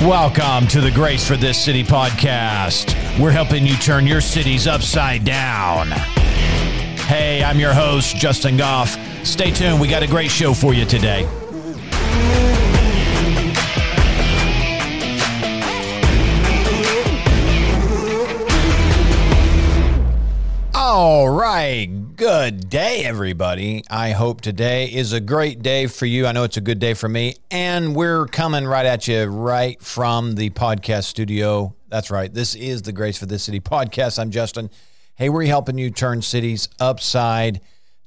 Welcome 0.00 0.66
to 0.68 0.80
the 0.80 0.90
Grace 0.90 1.28
for 1.28 1.36
This 1.36 1.62
City 1.62 1.84
podcast. 1.84 2.94
We're 3.20 3.32
helping 3.32 3.66
you 3.66 3.76
turn 3.76 4.06
your 4.06 4.22
cities 4.22 4.66
upside 4.66 5.26
down. 5.26 5.90
Hey, 5.90 7.44
I'm 7.44 7.60
your 7.60 7.74
host, 7.74 8.16
Justin 8.16 8.56
Goff. 8.56 8.96
Stay 9.26 9.50
tuned, 9.50 9.78
we 9.78 9.88
got 9.88 10.02
a 10.02 10.06
great 10.06 10.30
show 10.30 10.54
for 10.54 10.72
you 10.72 10.86
today. 10.86 11.28
Good 22.20 22.68
day, 22.68 23.02
everybody. 23.06 23.82
I 23.88 24.10
hope 24.10 24.42
today 24.42 24.92
is 24.92 25.14
a 25.14 25.20
great 25.20 25.62
day 25.62 25.86
for 25.86 26.04
you. 26.04 26.26
I 26.26 26.32
know 26.32 26.44
it's 26.44 26.58
a 26.58 26.60
good 26.60 26.78
day 26.78 26.92
for 26.92 27.08
me. 27.08 27.36
And 27.50 27.96
we're 27.96 28.26
coming 28.26 28.66
right 28.66 28.84
at 28.84 29.08
you 29.08 29.24
right 29.24 29.80
from 29.80 30.34
the 30.34 30.50
podcast 30.50 31.04
studio. 31.04 31.74
That's 31.88 32.10
right. 32.10 32.30
This 32.30 32.54
is 32.54 32.82
the 32.82 32.92
Grace 32.92 33.16
for 33.16 33.24
This 33.24 33.44
City 33.44 33.58
podcast. 33.58 34.18
I'm 34.18 34.30
Justin. 34.30 34.68
Hey, 35.14 35.30
we're 35.30 35.46
helping 35.46 35.78
you 35.78 35.90
turn 35.90 36.20
cities 36.20 36.68
upside 36.78 37.62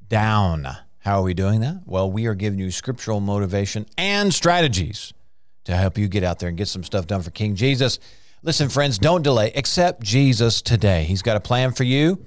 down. 0.07 0.67
How 0.99 1.21
are 1.21 1.23
we 1.23 1.33
doing 1.33 1.61
that? 1.61 1.81
Well, 1.87 2.11
we 2.11 2.27
are 2.27 2.35
giving 2.35 2.59
you 2.59 2.69
scriptural 2.69 3.19
motivation 3.19 3.87
and 3.97 4.31
strategies 4.31 5.11
to 5.63 5.75
help 5.75 5.97
you 5.97 6.07
get 6.07 6.23
out 6.23 6.37
there 6.37 6.49
and 6.49 6.57
get 6.59 6.67
some 6.67 6.83
stuff 6.83 7.07
done 7.07 7.23
for 7.23 7.31
King 7.31 7.55
Jesus. 7.55 7.97
Listen, 8.43 8.69
friends, 8.69 8.99
don't 8.99 9.23
delay. 9.23 9.51
Accept 9.55 10.03
Jesus 10.03 10.61
today. 10.61 11.05
He's 11.05 11.23
got 11.23 11.35
a 11.35 11.39
plan 11.39 11.71
for 11.71 11.83
you 11.83 12.23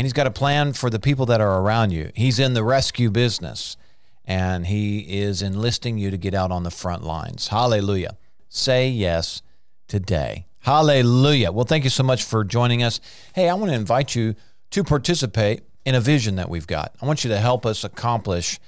and 0.00 0.06
he's 0.06 0.14
got 0.14 0.26
a 0.26 0.30
plan 0.30 0.72
for 0.72 0.88
the 0.88 0.98
people 0.98 1.26
that 1.26 1.42
are 1.42 1.60
around 1.60 1.90
you. 1.90 2.10
He's 2.14 2.38
in 2.38 2.54
the 2.54 2.64
rescue 2.64 3.10
business 3.10 3.76
and 4.24 4.66
he 4.66 5.00
is 5.20 5.42
enlisting 5.42 5.98
you 5.98 6.10
to 6.10 6.16
get 6.16 6.32
out 6.32 6.50
on 6.50 6.62
the 6.62 6.70
front 6.70 7.04
lines. 7.04 7.48
Hallelujah. 7.48 8.16
Say 8.48 8.88
yes 8.88 9.42
today. 9.88 10.46
Hallelujah. 10.60 11.52
Well, 11.52 11.66
thank 11.66 11.84
you 11.84 11.90
so 11.90 12.02
much 12.02 12.24
for 12.24 12.44
joining 12.44 12.82
us. 12.82 12.98
Hey, 13.34 13.50
I 13.50 13.52
want 13.52 13.72
to 13.72 13.76
invite 13.76 14.14
you 14.14 14.36
to 14.70 14.82
participate 14.82 15.64
in 15.84 15.94
a 15.94 16.00
vision 16.00 16.36
that 16.36 16.48
we've 16.48 16.66
got. 16.66 16.94
I 17.02 17.04
want 17.04 17.22
you 17.22 17.28
to 17.28 17.38
help 17.38 17.66
us 17.66 17.84
accomplish 17.84 18.58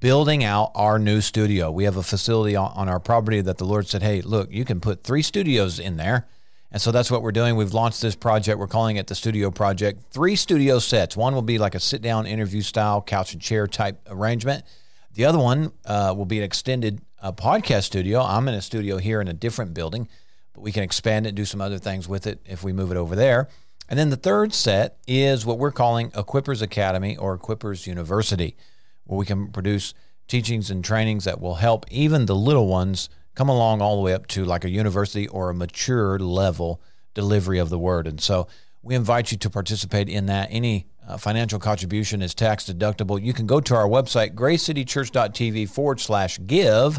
building 0.00 0.44
out 0.44 0.70
our 0.74 0.98
new 0.98 1.22
studio. 1.22 1.70
We 1.70 1.84
have 1.84 1.96
a 1.96 2.02
facility 2.02 2.56
on 2.56 2.90
our 2.90 3.00
property 3.00 3.40
that 3.40 3.56
the 3.56 3.64
Lord 3.64 3.88
said, 3.88 4.02
hey, 4.02 4.20
look, 4.20 4.52
you 4.52 4.66
can 4.66 4.82
put 4.82 5.02
three 5.02 5.22
studios 5.22 5.78
in 5.78 5.96
there 5.96 6.26
and 6.74 6.82
so 6.82 6.90
that's 6.90 7.08
what 7.08 7.22
we're 7.22 7.30
doing. 7.30 7.54
We've 7.54 7.72
launched 7.72 8.02
this 8.02 8.16
project. 8.16 8.58
We're 8.58 8.66
calling 8.66 8.96
it 8.96 9.06
the 9.06 9.14
Studio 9.14 9.52
Project. 9.52 10.00
Three 10.10 10.34
studio 10.34 10.80
sets. 10.80 11.16
One 11.16 11.32
will 11.32 11.40
be 11.40 11.56
like 11.56 11.76
a 11.76 11.78
sit 11.78 12.02
down 12.02 12.26
interview 12.26 12.62
style, 12.62 13.00
couch 13.00 13.32
and 13.32 13.40
chair 13.40 13.68
type 13.68 14.00
arrangement. 14.10 14.64
The 15.12 15.24
other 15.24 15.38
one 15.38 15.70
uh, 15.86 16.12
will 16.16 16.24
be 16.24 16.38
an 16.38 16.42
extended 16.42 17.00
uh, 17.22 17.30
podcast 17.30 17.84
studio. 17.84 18.22
I'm 18.22 18.48
in 18.48 18.54
a 18.54 18.60
studio 18.60 18.98
here 18.98 19.20
in 19.20 19.28
a 19.28 19.32
different 19.32 19.72
building, 19.72 20.08
but 20.52 20.62
we 20.62 20.72
can 20.72 20.82
expand 20.82 21.28
it, 21.28 21.36
do 21.36 21.44
some 21.44 21.60
other 21.60 21.78
things 21.78 22.08
with 22.08 22.26
it 22.26 22.40
if 22.44 22.64
we 22.64 22.72
move 22.72 22.90
it 22.90 22.96
over 22.96 23.14
there. 23.14 23.48
And 23.88 23.96
then 23.96 24.10
the 24.10 24.16
third 24.16 24.52
set 24.52 24.96
is 25.06 25.46
what 25.46 25.60
we're 25.60 25.70
calling 25.70 26.10
Equippers 26.10 26.60
Academy 26.60 27.16
or 27.16 27.38
Equippers 27.38 27.86
University, 27.86 28.56
where 29.04 29.16
we 29.16 29.26
can 29.26 29.52
produce 29.52 29.94
teachings 30.26 30.70
and 30.72 30.84
trainings 30.84 31.22
that 31.22 31.40
will 31.40 31.54
help 31.54 31.86
even 31.88 32.26
the 32.26 32.34
little 32.34 32.66
ones 32.66 33.08
come 33.34 33.48
along 33.48 33.80
all 33.80 33.96
the 33.96 34.02
way 34.02 34.14
up 34.14 34.26
to 34.28 34.44
like 34.44 34.64
a 34.64 34.70
university 34.70 35.26
or 35.28 35.50
a 35.50 35.54
mature 35.54 36.18
level 36.18 36.80
delivery 37.14 37.58
of 37.58 37.70
the 37.70 37.78
word. 37.78 38.06
And 38.06 38.20
so 38.20 38.48
we 38.82 38.94
invite 38.94 39.32
you 39.32 39.38
to 39.38 39.50
participate 39.50 40.08
in 40.08 40.26
that. 40.26 40.48
Any 40.50 40.86
uh, 41.06 41.16
financial 41.16 41.58
contribution 41.58 42.22
is 42.22 42.34
tax 42.34 42.64
deductible. 42.64 43.22
You 43.22 43.32
can 43.32 43.46
go 43.46 43.60
to 43.60 43.74
our 43.74 43.86
website, 43.86 44.34
gracecitychurch.tv 44.34 45.68
forward 45.68 46.00
slash 46.00 46.38
give. 46.46 46.98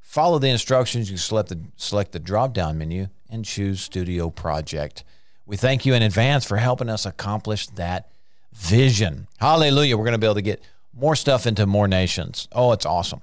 Follow 0.00 0.38
the 0.38 0.48
instructions. 0.48 1.10
You 1.10 1.16
select 1.16 1.50
the, 1.50 1.60
select 1.76 2.12
the 2.12 2.18
drop 2.18 2.52
down 2.52 2.78
menu 2.78 3.08
and 3.28 3.44
choose 3.44 3.80
Studio 3.80 4.30
Project. 4.30 5.04
We 5.46 5.56
thank 5.56 5.84
you 5.84 5.94
in 5.94 6.02
advance 6.02 6.44
for 6.44 6.56
helping 6.56 6.88
us 6.88 7.06
accomplish 7.06 7.66
that 7.68 8.10
vision. 8.52 9.28
Hallelujah. 9.38 9.96
We're 9.96 10.04
going 10.04 10.12
to 10.12 10.18
be 10.18 10.26
able 10.26 10.34
to 10.34 10.42
get 10.42 10.62
more 10.92 11.16
stuff 11.16 11.46
into 11.46 11.66
more 11.66 11.88
nations. 11.88 12.48
Oh, 12.52 12.72
it's 12.72 12.86
awesome. 12.86 13.22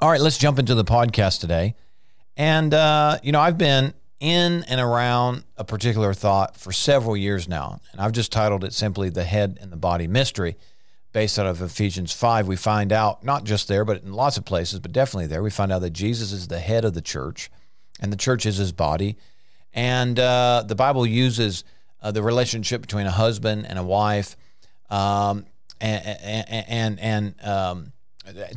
All 0.00 0.08
right, 0.08 0.20
let's 0.20 0.38
jump 0.38 0.60
into 0.60 0.76
the 0.76 0.84
podcast 0.84 1.40
today. 1.40 1.74
And, 2.36 2.72
uh, 2.72 3.18
you 3.24 3.32
know, 3.32 3.40
I've 3.40 3.58
been 3.58 3.94
in 4.20 4.62
and 4.68 4.80
around 4.80 5.42
a 5.56 5.64
particular 5.64 6.14
thought 6.14 6.56
for 6.56 6.70
several 6.70 7.16
years 7.16 7.48
now. 7.48 7.80
And 7.90 8.00
I've 8.00 8.12
just 8.12 8.30
titled 8.30 8.62
it 8.62 8.72
simply 8.72 9.10
The 9.10 9.24
Head 9.24 9.58
and 9.60 9.72
the 9.72 9.76
Body 9.76 10.06
Mystery. 10.06 10.56
Based 11.12 11.36
out 11.36 11.46
of 11.46 11.60
Ephesians 11.62 12.12
5, 12.12 12.46
we 12.46 12.54
find 12.54 12.92
out, 12.92 13.24
not 13.24 13.42
just 13.42 13.66
there, 13.66 13.84
but 13.84 14.04
in 14.04 14.12
lots 14.12 14.36
of 14.36 14.44
places, 14.44 14.78
but 14.78 14.92
definitely 14.92 15.26
there, 15.26 15.42
we 15.42 15.50
find 15.50 15.72
out 15.72 15.80
that 15.80 15.90
Jesus 15.90 16.30
is 16.30 16.46
the 16.46 16.60
head 16.60 16.84
of 16.84 16.94
the 16.94 17.02
church 17.02 17.50
and 17.98 18.12
the 18.12 18.16
church 18.16 18.46
is 18.46 18.56
his 18.56 18.70
body. 18.70 19.16
And 19.72 20.16
uh, 20.20 20.62
the 20.64 20.76
Bible 20.76 21.06
uses 21.06 21.64
uh, 22.00 22.12
the 22.12 22.22
relationship 22.22 22.82
between 22.82 23.06
a 23.06 23.10
husband 23.10 23.66
and 23.66 23.80
a 23.80 23.82
wife 23.82 24.36
um, 24.90 25.44
and, 25.80 26.06
and, 26.06 26.68
and, 26.68 27.00
and 27.00 27.44
um, 27.44 27.92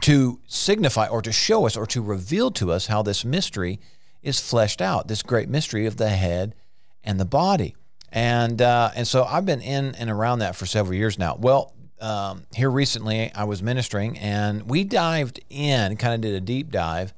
to 0.02 0.40
signify 0.48 1.08
or 1.08 1.22
to 1.22 1.32
show 1.32 1.66
us 1.66 1.78
or 1.78 1.86
to 1.88 2.02
reveal 2.02 2.52
to 2.52 2.72
us 2.72 2.88
how 2.88 3.02
this 3.02 3.26
mystery 3.26 3.80
is 4.22 4.40
fleshed 4.40 4.82
out, 4.82 5.08
this 5.08 5.24
great 5.24 5.50
mystery 5.50 5.86
of 5.86 5.98
the 5.98 6.10
head 6.10 6.56
and 7.04 7.20
the 7.20 7.26
body. 7.26 7.76
And 8.12 8.62
uh, 8.62 8.92
and 8.96 9.08
so 9.08 9.24
I've 9.24 9.46
been 9.46 9.62
in 9.62 9.96
and 9.96 10.10
around 10.10 10.40
that 10.40 10.56
for 10.56 10.66
several 10.66 10.96
years 10.96 11.18
now. 11.18 11.38
Well, 11.40 11.74
um, 12.02 12.46
here 12.54 12.70
recently 12.70 13.32
I 13.34 13.46
was 13.46 13.64
ministering 13.64 14.18
and 14.18 14.70
we 14.70 14.84
dived 14.84 15.40
in, 15.50 15.96
kind 15.98 16.14
of 16.14 16.22
did 16.22 16.36
a 16.36 16.42
deep 16.42 16.72
dive 16.72 17.14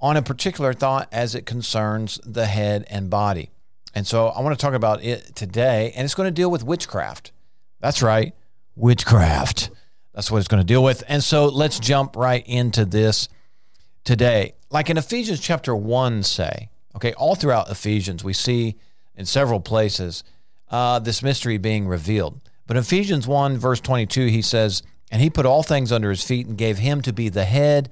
on 0.00 0.16
a 0.16 0.22
particular 0.22 0.72
thought 0.72 1.08
as 1.12 1.34
it 1.34 1.46
concerns 1.46 2.20
the 2.24 2.46
head 2.46 2.86
and 2.88 3.10
body. 3.10 3.50
And 3.94 4.06
so 4.06 4.28
I 4.28 4.40
want 4.40 4.58
to 4.58 4.60
talk 4.60 4.74
about 4.74 5.04
it 5.04 5.36
today, 5.36 5.92
and 5.94 6.04
it's 6.04 6.14
going 6.14 6.26
to 6.26 6.32
deal 6.32 6.50
with 6.50 6.64
witchcraft. 6.64 7.32
That's 7.80 8.02
right, 8.02 8.34
witchcraft. 8.74 9.70
That's 10.14 10.30
what 10.30 10.38
it's 10.38 10.48
going 10.48 10.62
to 10.62 10.66
deal 10.66 10.82
with. 10.82 11.02
And 11.08 11.22
so 11.22 11.46
let's 11.46 11.80
jump 11.80 12.16
right 12.16 12.46
into 12.46 12.84
this 12.84 13.28
today. 14.04 14.54
Like 14.70 14.88
in 14.88 14.96
Ephesians 14.96 15.40
chapter 15.40 15.74
1 15.74 16.22
say, 16.22 16.68
okay, 16.94 17.12
all 17.14 17.34
throughout 17.34 17.70
Ephesians, 17.70 18.22
we 18.22 18.32
see 18.32 18.76
in 19.16 19.26
several 19.26 19.60
places 19.60 20.22
uh, 20.70 21.00
this 21.00 21.22
mystery 21.22 21.58
being 21.58 21.88
revealed. 21.88 22.40
But 22.66 22.76
Ephesians 22.76 23.26
1, 23.26 23.58
verse 23.58 23.80
22, 23.80 24.26
he 24.26 24.40
says, 24.40 24.82
And 25.10 25.20
he 25.20 25.30
put 25.30 25.46
all 25.46 25.62
things 25.62 25.92
under 25.92 26.10
his 26.10 26.22
feet 26.22 26.46
and 26.46 26.56
gave 26.56 26.78
him 26.78 27.02
to 27.02 27.12
be 27.12 27.28
the 27.28 27.44
head 27.44 27.90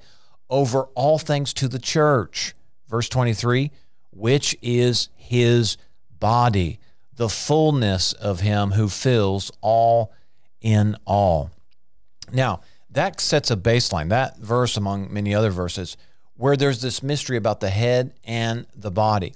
over 0.49 0.83
all 0.95 1.19
things 1.19 1.53
to 1.55 1.67
the 1.67 1.79
church. 1.79 2.55
Verse 2.87 3.09
23, 3.09 3.71
which 4.11 4.55
is 4.61 5.09
his 5.15 5.77
body, 6.19 6.79
the 7.15 7.29
fullness 7.29 8.13
of 8.13 8.39
him 8.39 8.71
who 8.71 8.87
fills 8.87 9.51
all 9.61 10.13
in 10.61 10.95
all. 11.05 11.51
Now, 12.31 12.61
that 12.89 13.19
sets 13.19 13.51
a 13.51 13.57
baseline, 13.57 14.09
that 14.09 14.37
verse 14.37 14.77
among 14.77 15.11
many 15.13 15.33
other 15.33 15.49
verses, 15.49 15.97
where 16.35 16.55
there's 16.55 16.81
this 16.81 17.01
mystery 17.01 17.37
about 17.37 17.59
the 17.59 17.69
head 17.69 18.13
and 18.23 18.65
the 18.75 18.91
body. 18.91 19.33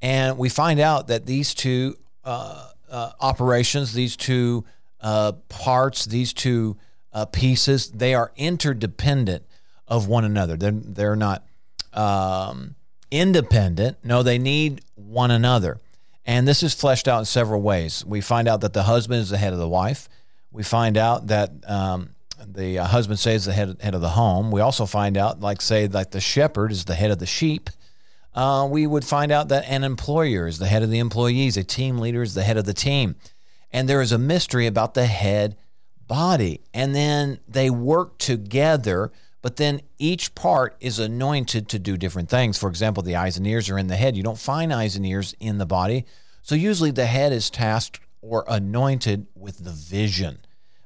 And 0.00 0.38
we 0.38 0.48
find 0.48 0.78
out 0.80 1.08
that 1.08 1.26
these 1.26 1.54
two 1.54 1.96
uh, 2.24 2.68
uh, 2.90 3.12
operations, 3.20 3.92
these 3.92 4.16
two 4.16 4.64
uh, 5.00 5.32
parts, 5.48 6.04
these 6.04 6.32
two 6.32 6.76
uh, 7.12 7.24
pieces, 7.26 7.90
they 7.90 8.14
are 8.14 8.32
interdependent 8.36 9.44
of 9.86 10.06
one 10.06 10.24
another. 10.24 10.56
They're, 10.56 10.70
they're 10.72 11.16
not 11.16 11.44
um, 11.92 12.76
independent. 13.10 13.98
No, 14.04 14.22
they 14.22 14.38
need 14.38 14.82
one 14.94 15.30
another. 15.30 15.78
And 16.26 16.46
this 16.46 16.62
is 16.62 16.74
fleshed 16.74 17.08
out 17.08 17.20
in 17.20 17.24
several 17.24 17.62
ways. 17.62 18.04
We 18.04 18.20
find 18.20 18.46
out 18.48 18.60
that 18.60 18.74
the 18.74 18.82
husband 18.82 19.20
is 19.20 19.30
the 19.30 19.38
head 19.38 19.54
of 19.54 19.58
the 19.58 19.68
wife. 19.68 20.08
We 20.52 20.62
find 20.62 20.98
out 20.98 21.28
that 21.28 21.50
um, 21.66 22.10
the 22.46 22.78
uh, 22.78 22.86
husband 22.86 23.18
says 23.18 23.44
the 23.44 23.52
head, 23.52 23.76
head 23.80 23.94
of 23.94 24.00
the 24.00 24.10
home. 24.10 24.50
We 24.50 24.60
also 24.60 24.86
find 24.86 25.16
out, 25.16 25.40
like 25.40 25.60
say, 25.60 25.88
like 25.88 26.10
the 26.10 26.20
shepherd 26.20 26.72
is 26.72 26.84
the 26.84 26.94
head 26.94 27.10
of 27.10 27.18
the 27.18 27.26
sheep. 27.26 27.70
Uh, 28.34 28.68
we 28.70 28.86
would 28.86 29.04
find 29.04 29.32
out 29.32 29.48
that 29.48 29.64
an 29.68 29.84
employer 29.84 30.46
is 30.46 30.58
the 30.58 30.66
head 30.66 30.82
of 30.82 30.90
the 30.90 30.98
employees, 30.98 31.56
a 31.56 31.64
team 31.64 31.98
leader 31.98 32.22
is 32.22 32.34
the 32.34 32.42
head 32.42 32.56
of 32.56 32.64
the 32.64 32.74
team. 32.74 33.16
And 33.72 33.88
there 33.88 34.00
is 34.00 34.12
a 34.12 34.18
mystery 34.18 34.66
about 34.66 34.94
the 34.94 35.06
head 35.06 35.56
body. 36.06 36.60
And 36.72 36.94
then 36.94 37.40
they 37.48 37.70
work 37.70 38.18
together, 38.18 39.12
but 39.42 39.56
then 39.56 39.80
each 39.98 40.34
part 40.34 40.76
is 40.80 40.98
anointed 40.98 41.68
to 41.70 41.78
do 41.78 41.96
different 41.96 42.28
things. 42.28 42.58
For 42.58 42.68
example, 42.68 43.02
the 43.02 43.16
eyes 43.16 43.36
and 43.36 43.46
ears 43.46 43.68
are 43.68 43.78
in 43.78 43.88
the 43.88 43.96
head. 43.96 44.16
You 44.16 44.22
don't 44.22 44.38
find 44.38 44.72
eyes 44.72 44.96
and 44.96 45.04
ears 45.04 45.34
in 45.40 45.58
the 45.58 45.66
body. 45.66 46.04
So 46.42 46.54
usually 46.54 46.90
the 46.90 47.06
head 47.06 47.32
is 47.32 47.50
tasked 47.50 48.00
or 48.22 48.44
anointed 48.48 49.26
with 49.34 49.64
the 49.64 49.72
vision. 49.72 50.38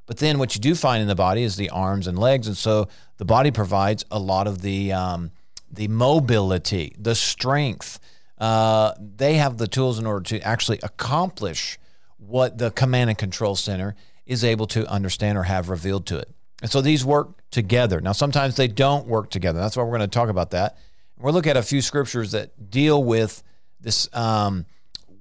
But 0.06 0.18
then 0.18 0.38
what 0.38 0.54
you 0.54 0.60
do 0.60 0.74
find 0.74 1.00
in 1.00 1.08
the 1.08 1.14
body 1.14 1.42
is 1.42 1.56
the 1.56 1.70
arms 1.70 2.06
and 2.06 2.18
legs, 2.18 2.46
and 2.46 2.56
so 2.56 2.88
the 3.18 3.24
body 3.24 3.50
provides 3.50 4.04
a 4.10 4.18
lot 4.18 4.46
of 4.46 4.62
the 4.62 4.92
um, 4.92 5.30
the 5.70 5.88
mobility, 5.88 6.94
the 6.98 7.14
strength. 7.14 7.98
Uh, 8.38 8.92
they 8.98 9.34
have 9.34 9.58
the 9.58 9.68
tools 9.68 9.98
in 9.98 10.06
order 10.06 10.22
to 10.24 10.40
actually 10.40 10.78
accomplish 10.82 11.78
what 12.18 12.58
the 12.58 12.70
command 12.70 13.10
and 13.10 13.18
control 13.18 13.54
center 13.54 13.94
is 14.26 14.42
able 14.44 14.66
to 14.66 14.86
understand 14.86 15.38
or 15.38 15.44
have 15.44 15.68
revealed 15.68 16.06
to 16.06 16.18
it. 16.18 16.28
And 16.60 16.70
so 16.70 16.80
these 16.80 17.04
work 17.04 17.28
together. 17.50 18.00
Now, 18.00 18.12
sometimes 18.12 18.56
they 18.56 18.68
don't 18.68 19.06
work 19.06 19.30
together. 19.30 19.60
That's 19.60 19.76
why 19.76 19.82
we're 19.82 19.98
going 19.98 20.08
to 20.10 20.18
talk 20.18 20.28
about 20.28 20.50
that. 20.50 20.78
We'll 21.18 21.34
look 21.34 21.46
at 21.46 21.56
a 21.56 21.62
few 21.62 21.80
scriptures 21.82 22.32
that 22.32 22.70
deal 22.70 23.02
with 23.02 23.42
this. 23.80 24.08
Um, 24.14 24.66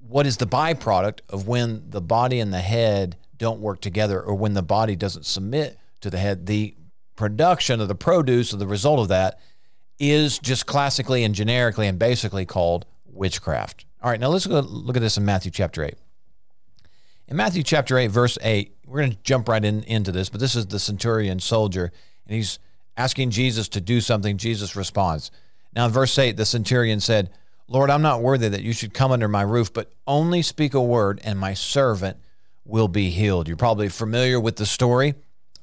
what 0.08 0.26
is 0.26 0.36
the 0.36 0.46
byproduct 0.46 1.20
of 1.28 1.46
when 1.46 1.90
the 1.90 2.00
body 2.00 2.38
and 2.38 2.52
the 2.52 2.60
head 2.60 3.16
don't 3.36 3.60
work 3.60 3.80
together, 3.80 4.20
or 4.20 4.34
when 4.34 4.54
the 4.54 4.62
body 4.62 4.96
doesn't 4.96 5.26
submit 5.26 5.78
to 6.00 6.10
the 6.10 6.18
head? 6.18 6.46
The 6.46 6.74
production 7.16 7.80
of 7.80 7.88
the 7.88 7.94
produce 7.94 8.52
of 8.52 8.58
the 8.58 8.66
result 8.66 9.00
of 9.00 9.08
that 9.08 9.38
is 9.98 10.38
just 10.38 10.66
classically 10.66 11.24
and 11.24 11.34
generically 11.34 11.86
and 11.86 11.98
basically 11.98 12.44
called 12.44 12.86
witchcraft. 13.06 13.84
All 14.02 14.10
right, 14.10 14.18
now 14.18 14.28
let's 14.28 14.46
go 14.46 14.60
look 14.60 14.96
at 14.96 15.02
this 15.02 15.16
in 15.16 15.24
Matthew 15.24 15.50
chapter 15.50 15.84
8. 15.84 15.94
In 17.28 17.36
Matthew 17.36 17.62
chapter 17.62 17.96
8, 17.96 18.08
verse 18.08 18.36
8, 18.42 18.74
we're 18.86 19.00
going 19.00 19.12
to 19.12 19.22
jump 19.22 19.48
right 19.48 19.64
in, 19.64 19.84
into 19.84 20.12
this, 20.12 20.28
but 20.28 20.40
this 20.40 20.56
is 20.56 20.66
the 20.66 20.78
centurion 20.78 21.38
soldier, 21.38 21.92
and 22.26 22.36
he's 22.36 22.58
asking 22.96 23.30
Jesus 23.30 23.68
to 23.70 23.80
do 23.80 24.00
something. 24.00 24.36
Jesus 24.36 24.76
responds. 24.76 25.30
Now, 25.74 25.86
in 25.86 25.92
verse 25.92 26.18
8, 26.18 26.36
the 26.36 26.44
centurion 26.44 27.00
said, 27.00 27.30
Lord, 27.68 27.90
I'm 27.90 28.02
not 28.02 28.20
worthy 28.20 28.48
that 28.48 28.62
you 28.62 28.72
should 28.72 28.92
come 28.92 29.12
under 29.12 29.28
my 29.28 29.42
roof, 29.42 29.72
but 29.72 29.94
only 30.06 30.42
speak 30.42 30.74
a 30.74 30.82
word, 30.82 31.20
and 31.24 31.38
my 31.38 31.54
servant 31.54 32.18
will 32.64 32.88
be 32.88 33.10
healed. 33.10 33.48
You're 33.48 33.56
probably 33.56 33.88
familiar 33.88 34.38
with 34.40 34.56
the 34.56 34.66
story. 34.66 35.14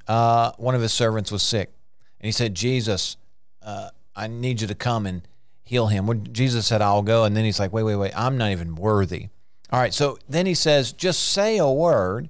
Uh, 0.08 0.52
one 0.58 0.76
of 0.76 0.82
his 0.82 0.94
servants 0.94 1.32
was 1.32 1.44
sick, 1.44 1.72
and 2.20 2.26
he 2.26 2.32
said, 2.32 2.56
Jesus, 2.56 3.18
uh, 3.62 3.90
I 4.16 4.28
need 4.28 4.62
you 4.62 4.68
to 4.68 4.76
come 4.76 5.06
and 5.06 5.22
heal 5.64 5.88
him. 5.88 6.08
When 6.08 6.34
Jesus 6.34 6.66
said, 6.66 6.82
I'll 6.82 7.04
go, 7.04 7.24
and 7.24 7.38
then 7.38 7.46
he's 7.46 7.60
like, 7.60 7.72
wait, 7.72 7.84
wait, 7.84 7.96
wait, 7.96 8.12
I'm 8.16 8.38
not 8.38 8.52
even 8.52 8.76
worthy. 8.76 9.30
All 9.72 9.80
right, 9.80 9.94
so 9.94 10.18
then 10.28 10.46
he 10.46 10.56
says, 10.56 10.92
just 10.92 11.32
say 11.32 11.58
a 11.58 11.70
word, 11.70 12.30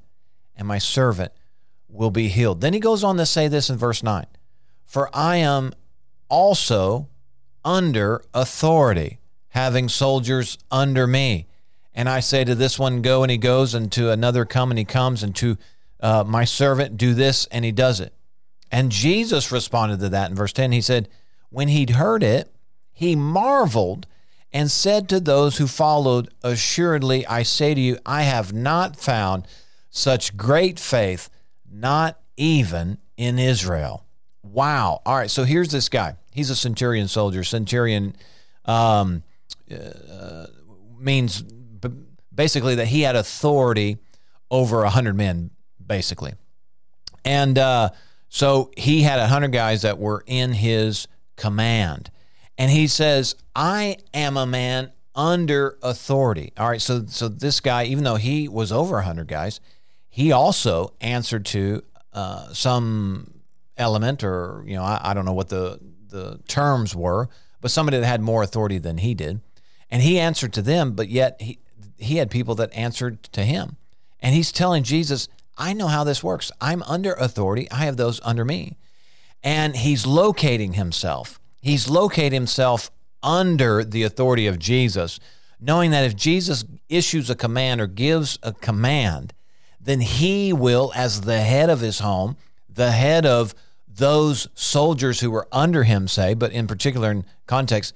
and 0.58 0.68
my 0.68 0.78
servant 0.78 1.32
will 1.88 2.12
be 2.12 2.28
healed. 2.28 2.62
Then 2.62 2.74
he 2.74 2.80
goes 2.80 3.04
on 3.04 3.18
to 3.18 3.26
say 3.26 3.48
this 3.48 3.70
in 3.70 3.78
verse 3.78 4.04
9 4.04 4.26
For 4.86 5.10
I 5.14 5.38
am 5.38 5.72
also 6.28 7.08
under 7.64 8.22
authority, 8.34 9.20
having 9.50 9.90
soldiers 9.90 10.58
under 10.70 11.08
me. 11.08 11.48
And 12.00 12.08
I 12.08 12.22
say 12.22 12.46
to 12.46 12.56
this 12.56 12.80
one, 12.80 13.02
Go, 13.02 13.24
and 13.24 13.30
he 13.30 13.38
goes, 13.38 13.74
and 13.74 13.92
to 13.92 14.10
another, 14.10 14.46
Come, 14.46 14.72
and 14.72 14.80
he 14.80 14.86
comes, 14.86 15.22
and 15.22 15.36
to 15.36 15.58
uh, 16.00 16.24
my 16.26 16.46
servant, 16.46 16.96
Do 16.96 17.14
this, 17.14 17.46
and 17.48 17.66
he 17.66 17.74
does 17.74 18.00
it. 18.00 18.14
And 18.72 18.90
Jesus 18.90 19.52
responded 19.52 20.00
to 20.00 20.08
that 20.08 20.30
in 20.30 20.36
verse 20.38 20.54
10. 20.54 20.72
He 20.72 20.80
said, 20.80 21.10
When 21.50 21.68
he'd 21.68 21.90
heard 21.90 22.24
it, 22.24 22.56
he 22.94 23.18
marveled 23.18 24.08
and 24.54 24.72
said 24.72 25.10
to 25.10 25.20
those 25.20 25.58
who 25.58 25.68
followed, 25.68 26.30
Assuredly, 26.42 27.28
I 27.28 27.44
say 27.44 27.74
to 27.74 27.82
you, 27.82 27.98
I 28.06 28.22
have 28.22 28.54
not 28.54 28.96
found 28.96 29.46
such 29.90 30.38
great 30.38 30.80
faith, 30.80 31.30
not 31.70 32.18
even 32.38 33.00
in 33.18 33.38
Israel. 33.38 34.06
Wow. 34.42 35.02
All 35.06 35.18
right. 35.18 35.30
So 35.30 35.44
here's 35.44 35.72
this 35.72 35.90
guy. 35.90 36.16
He's 36.32 36.50
a 36.50 36.56
centurion 36.56 37.10
soldier. 37.10 37.44
Centurion 37.44 38.16
um, 38.64 39.24
uh, 39.70 40.46
means 40.98 41.44
basically 42.40 42.76
that 42.76 42.88
he 42.88 43.02
had 43.02 43.18
authority 43.18 43.98
over 44.50 44.86
a 44.86 44.90
hundred 44.90 45.14
men, 45.14 45.50
basically, 45.86 46.32
and 47.26 47.58
uh, 47.58 47.90
so 48.30 48.72
he 48.78 49.02
had 49.02 49.20
a 49.20 49.28
hundred 49.28 49.52
guys 49.52 49.82
that 49.82 50.00
were 50.00 50.24
in 50.26 50.54
his 50.54 51.10
command, 51.36 52.10
and 52.58 52.72
he 52.72 52.88
says, 52.88 53.36
"I 53.54 53.98
am 54.14 54.38
a 54.38 54.46
man 54.46 54.94
under 55.14 55.78
authority." 55.84 56.54
All 56.58 56.70
right, 56.70 56.82
so 56.82 57.06
so 57.08 57.28
this 57.28 57.60
guy, 57.60 57.84
even 57.84 58.06
though 58.06 58.16
he 58.16 58.48
was 58.48 58.72
over 58.72 59.00
a 59.00 59.04
hundred 59.04 59.28
guys, 59.28 59.60
he 60.08 60.32
also 60.32 60.94
answered 61.02 61.46
to 61.48 61.84
uh, 62.14 62.54
some 62.54 63.42
element, 63.76 64.24
or 64.24 64.64
you 64.66 64.78
know, 64.78 64.84
I, 64.84 65.12
I 65.12 65.14
don't 65.14 65.26
know 65.26 65.34
what 65.34 65.50
the 65.50 65.78
the 66.08 66.40
terms 66.48 66.96
were, 66.96 67.28
but 67.60 67.70
somebody 67.70 68.00
that 68.00 68.06
had 68.06 68.22
more 68.22 68.44
authority 68.44 68.78
than 68.78 69.00
he 69.00 69.14
did, 69.14 69.42
and 69.92 70.02
he 70.02 70.18
answered 70.18 70.54
to 70.54 70.62
them, 70.62 70.94
but 70.94 71.10
yet 71.10 71.42
he 71.42 71.60
he 72.00 72.18
had 72.18 72.32
people 72.32 72.56
that 72.56 72.74
answered 72.74 73.24
to 73.24 73.44
him. 73.44 73.78
And 74.20 74.36
he's 74.36 74.52
telling 74.52 74.84
Jesus, 74.84 75.28
I 75.58 75.74
know 75.74 75.88
how 75.88 76.04
this 76.04 76.24
works. 76.24 76.52
I'm 76.60 76.84
under 76.84 77.14
authority, 77.14 77.70
I 77.72 77.86
have 77.86 77.98
those 77.98 78.20
under 78.24 78.46
me. 78.46 78.78
And 79.44 79.76
he's 79.76 80.06
locating 80.06 80.74
himself. 80.74 81.40
He's 81.62 81.90
located 81.90 82.34
himself 82.34 82.92
under 83.22 83.84
the 83.84 84.04
authority 84.04 84.48
of 84.48 84.60
Jesus, 84.60 85.20
knowing 85.60 85.92
that 85.92 86.06
if 86.06 86.16
Jesus 86.16 86.66
issues 86.88 87.30
a 87.30 87.36
command 87.36 87.82
or 87.82 87.88
gives 87.88 88.40
a 88.44 88.54
command, 88.54 89.34
then 89.80 90.02
he 90.02 90.54
will, 90.54 90.92
as 90.96 91.22
the 91.22 91.42
head 91.42 91.70
of 91.70 91.80
his 91.80 92.00
home, 92.00 92.38
the 92.70 92.92
head 92.92 93.26
of 93.26 93.54
those 93.88 94.48
soldiers 94.56 95.20
who 95.20 95.32
were 95.32 95.48
under 95.52 95.84
him, 95.84 96.08
say, 96.08 96.34
but 96.34 96.52
in 96.52 96.68
particular 96.68 97.12
in 97.12 97.26
context, 97.48 97.94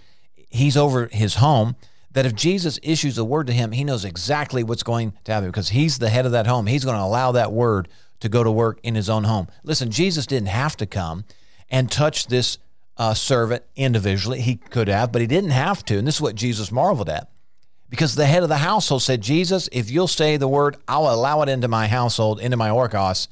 he's 0.50 0.76
over 0.76 1.08
his 1.12 1.36
home 1.36 1.76
that 2.14 2.26
if 2.26 2.36
Jesus 2.36 2.80
issues 2.84 3.18
a 3.18 3.26
word 3.26 3.48
to 3.48 3.54
him, 3.54 3.72
he 3.72 3.84
knows 3.84 4.06
exactly 4.06 4.64
what's 4.64 4.84
going 4.84 5.14
to 5.24 5.32
happen 5.32 5.50
because 5.50 5.70
he's 5.70 6.00
the 6.00 6.10
head 6.10 6.26
of 6.26 6.32
that 6.32 6.48
home. 6.48 6.68
He's 6.68 6.86
going 6.86 6.98
to 6.98 7.04
allow 7.04 7.32
that 7.32 7.52
word 7.52 7.88
to 8.20 8.30
go 8.30 8.44
to 8.44 8.52
work 8.52 8.80
in 8.84 8.96
his 8.96 9.10
own 9.10 9.26
home. 9.26 9.48
Listen, 9.64 9.92
Jesus 9.92 10.26
didn't 10.26 10.48
have 10.48 10.78
to 10.78 10.86
come 10.86 11.26
and 11.70 11.92
touch 11.92 12.28
this 12.28 12.58
uh, 12.98 13.14
servant 13.14 13.64
individually. 13.76 14.42
He 14.42 14.56
could 14.56 14.88
have, 14.88 15.12
but 15.12 15.22
he 15.22 15.28
didn't 15.28 15.50
have 15.50 15.84
to. 15.86 15.98
And 15.98 16.08
this 16.08 16.16
is 16.16 16.22
what 16.22 16.36
Jesus 16.36 16.72
marveled 16.72 17.10
at. 17.10 17.30
Because 17.90 18.16
the 18.16 18.26
head 18.26 18.44
of 18.44 18.50
the 18.50 18.58
household 18.58 19.02
said, 19.02 19.22
Jesus, 19.22 19.70
if 19.72 19.92
you'll 19.92 20.08
say 20.08 20.38
the 20.38 20.48
word, 20.48 20.78
I'll 20.88 21.14
allow 21.14 21.42
it 21.42 21.50
into 21.50 21.68
my 21.68 21.88
household, 21.88 22.40
into 22.40 22.58
my 22.58 22.70
oikos, 22.70 23.28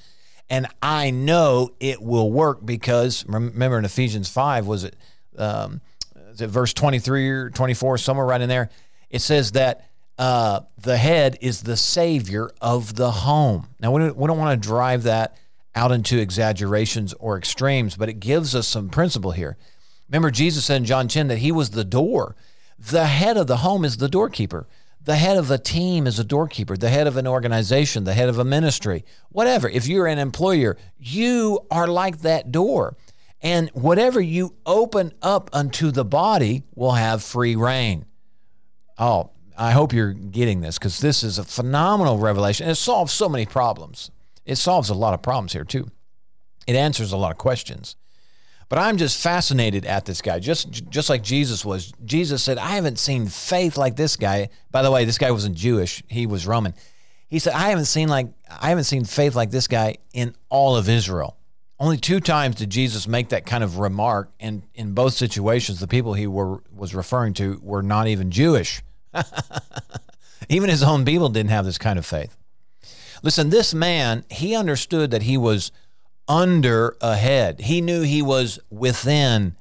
and 0.50 0.68
I 0.82 1.12
know 1.12 1.72
it 1.80 2.02
will 2.02 2.32
work 2.32 2.66
because 2.66 3.26
remember 3.28 3.80
in 3.80 3.86
Ephesians 3.86 4.30
5, 4.30 4.68
was 4.68 4.84
it 4.84 4.96
um, 5.38 5.82
is 6.34 6.42
it 6.42 6.48
verse 6.48 6.74
23 6.74 7.30
or 7.30 7.50
24, 7.50 7.98
somewhere 7.98 8.26
right 8.26 8.42
in 8.42 8.50
there? 8.50 8.70
It 9.10 9.20
says 9.20 9.54
that 9.54 9.90
uh, 10.18 10.62
the 10.78 10.98
head 10.98 11.38
is 11.42 11.64
the 11.64 11.78
savior 11.78 12.52
of 12.62 12.96
the 12.96 13.12
home. 13.12 13.68
Now, 13.80 13.92
we 13.92 14.02
don't, 14.02 14.16
we 14.16 14.28
don't 14.28 14.38
want 14.38 14.62
to 14.62 14.68
drive 14.68 15.04
that 15.04 15.38
out 15.74 15.92
into 15.92 16.20
exaggerations 16.20 17.14
or 17.14 17.38
extremes, 17.38 17.96
but 17.96 18.10
it 18.10 18.20
gives 18.20 18.56
us 18.56 18.68
some 18.68 18.90
principle 18.90 19.32
here. 19.32 19.58
Remember, 20.10 20.30
Jesus 20.30 20.66
said 20.66 20.78
in 20.78 20.86
John 20.86 21.08
10 21.08 21.28
that 21.30 21.38
he 21.38 21.52
was 21.52 21.72
the 21.72 21.86
door. 21.86 22.36
The 22.78 23.06
head 23.06 23.38
of 23.38 23.48
the 23.48 23.58
home 23.58 23.86
is 23.86 23.98
the 23.98 24.10
doorkeeper. 24.10 24.68
The 25.04 25.16
head 25.16 25.38
of 25.38 25.50
a 25.50 25.58
team 25.58 26.06
is 26.06 26.20
a 26.20 26.24
doorkeeper. 26.24 26.78
The 26.78 26.90
head 26.90 27.08
of 27.08 27.18
an 27.18 27.26
organization, 27.26 28.04
the 28.04 28.14
head 28.14 28.30
of 28.30 28.38
a 28.38 28.44
ministry, 28.44 29.04
whatever. 29.30 29.68
If 29.68 29.88
you're 29.88 30.08
an 30.08 30.20
employer, 30.20 30.78
you 31.00 31.60
are 31.72 31.88
like 31.88 32.20
that 32.20 32.52
door. 32.52 32.96
And 33.42 33.70
whatever 33.70 34.22
you 34.22 34.56
open 34.66 35.14
up 35.22 35.50
unto 35.52 35.92
the 35.92 36.06
body 36.06 36.64
will 36.76 36.92
have 36.92 37.24
free 37.24 37.56
reign. 37.56 38.06
Oh, 38.98 39.32
I 39.58 39.72
hope 39.72 39.94
you're 39.94 40.14
getting 40.14 40.62
this 40.62 40.78
because 40.78 41.00
this 41.00 41.24
is 41.24 41.40
a 41.40 41.44
phenomenal 41.44 42.18
revelation. 42.20 42.66
And 42.66 42.72
it 42.72 42.76
solves 42.76 43.12
so 43.14 43.28
many 43.28 43.46
problems. 43.46 44.12
It 44.46 44.58
solves 44.58 44.90
a 44.90 44.94
lot 44.94 45.14
of 45.14 45.22
problems 45.22 45.54
here, 45.54 45.64
too. 45.64 45.90
It 46.68 46.76
answers 46.76 47.12
a 47.12 47.18
lot 47.18 47.32
of 47.32 47.38
questions. 47.38 47.96
But 48.70 48.80
I'm 48.80 48.96
just 48.96 49.22
fascinated 49.22 49.86
at 49.86 50.06
this 50.06 50.22
guy, 50.22 50.40
just 50.40 50.72
just 50.90 51.10
like 51.10 51.24
Jesus 51.24 51.66
was. 51.66 51.92
Jesus 52.06 52.42
said, 52.42 52.58
"I 52.58 52.70
haven't 52.70 53.00
seen 53.00 53.28
faith 53.28 53.76
like 53.76 53.98
this 53.98 54.16
guy." 54.16 54.48
By 54.72 54.82
the 54.82 54.90
way, 54.90 55.04
this 55.04 55.18
guy 55.18 55.30
wasn't 55.32 55.56
Jewish; 55.56 56.02
he 56.08 56.26
was 56.26 56.48
Roman. 56.48 56.74
He 57.28 57.38
said, 57.38 57.52
"I 57.52 57.70
haven't 57.70 57.86
seen 57.86 58.08
like 58.08 58.28
I 58.50 58.70
haven't 58.70 58.86
seen 58.86 59.04
faith 59.04 59.36
like 59.36 59.52
this 59.52 59.68
guy 59.68 59.98
in 60.14 60.36
all 60.48 60.78
of 60.78 60.88
Israel." 60.88 61.36
Only 61.82 61.98
two 61.98 62.20
times 62.20 62.58
did 62.58 62.70
Jesus 62.70 63.08
make 63.08 63.30
that 63.30 63.48
kind 63.48 63.64
of 63.64 63.80
remark, 63.80 64.30
and 64.40 64.62
in 64.76 64.94
both 64.94 65.14
situations, 65.14 65.80
the 65.80 65.88
people 65.88 66.14
he 66.14 66.28
were, 66.28 66.62
was 66.72 66.94
referring 66.94 67.34
to 67.34 67.60
were 67.64 67.82
not 67.82 68.06
even 68.06 68.30
Jewish. 68.30 68.84
even 70.48 70.70
his 70.70 70.84
own 70.84 71.06
people 71.06 71.30
didn't 71.30 71.50
have 71.50 71.66
this 71.66 71.80
kind 71.80 71.98
of 71.98 72.06
faith. 72.06 72.38
Listen, 73.24 73.50
this 73.50 73.74
man, 73.74 74.26
he 74.30 74.56
understood 74.56 75.10
that 75.10 75.24
he 75.24 75.38
was 75.38 75.72
under 76.28 76.96
a 77.02 77.16
head. 77.16 77.62
He 77.62 77.82
knew 77.82 78.04
he 78.04 78.22
was 78.22 78.60
within 78.70 79.56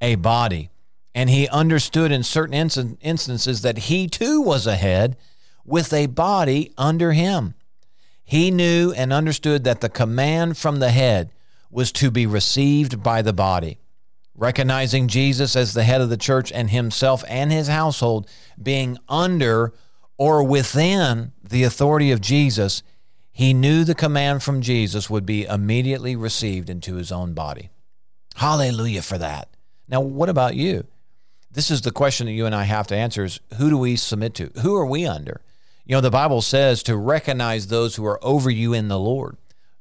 a 0.00 0.16
body. 0.16 0.70
And 1.14 1.30
he 1.30 1.46
understood 1.46 2.10
in 2.10 2.24
certain 2.24 2.52
instances 2.52 3.62
that 3.62 3.78
he 3.78 4.08
too 4.08 4.40
was 4.40 4.66
a 4.66 4.74
head 4.74 5.16
with 5.64 5.92
a 5.92 6.06
body 6.06 6.72
under 6.76 7.12
him. 7.12 7.54
He 8.24 8.50
knew 8.50 8.92
and 8.96 9.12
understood 9.12 9.62
that 9.62 9.80
the 9.80 9.88
command 9.88 10.58
from 10.58 10.80
the 10.80 10.90
head 10.90 11.30
was 11.70 11.92
to 11.92 12.10
be 12.10 12.26
received 12.26 13.02
by 13.02 13.22
the 13.22 13.32
body. 13.32 13.78
Recognizing 14.34 15.08
Jesus 15.08 15.54
as 15.54 15.74
the 15.74 15.84
head 15.84 16.00
of 16.00 16.08
the 16.08 16.16
church 16.16 16.50
and 16.52 16.70
himself 16.70 17.22
and 17.28 17.52
his 17.52 17.68
household 17.68 18.28
being 18.60 18.98
under 19.08 19.72
or 20.16 20.42
within 20.42 21.32
the 21.42 21.64
authority 21.64 22.10
of 22.10 22.20
Jesus, 22.20 22.82
he 23.32 23.54
knew 23.54 23.84
the 23.84 23.94
command 23.94 24.42
from 24.42 24.60
Jesus 24.60 25.08
would 25.08 25.24
be 25.24 25.44
immediately 25.44 26.16
received 26.16 26.68
into 26.68 26.96
his 26.96 27.12
own 27.12 27.32
body. 27.34 27.70
Hallelujah 28.36 29.02
for 29.02 29.18
that. 29.18 29.48
Now, 29.88 30.00
what 30.00 30.28
about 30.28 30.54
you? 30.54 30.86
This 31.50 31.70
is 31.70 31.82
the 31.82 31.90
question 31.90 32.26
that 32.26 32.32
you 32.32 32.46
and 32.46 32.54
I 32.54 32.64
have 32.64 32.86
to 32.88 32.96
answer 32.96 33.24
is 33.24 33.40
who 33.58 33.70
do 33.70 33.78
we 33.78 33.96
submit 33.96 34.34
to? 34.36 34.50
Who 34.62 34.76
are 34.76 34.86
we 34.86 35.06
under? 35.06 35.40
You 35.84 35.96
know, 35.96 36.00
the 36.00 36.10
Bible 36.10 36.40
says 36.40 36.82
to 36.84 36.96
recognize 36.96 37.66
those 37.66 37.96
who 37.96 38.06
are 38.06 38.22
over 38.24 38.48
you 38.48 38.72
in 38.72 38.88
the 38.88 38.98
Lord. 38.98 39.36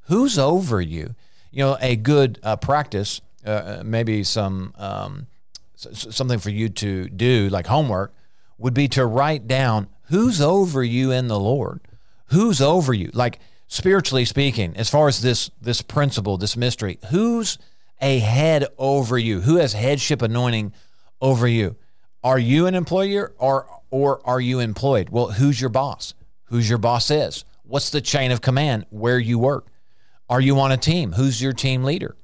Who's 0.07 0.39
over 0.39 0.81
you? 0.81 1.15
You 1.51 1.63
know, 1.63 1.77
a 1.81 1.95
good 1.95 2.39
uh, 2.43 2.55
practice, 2.55 3.21
uh, 3.45 3.81
maybe 3.83 4.23
some 4.23 4.73
um, 4.77 5.27
something 5.75 6.39
for 6.39 6.49
you 6.49 6.69
to 6.69 7.09
do, 7.09 7.49
like 7.49 7.67
homework, 7.67 8.13
would 8.57 8.73
be 8.73 8.87
to 8.89 9.05
write 9.05 9.47
down 9.47 9.87
who's 10.09 10.41
over 10.41 10.83
you 10.83 11.11
in 11.11 11.27
the 11.27 11.39
Lord. 11.39 11.79
Who's 12.27 12.61
over 12.61 12.93
you? 12.93 13.09
Like 13.13 13.39
spiritually 13.67 14.25
speaking, 14.25 14.75
as 14.75 14.89
far 14.89 15.07
as 15.07 15.21
this 15.21 15.49
this 15.61 15.81
principle, 15.81 16.37
this 16.37 16.57
mystery, 16.57 16.99
who's 17.09 17.57
a 18.01 18.19
head 18.19 18.65
over 18.77 19.17
you? 19.17 19.41
Who 19.41 19.57
has 19.57 19.73
headship 19.73 20.21
anointing 20.21 20.73
over 21.21 21.47
you? 21.47 21.75
Are 22.23 22.39
you 22.39 22.67
an 22.67 22.75
employer 22.75 23.33
or 23.37 23.67
or 23.89 24.21
are 24.25 24.41
you 24.41 24.59
employed? 24.59 25.09
Well, 25.09 25.31
who's 25.31 25.59
your 25.59 25.69
boss? 25.69 26.13
Who's 26.45 26.69
your 26.69 26.79
boss 26.79 27.09
is? 27.09 27.45
What's 27.63 27.89
the 27.91 28.01
chain 28.01 28.31
of 28.31 28.41
command 28.41 28.85
where 28.89 29.19
you 29.19 29.39
work? 29.39 29.67
Are 30.29 30.39
you 30.41 30.59
on 30.59 30.71
a 30.71 30.77
team? 30.77 31.13
Who's 31.13 31.41
your 31.41 31.53
team 31.53 31.83
leader? 31.83 32.15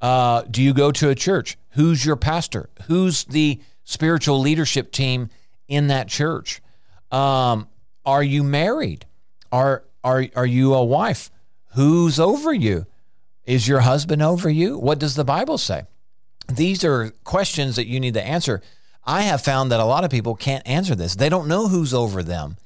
Uh, 0.00 0.42
do 0.42 0.62
you 0.62 0.72
go 0.72 0.92
to 0.92 1.10
a 1.10 1.14
church? 1.14 1.58
Who's 1.70 2.04
your 2.04 2.16
pastor? 2.16 2.70
Who's 2.86 3.24
the 3.24 3.60
spiritual 3.84 4.38
leadership 4.40 4.92
team 4.92 5.30
in 5.66 5.88
that 5.88 6.08
church? 6.08 6.62
Um, 7.10 7.68
are 8.06 8.22
you 8.22 8.42
married? 8.42 9.06
Are 9.50 9.84
are 10.04 10.26
are 10.36 10.46
you 10.46 10.74
a 10.74 10.84
wife? 10.84 11.30
Who's 11.74 12.20
over 12.20 12.52
you? 12.52 12.86
Is 13.44 13.66
your 13.66 13.80
husband 13.80 14.22
over 14.22 14.48
you? 14.48 14.78
What 14.78 14.98
does 14.98 15.14
the 15.14 15.24
Bible 15.24 15.58
say? 15.58 15.82
These 16.48 16.84
are 16.84 17.10
questions 17.24 17.76
that 17.76 17.86
you 17.86 17.98
need 17.98 18.14
to 18.14 18.22
answer. 18.22 18.62
I 19.04 19.22
have 19.22 19.40
found 19.40 19.72
that 19.72 19.80
a 19.80 19.84
lot 19.84 20.04
of 20.04 20.10
people 20.10 20.34
can't 20.34 20.66
answer 20.66 20.94
this. 20.94 21.16
They 21.16 21.28
don't 21.28 21.48
know 21.48 21.68
who's 21.68 21.94
over 21.94 22.22
them 22.22 22.56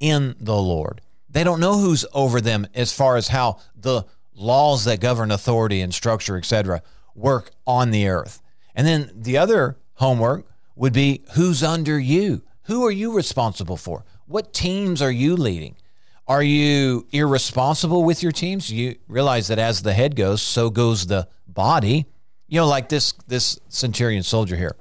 in 0.00 0.34
the 0.40 0.56
Lord. 0.56 1.00
They 1.28 1.44
don't 1.44 1.60
know 1.60 1.78
who's 1.78 2.04
over 2.12 2.40
them 2.40 2.66
as 2.74 2.92
far 2.92 3.16
as 3.16 3.28
how 3.28 3.58
the 3.76 4.04
laws 4.34 4.84
that 4.84 5.00
govern 5.00 5.30
authority 5.30 5.80
and 5.80 5.92
structure, 5.92 6.36
etc., 6.36 6.82
work 7.14 7.50
on 7.66 7.90
the 7.90 8.08
earth. 8.08 8.42
And 8.74 8.86
then 8.86 9.10
the 9.14 9.36
other 9.36 9.78
homework 9.94 10.46
would 10.74 10.92
be 10.92 11.22
who's 11.34 11.62
under 11.62 11.98
you? 11.98 12.42
Who 12.64 12.84
are 12.86 12.90
you 12.90 13.14
responsible 13.14 13.76
for? 13.76 14.04
What 14.26 14.54
teams 14.54 15.02
are 15.02 15.10
you 15.10 15.36
leading? 15.36 15.76
Are 16.26 16.42
you 16.42 17.06
irresponsible 17.12 18.04
with 18.04 18.22
your 18.22 18.32
teams? 18.32 18.70
You 18.70 18.96
realize 19.08 19.48
that 19.48 19.58
as 19.58 19.82
the 19.82 19.92
head 19.92 20.16
goes, 20.16 20.40
so 20.40 20.70
goes 20.70 21.06
the 21.06 21.28
body. 21.46 22.06
You 22.48 22.60
know, 22.60 22.66
like 22.66 22.88
this 22.88 23.12
this 23.26 23.58
centurion 23.68 24.22
soldier 24.22 24.56
here. 24.56 24.76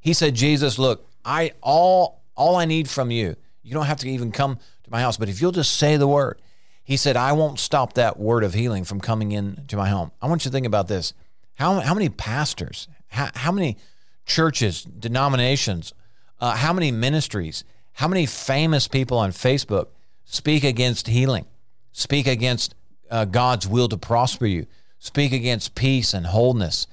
He 0.00 0.12
said, 0.12 0.34
"Jesus, 0.34 0.78
look, 0.78 1.08
I 1.24 1.52
all 1.62 2.22
all 2.34 2.56
I 2.56 2.64
need 2.64 2.90
from 2.90 3.10
you. 3.10 3.36
You 3.62 3.74
don't 3.74 3.86
have 3.86 4.00
to 4.00 4.10
even 4.10 4.32
come 4.32 4.56
to 4.56 4.90
my 4.90 5.00
house, 5.00 5.16
but 5.16 5.28
if 5.28 5.40
you'll 5.40 5.52
just 5.52 5.76
say 5.76 5.96
the 5.96 6.08
word." 6.08 6.40
He 6.84 6.96
said, 6.96 7.16
I 7.16 7.32
won't 7.32 7.58
stop 7.58 7.94
that 7.94 8.18
word 8.18 8.44
of 8.44 8.54
healing 8.54 8.84
from 8.84 9.00
coming 9.00 9.32
into 9.32 9.76
my 9.76 9.88
home. 9.88 10.10
I 10.20 10.26
want 10.26 10.44
you 10.44 10.50
to 10.50 10.52
think 10.52 10.66
about 10.66 10.88
this. 10.88 11.14
How, 11.54 11.80
how 11.80 11.94
many 11.94 12.08
pastors, 12.08 12.88
how, 13.08 13.30
how 13.34 13.52
many 13.52 13.76
churches, 14.26 14.82
denominations, 14.82 15.92
uh, 16.40 16.56
how 16.56 16.72
many 16.72 16.90
ministries, 16.90 17.64
how 17.94 18.08
many 18.08 18.26
famous 18.26 18.88
people 18.88 19.18
on 19.18 19.30
Facebook 19.30 19.88
speak 20.24 20.64
against 20.64 21.06
healing, 21.06 21.46
speak 21.92 22.26
against 22.26 22.74
uh, 23.10 23.26
God's 23.26 23.68
will 23.68 23.88
to 23.88 23.96
prosper 23.96 24.46
you, 24.46 24.66
speak 24.98 25.32
against 25.32 25.74
peace 25.74 26.14
and 26.14 26.26
wholeness? 26.26 26.86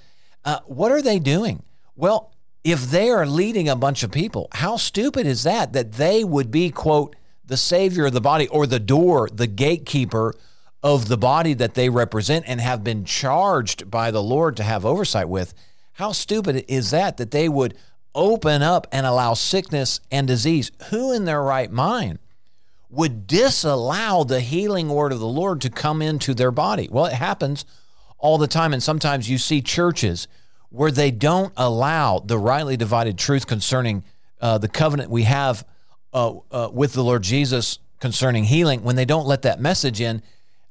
Uh, 0.45 0.59
what 0.65 0.91
are 0.91 1.01
they 1.01 1.19
doing? 1.19 1.63
Well, 1.95 2.31
if 2.63 2.91
they 2.91 3.09
are 3.09 3.25
leading 3.25 3.69
a 3.69 3.75
bunch 3.75 4.03
of 4.03 4.11
people, 4.11 4.49
how 4.51 4.77
stupid 4.77 5.25
is 5.25 5.43
that? 5.43 5.73
That 5.73 5.93
they 5.93 6.23
would 6.23 6.51
be, 6.51 6.69
quote, 6.69 7.15
the 7.49 7.57
savior 7.57 8.05
of 8.05 8.13
the 8.13 8.21
body 8.21 8.47
or 8.47 8.65
the 8.65 8.79
door, 8.79 9.27
the 9.33 9.47
gatekeeper 9.47 10.35
of 10.81 11.07
the 11.07 11.17
body 11.17 11.53
that 11.55 11.73
they 11.73 11.89
represent 11.89 12.45
and 12.47 12.61
have 12.61 12.83
been 12.83 13.03
charged 13.03 13.91
by 13.91 14.11
the 14.11 14.23
Lord 14.23 14.55
to 14.57 14.63
have 14.63 14.85
oversight 14.85 15.27
with. 15.27 15.53
How 15.93 16.11
stupid 16.11 16.63
is 16.67 16.91
that 16.91 17.17
that 17.17 17.31
they 17.31 17.49
would 17.49 17.75
open 18.15 18.61
up 18.61 18.87
and 18.91 19.05
allow 19.05 19.33
sickness 19.33 19.99
and 20.11 20.27
disease? 20.27 20.71
Who 20.91 21.11
in 21.11 21.25
their 21.25 21.41
right 21.41 21.71
mind 21.71 22.19
would 22.89 23.27
disallow 23.27 24.23
the 24.23 24.41
healing 24.41 24.89
word 24.89 25.11
of 25.11 25.19
the 25.19 25.27
Lord 25.27 25.59
to 25.61 25.69
come 25.71 26.01
into 26.03 26.35
their 26.35 26.51
body? 26.51 26.87
Well, 26.89 27.07
it 27.07 27.13
happens 27.13 27.65
all 28.19 28.37
the 28.37 28.47
time. 28.47 28.73
And 28.73 28.81
sometimes 28.81 29.29
you 29.29 29.39
see 29.39 29.61
churches 29.61 30.27
where 30.69 30.91
they 30.91 31.09
don't 31.09 31.51
allow 31.57 32.19
the 32.19 32.37
rightly 32.37 32.77
divided 32.77 33.17
truth 33.17 33.47
concerning 33.47 34.03
uh, 34.39 34.59
the 34.59 34.67
covenant 34.67 35.09
we 35.09 35.23
have 35.23 35.65
uh, 36.13 36.33
uh, 36.51 36.69
with 36.71 36.93
the 36.93 37.03
Lord 37.03 37.23
Jesus 37.23 37.79
concerning 37.99 38.45
healing, 38.45 38.83
when 38.83 38.95
they 38.95 39.05
don't 39.05 39.27
let 39.27 39.41
that 39.43 39.59
message 39.59 40.01
in, 40.01 40.21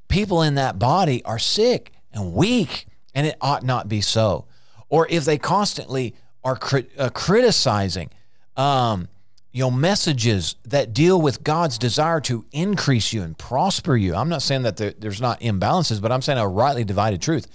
people 0.09 0.43
in 0.43 0.55
that 0.55 0.79
body 0.79 1.25
are 1.25 1.39
sick 1.39 1.93
and 2.13 2.33
weak, 2.33 2.87
and 3.15 3.27
it 3.27 3.37
ought 3.41 3.63
not 3.63 3.89
be 3.89 4.01
so. 4.01 4.47
Or 4.89 5.07
if 5.11 5.25
they 5.25 5.39
constantly 5.39 6.15
are 6.45 6.59
uh, 6.99 7.11
criticizing, 7.11 8.11
um, 8.57 9.09
you 9.53 9.63
know, 9.63 9.71
messages 9.71 10.57
that 10.67 10.93
deal 10.93 11.21
with 11.21 11.43
God's 11.43 11.79
desire 11.79 12.21
to 12.23 12.45
increase 12.53 13.13
you 13.13 13.23
and 13.23 13.37
prosper 13.37 13.97
you. 13.97 14.15
I'm 14.15 14.29
not 14.29 14.43
saying 14.43 14.63
that 14.63 14.77
there, 14.77 14.95
there's 14.99 15.21
not 15.21 15.41
imbalances, 15.41 16.01
but 16.01 16.13
I'm 16.13 16.23
saying 16.23 16.39
a 16.39 16.47
rightly 16.47 16.85
divided 16.85 17.23
truth. 17.23 17.47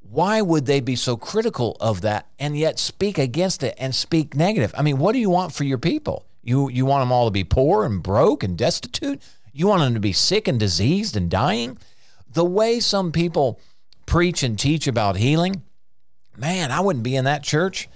Why 0.00 0.42
would 0.42 0.66
they 0.66 0.80
be 0.80 0.96
so 0.96 1.16
critical 1.16 1.76
of 1.80 2.00
that 2.02 2.26
and 2.38 2.56
yet 2.58 2.78
speak 2.78 3.16
against 3.18 3.62
it 3.62 3.74
and 3.78 3.94
speak 3.94 4.34
negative? 4.34 4.74
I 4.76 4.82
mean, 4.82 4.98
what 4.98 5.12
do 5.12 5.18
you 5.18 5.30
want 5.30 5.52
for 5.52 5.64
your 5.64 5.78
people? 5.78 6.24
You 6.42 6.70
you 6.70 6.86
want 6.86 7.02
them 7.02 7.12
all 7.12 7.26
to 7.26 7.30
be 7.30 7.44
poor 7.44 7.84
and 7.84 8.02
broke 8.02 8.42
and 8.42 8.56
destitute? 8.56 9.22
You 9.52 9.66
want 9.66 9.82
them 9.82 9.94
to 9.94 10.00
be 10.00 10.12
sick 10.12 10.48
and 10.48 10.58
diseased 10.58 11.16
and 11.16 11.30
dying? 11.30 11.78
The 12.32 12.44
way 12.44 12.80
some 12.80 13.12
people 13.12 13.60
preach 14.06 14.42
and 14.42 14.58
teach 14.58 14.86
about 14.86 15.16
healing, 15.16 15.62
man, 16.36 16.70
I 16.70 16.80
wouldn't 16.80 17.04
be 17.04 17.16
in 17.16 17.24
that 17.24 17.42
church. 17.42 17.88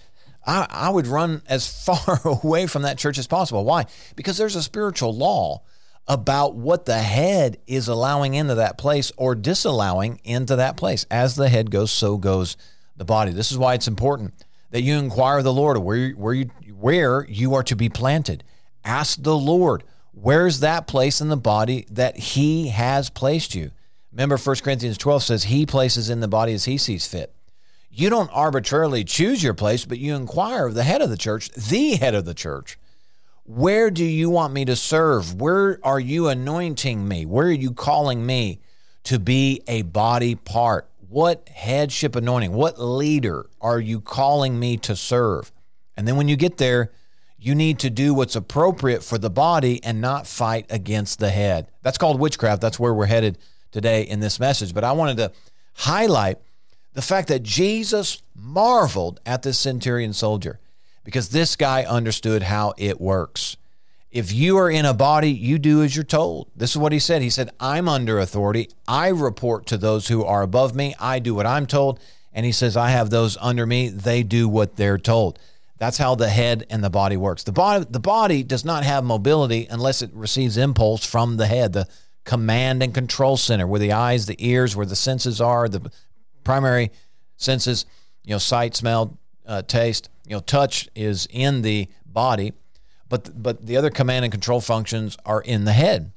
I, 0.46 0.66
I 0.68 0.90
would 0.90 1.06
run 1.06 1.42
as 1.48 1.66
far 1.84 2.20
away 2.24 2.66
from 2.66 2.82
that 2.82 2.98
church 2.98 3.18
as 3.18 3.26
possible. 3.26 3.64
Why? 3.64 3.86
Because 4.16 4.36
there's 4.36 4.56
a 4.56 4.62
spiritual 4.62 5.14
law 5.14 5.62
about 6.06 6.54
what 6.54 6.84
the 6.84 6.98
head 6.98 7.56
is 7.66 7.88
allowing 7.88 8.34
into 8.34 8.56
that 8.56 8.76
place 8.76 9.10
or 9.16 9.34
disallowing 9.34 10.20
into 10.22 10.56
that 10.56 10.76
place. 10.76 11.06
As 11.10 11.34
the 11.34 11.48
head 11.48 11.70
goes, 11.70 11.90
so 11.90 12.18
goes 12.18 12.56
the 12.96 13.04
body. 13.04 13.32
This 13.32 13.50
is 13.50 13.58
why 13.58 13.74
it's 13.74 13.88
important 13.88 14.34
that 14.70 14.82
you 14.82 14.98
inquire 14.98 15.42
the 15.42 15.52
Lord 15.52 15.78
where, 15.78 16.10
where, 16.10 16.34
you, 16.34 16.50
where 16.84 17.24
you 17.30 17.54
are 17.54 17.62
to 17.62 17.74
be 17.74 17.88
planted. 17.88 18.44
Ask 18.84 19.22
the 19.22 19.34
Lord, 19.34 19.84
where's 20.12 20.60
that 20.60 20.86
place 20.86 21.22
in 21.22 21.28
the 21.28 21.36
body 21.38 21.86
that 21.90 22.14
He 22.18 22.68
has 22.68 23.08
placed 23.08 23.54
you? 23.54 23.70
Remember, 24.12 24.36
1 24.36 24.56
Corinthians 24.56 24.98
12 24.98 25.22
says, 25.22 25.44
He 25.44 25.64
places 25.64 26.10
in 26.10 26.20
the 26.20 26.28
body 26.28 26.52
as 26.52 26.66
He 26.66 26.76
sees 26.76 27.06
fit. 27.06 27.34
You 27.90 28.10
don't 28.10 28.28
arbitrarily 28.34 29.02
choose 29.02 29.42
your 29.42 29.54
place, 29.54 29.86
but 29.86 29.98
you 29.98 30.14
inquire 30.14 30.66
of 30.66 30.74
the 30.74 30.82
head 30.82 31.00
of 31.00 31.08
the 31.08 31.16
church, 31.16 31.48
the 31.52 31.92
head 31.92 32.14
of 32.14 32.26
the 32.26 32.34
church. 32.34 32.78
Where 33.44 33.90
do 33.90 34.04
you 34.04 34.28
want 34.28 34.52
me 34.52 34.66
to 34.66 34.76
serve? 34.76 35.40
Where 35.40 35.80
are 35.82 36.00
you 36.00 36.28
anointing 36.28 37.08
me? 37.08 37.24
Where 37.24 37.46
are 37.46 37.50
you 37.50 37.72
calling 37.72 38.26
me 38.26 38.60
to 39.04 39.18
be 39.18 39.62
a 39.66 39.80
body 39.82 40.34
part? 40.34 40.86
What 41.08 41.48
headship 41.48 42.14
anointing, 42.14 42.52
what 42.52 42.78
leader 42.78 43.46
are 43.58 43.80
you 43.80 44.02
calling 44.02 44.60
me 44.60 44.76
to 44.78 44.94
serve? 44.94 45.50
And 45.96 46.06
then 46.06 46.16
when 46.16 46.28
you 46.28 46.36
get 46.36 46.58
there, 46.58 46.90
you 47.38 47.54
need 47.54 47.78
to 47.80 47.90
do 47.90 48.14
what's 48.14 48.36
appropriate 48.36 49.02
for 49.02 49.18
the 49.18 49.30
body 49.30 49.82
and 49.84 50.00
not 50.00 50.26
fight 50.26 50.66
against 50.70 51.18
the 51.18 51.30
head. 51.30 51.68
That's 51.82 51.98
called 51.98 52.18
witchcraft. 52.18 52.62
That's 52.62 52.80
where 52.80 52.94
we're 52.94 53.06
headed 53.06 53.38
today 53.70 54.02
in 54.02 54.20
this 54.20 54.40
message. 54.40 54.72
But 54.72 54.84
I 54.84 54.92
wanted 54.92 55.18
to 55.18 55.32
highlight 55.74 56.38
the 56.94 57.02
fact 57.02 57.28
that 57.28 57.42
Jesus 57.42 58.22
marveled 58.34 59.20
at 59.26 59.42
this 59.42 59.58
centurion 59.58 60.12
soldier 60.12 60.58
because 61.04 61.28
this 61.28 61.54
guy 61.56 61.84
understood 61.84 62.44
how 62.44 62.72
it 62.78 63.00
works. 63.00 63.56
If 64.10 64.32
you 64.32 64.56
are 64.58 64.70
in 64.70 64.86
a 64.86 64.94
body, 64.94 65.30
you 65.30 65.58
do 65.58 65.82
as 65.82 65.94
you're 65.94 66.04
told. 66.04 66.48
This 66.54 66.70
is 66.70 66.78
what 66.78 66.92
he 66.92 67.00
said. 67.00 67.20
He 67.20 67.30
said, 67.30 67.50
I'm 67.58 67.88
under 67.88 68.20
authority. 68.20 68.70
I 68.86 69.08
report 69.08 69.66
to 69.66 69.76
those 69.76 70.06
who 70.06 70.24
are 70.24 70.42
above 70.42 70.74
me. 70.74 70.94
I 71.00 71.18
do 71.18 71.34
what 71.34 71.46
I'm 71.46 71.66
told. 71.66 71.98
And 72.32 72.46
he 72.46 72.52
says, 72.52 72.76
I 72.76 72.90
have 72.90 73.10
those 73.10 73.36
under 73.40 73.66
me. 73.66 73.88
They 73.88 74.22
do 74.22 74.48
what 74.48 74.76
they're 74.76 74.98
told. 74.98 75.38
That's 75.78 75.98
how 75.98 76.14
the 76.14 76.28
head 76.28 76.66
and 76.70 76.84
the 76.84 76.90
body 76.90 77.16
works. 77.16 77.42
The 77.42 77.52
body, 77.52 77.84
the 77.88 78.00
body 78.00 78.42
does 78.42 78.64
not 78.64 78.84
have 78.84 79.04
mobility 79.04 79.66
unless 79.68 80.02
it 80.02 80.10
receives 80.14 80.56
impulse 80.56 81.04
from 81.04 81.36
the 81.36 81.46
head, 81.46 81.72
the 81.72 81.88
command 82.24 82.82
and 82.82 82.94
control 82.94 83.36
center, 83.36 83.66
where 83.66 83.80
the 83.80 83.92
eyes, 83.92 84.26
the 84.26 84.36
ears, 84.38 84.76
where 84.76 84.86
the 84.86 84.96
senses 84.96 85.40
are, 85.40 85.68
the 85.68 85.90
primary 86.44 86.90
senses, 87.36 87.86
you 88.24 88.34
know, 88.34 88.38
sight, 88.38 88.74
smell, 88.76 89.18
uh, 89.46 89.62
taste, 89.62 90.08
you 90.26 90.34
know, 90.34 90.40
touch 90.40 90.88
is 90.94 91.26
in 91.30 91.62
the 91.62 91.88
body 92.06 92.52
but 93.14 93.30
but 93.40 93.64
the 93.64 93.76
other 93.76 93.90
command 93.90 94.24
and 94.24 94.32
control 94.32 94.60
functions 94.60 95.16
are 95.24 95.40
in 95.40 95.64
the 95.64 95.72
head. 95.72 96.12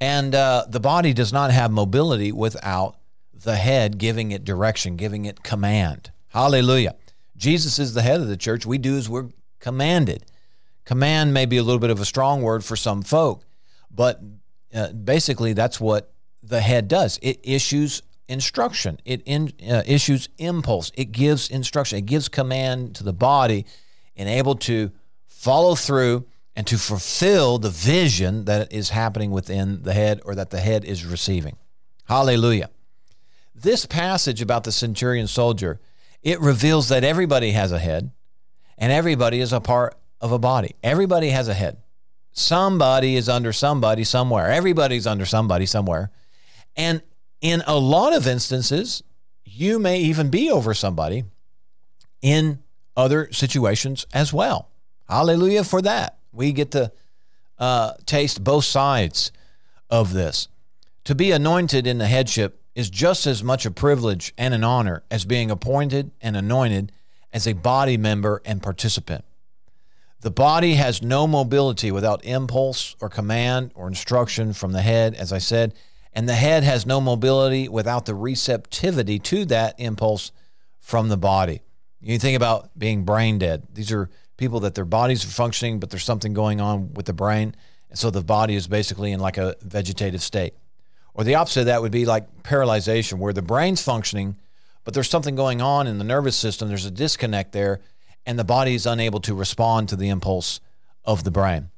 And 0.00 0.34
uh, 0.34 0.66
the 0.68 0.80
body 0.80 1.12
does 1.12 1.32
not 1.32 1.50
have 1.50 1.70
mobility 1.70 2.30
without 2.30 2.96
the 3.32 3.56
head 3.56 3.96
giving 3.96 4.30
it 4.30 4.44
direction, 4.44 4.96
giving 4.96 5.24
it 5.24 5.42
command. 5.42 6.10
Hallelujah. 6.28 6.94
Jesus 7.38 7.78
is 7.78 7.94
the 7.94 8.02
head 8.02 8.20
of 8.20 8.28
the 8.28 8.36
church. 8.36 8.66
We 8.66 8.76
do 8.76 8.96
as 8.96 9.08
we're 9.08 9.28
commanded. 9.60 10.26
Command 10.84 11.32
may 11.32 11.46
be 11.46 11.56
a 11.56 11.62
little 11.62 11.78
bit 11.78 11.90
of 11.90 12.00
a 12.00 12.04
strong 12.04 12.42
word 12.42 12.64
for 12.64 12.76
some 12.76 13.02
folk, 13.02 13.44
but 13.90 14.20
uh, 14.74 14.92
basically 14.92 15.52
that's 15.52 15.80
what 15.80 16.12
the 16.42 16.60
head 16.60 16.88
does. 16.88 17.18
It 17.22 17.40
issues 17.42 18.02
instruction. 18.28 19.00
It 19.04 19.22
in, 19.24 19.52
uh, 19.68 19.82
issues 19.86 20.28
impulse. 20.38 20.92
It 20.94 21.12
gives 21.12 21.48
instruction. 21.48 21.98
It 21.98 22.06
gives 22.06 22.28
command 22.28 22.94
to 22.96 23.04
the 23.04 23.12
body 23.12 23.64
and 24.16 24.28
able 24.28 24.56
to 24.56 24.90
follow 25.26 25.74
through 25.74 26.26
and 26.56 26.66
to 26.66 26.76
fulfill 26.76 27.58
the 27.58 27.70
vision 27.70 28.44
that 28.46 28.72
is 28.72 28.90
happening 28.90 29.30
within 29.30 29.82
the 29.82 29.92
head 29.92 30.20
or 30.24 30.34
that 30.34 30.50
the 30.50 30.60
head 30.60 30.84
is 30.84 31.04
receiving. 31.04 31.56
Hallelujah. 32.06 32.70
This 33.54 33.86
passage 33.86 34.42
about 34.42 34.64
the 34.64 34.72
centurion 34.72 35.26
soldier, 35.26 35.80
it 36.22 36.40
reveals 36.40 36.88
that 36.88 37.04
everybody 37.04 37.52
has 37.52 37.72
a 37.72 37.78
head 37.78 38.10
and 38.76 38.92
everybody 38.92 39.40
is 39.40 39.52
a 39.52 39.60
part 39.60 39.96
of 40.20 40.32
a 40.32 40.38
body. 40.38 40.74
Everybody 40.82 41.30
has 41.30 41.48
a 41.48 41.54
head. 41.54 41.78
Somebody 42.32 43.16
is 43.16 43.28
under 43.28 43.52
somebody 43.52 44.04
somewhere. 44.04 44.50
Everybody's 44.50 45.06
under 45.06 45.26
somebody 45.26 45.66
somewhere. 45.66 46.10
And 46.76 47.02
in 47.40 47.62
a 47.66 47.76
lot 47.76 48.14
of 48.14 48.26
instances, 48.26 49.02
you 49.44 49.78
may 49.78 50.00
even 50.00 50.30
be 50.30 50.50
over 50.50 50.74
somebody 50.74 51.24
in 52.22 52.60
other 52.96 53.32
situations 53.32 54.06
as 54.12 54.32
well. 54.32 54.70
Hallelujah 55.08 55.64
for 55.64 55.82
that. 55.82 56.18
We 56.32 56.52
get 56.52 56.72
to 56.72 56.92
uh, 57.58 57.94
taste 58.06 58.44
both 58.44 58.64
sides 58.64 59.32
of 59.90 60.12
this. 60.12 60.48
To 61.04 61.14
be 61.14 61.30
anointed 61.32 61.86
in 61.86 61.98
the 61.98 62.06
headship 62.06 62.57
is 62.78 62.90
just 62.90 63.26
as 63.26 63.42
much 63.42 63.66
a 63.66 63.72
privilege 63.72 64.32
and 64.38 64.54
an 64.54 64.62
honor 64.62 65.02
as 65.10 65.24
being 65.24 65.50
appointed 65.50 66.12
and 66.20 66.36
anointed 66.36 66.92
as 67.32 67.44
a 67.44 67.52
body 67.52 67.96
member 67.96 68.40
and 68.44 68.62
participant. 68.62 69.24
The 70.20 70.30
body 70.30 70.74
has 70.74 71.02
no 71.02 71.26
mobility 71.26 71.90
without 71.90 72.24
impulse 72.24 72.94
or 73.00 73.08
command 73.08 73.72
or 73.74 73.88
instruction 73.88 74.52
from 74.52 74.70
the 74.70 74.82
head, 74.82 75.16
as 75.16 75.32
I 75.32 75.38
said, 75.38 75.74
and 76.12 76.28
the 76.28 76.36
head 76.36 76.62
has 76.62 76.86
no 76.86 77.00
mobility 77.00 77.68
without 77.68 78.06
the 78.06 78.14
receptivity 78.14 79.18
to 79.18 79.44
that 79.46 79.74
impulse 79.80 80.30
from 80.78 81.08
the 81.08 81.16
body. 81.16 81.62
You 82.00 82.16
think 82.20 82.36
about 82.36 82.78
being 82.78 83.02
brain 83.04 83.40
dead. 83.40 83.66
These 83.74 83.90
are 83.90 84.08
people 84.36 84.60
that 84.60 84.76
their 84.76 84.84
bodies 84.84 85.24
are 85.24 85.30
functioning, 85.30 85.80
but 85.80 85.90
there's 85.90 86.04
something 86.04 86.32
going 86.32 86.60
on 86.60 86.94
with 86.94 87.06
the 87.06 87.12
brain. 87.12 87.56
And 87.90 87.98
so 87.98 88.10
the 88.10 88.22
body 88.22 88.54
is 88.54 88.68
basically 88.68 89.10
in 89.10 89.18
like 89.18 89.36
a 89.36 89.56
vegetative 89.62 90.22
state. 90.22 90.54
Or 91.18 91.24
the 91.24 91.34
opposite 91.34 91.60
of 91.60 91.66
that 91.66 91.82
would 91.82 91.90
be 91.90 92.06
like 92.06 92.44
paralyzation, 92.44 93.18
where 93.18 93.32
the 93.32 93.42
brain's 93.42 93.82
functioning, 93.82 94.36
but 94.84 94.94
there's 94.94 95.10
something 95.10 95.34
going 95.34 95.60
on 95.60 95.88
in 95.88 95.98
the 95.98 96.04
nervous 96.04 96.36
system. 96.36 96.68
There's 96.68 96.84
a 96.84 96.92
disconnect 96.92 97.50
there, 97.50 97.80
and 98.24 98.38
the 98.38 98.44
body 98.44 98.76
is 98.76 98.86
unable 98.86 99.18
to 99.22 99.34
respond 99.34 99.88
to 99.88 99.96
the 99.96 100.10
impulse 100.10 100.60
of 101.04 101.24
the 101.24 101.32
brain. 101.32 101.70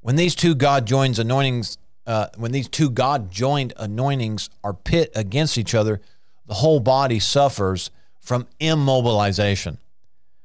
When 0.00 0.16
these 0.16 0.34
two 0.34 0.54
God 0.54 0.86
joins 0.86 1.18
anointings 1.18 1.76
uh, 2.06 2.28
when 2.36 2.52
these 2.52 2.68
two 2.68 2.88
God 2.88 3.30
joined 3.30 3.74
anointings 3.76 4.48
are 4.64 4.72
pit 4.72 5.10
against 5.14 5.58
each 5.58 5.74
other, 5.74 6.00
the 6.46 6.54
whole 6.54 6.80
body 6.80 7.18
suffers 7.18 7.90
from 8.20 8.46
immobilization. 8.60 9.76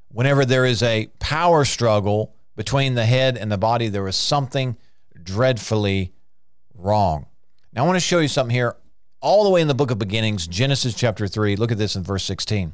Whenever 0.10 0.43
there 0.43 0.65
is 0.65 0.84
a 0.84 1.08
power 1.20 1.63
struggle 1.63 2.34
between 2.58 2.96
the 2.96 3.05
head 3.05 3.38
and 3.38 3.50
the 3.50 3.58
body, 3.58 3.88
there 3.88 4.08
is 4.08 4.15
something 4.15 4.75
dreadfully 5.24 6.12
wrong. 6.74 7.27
Now, 7.73 7.83
I 7.83 7.87
want 7.87 7.95
to 7.95 8.01
show 8.01 8.19
you 8.19 8.27
something 8.27 8.53
here, 8.53 8.75
all 9.21 9.43
the 9.43 9.49
way 9.49 9.61
in 9.61 9.67
the 9.67 9.73
book 9.73 9.91
of 9.91 9.99
beginnings, 9.99 10.45
Genesis 10.45 10.93
chapter 10.93 11.27
3. 11.27 11.55
Look 11.55 11.71
at 11.71 11.77
this 11.77 11.95
in 11.95 12.03
verse 12.03 12.23
16. 12.23 12.73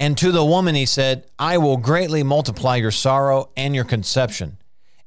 And 0.00 0.18
to 0.18 0.32
the 0.32 0.44
woman 0.44 0.74
he 0.74 0.86
said, 0.86 1.26
I 1.38 1.58
will 1.58 1.76
greatly 1.76 2.22
multiply 2.24 2.76
your 2.76 2.90
sorrow 2.90 3.50
and 3.56 3.74
your 3.74 3.84
conception. 3.84 4.58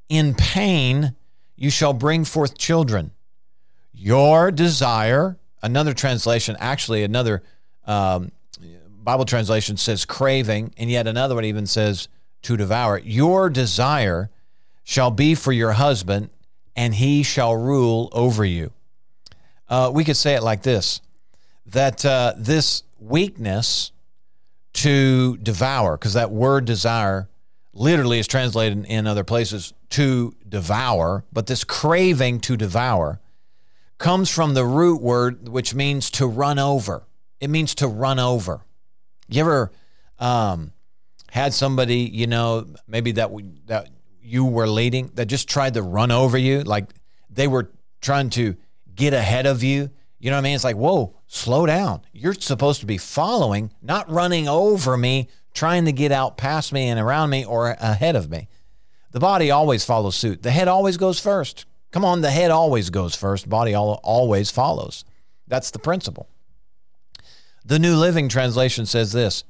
In 0.07 0.35
pain, 0.35 1.15
you 1.57 1.69
shall 1.69 1.91
bring 1.91 2.23
forth 2.23 2.57
children. 2.57 3.11
Your 3.93 4.51
desire, 4.51 5.37
another 5.61 5.93
translation, 5.93 6.55
actually, 6.59 7.03
another 7.03 7.43
um, 7.85 8.31
Bible 8.89 9.25
translation 9.25 9.75
says 9.75 10.05
craving, 10.05 10.73
and 10.77 10.89
yet 10.89 11.07
another 11.07 11.35
one 11.35 11.45
even 11.45 11.65
says 11.65 12.07
to 12.43 12.55
devour. 12.55 12.99
Your 12.99 13.49
desire 13.49 14.29
shall 14.83 15.11
be 15.11 15.35
for 15.35 15.51
your 15.51 15.73
husband, 15.73 16.29
and 16.77 16.95
he 16.95 17.23
shall 17.23 17.55
rule 17.55 18.07
over 18.13 18.45
you. 18.45 18.71
Uh, 19.67 19.91
we 19.93 20.05
could 20.05 20.15
say 20.15 20.35
it 20.35 20.43
like 20.43 20.61
this 20.61 21.01
that 21.65 22.05
uh, 22.05 22.33
this 22.37 22.83
weakness 22.97 23.91
to 24.71 25.35
devour, 25.37 25.97
because 25.97 26.13
that 26.13 26.31
word 26.31 26.63
desire 26.63 27.27
literally 27.73 28.19
is 28.19 28.27
translated 28.27 28.85
in 28.85 29.05
other 29.05 29.25
places 29.25 29.73
to 29.89 30.33
devour, 30.47 31.25
but 31.33 31.47
this 31.47 31.65
craving 31.65 32.39
to 32.39 32.55
devour 32.55 33.19
comes 33.97 34.29
from 34.29 34.53
the 34.53 34.65
root 34.65 35.01
word 35.01 35.49
which 35.49 35.73
means 35.73 36.09
to 36.11 36.25
run 36.25 36.57
over. 36.59 37.05
It 37.41 37.49
means 37.49 37.75
to 37.75 37.87
run 37.87 38.19
over. 38.19 38.61
You 39.27 39.41
ever 39.41 39.71
um, 40.19 40.71
had 41.31 41.53
somebody, 41.53 41.99
you 41.99 42.27
know, 42.27 42.65
maybe 42.87 43.11
that 43.13 43.31
that 43.65 43.89
you 44.27 44.45
were 44.45 44.67
leading 44.67 45.11
that 45.15 45.25
just 45.27 45.49
tried 45.49 45.73
to 45.75 45.81
run 45.81 46.11
over 46.11 46.37
you, 46.37 46.61
like 46.61 46.89
they 47.29 47.47
were 47.47 47.71
trying 48.01 48.29
to 48.31 48.55
get 48.93 49.13
ahead 49.13 49.45
of 49.45 49.63
you. 49.63 49.89
You 50.19 50.29
know 50.29 50.37
what 50.37 50.41
I 50.41 50.43
mean? 50.43 50.55
It's 50.55 50.63
like, 50.63 50.75
whoa, 50.75 51.15
slow 51.27 51.65
down. 51.65 52.01
You're 52.11 52.33
supposed 52.33 52.81
to 52.81 52.85
be 52.85 52.97
following, 52.97 53.71
not 53.81 54.09
running 54.09 54.47
over 54.47 54.97
me, 54.97 55.29
trying 55.53 55.85
to 55.85 55.91
get 55.91 56.11
out 56.11 56.37
past 56.37 56.73
me 56.73 56.87
and 56.87 56.99
around 56.99 57.29
me 57.29 57.45
or 57.45 57.71
ahead 57.71 58.15
of 58.15 58.29
me. 58.29 58.47
The 59.11 59.19
body 59.19 59.49
always 59.49 59.85
follows 59.85 60.15
suit. 60.15 60.43
The 60.43 60.51
head 60.51 60.67
always 60.67 60.97
goes 60.97 61.19
first. 61.19 61.65
Come 61.91 62.03
on, 62.03 62.21
the 62.21 62.31
head 62.31 62.51
always 62.51 62.89
goes 62.89 63.15
first. 63.15 63.47
Body 63.47 63.73
always 63.73 64.51
follows. 64.51 65.05
That's 65.47 65.71
the 65.71 65.79
principle. 65.79 66.27
The 67.63 67.79
New 67.79 67.95
Living 67.95 68.29
Translation 68.29 68.85
says 68.85 69.11
this 69.13 69.43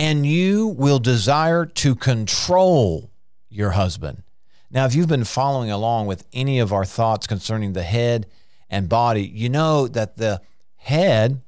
and 0.00 0.24
you 0.24 0.66
will 0.66 0.98
desire 0.98 1.66
to 1.66 1.94
control 1.94 3.10
your 3.50 3.70
husband. 3.70 4.22
Now, 4.70 4.86
if 4.86 4.94
you've 4.94 5.08
been 5.08 5.24
following 5.24 5.70
along 5.70 6.06
with 6.06 6.24
any 6.32 6.60
of 6.60 6.72
our 6.72 6.84
thoughts 6.84 7.26
concerning 7.26 7.72
the 7.72 7.82
head 7.82 8.26
and 8.68 8.88
body, 8.88 9.22
you 9.22 9.48
know 9.48 9.88
that 9.88 10.16
the 10.16 10.40
head, 10.76 11.42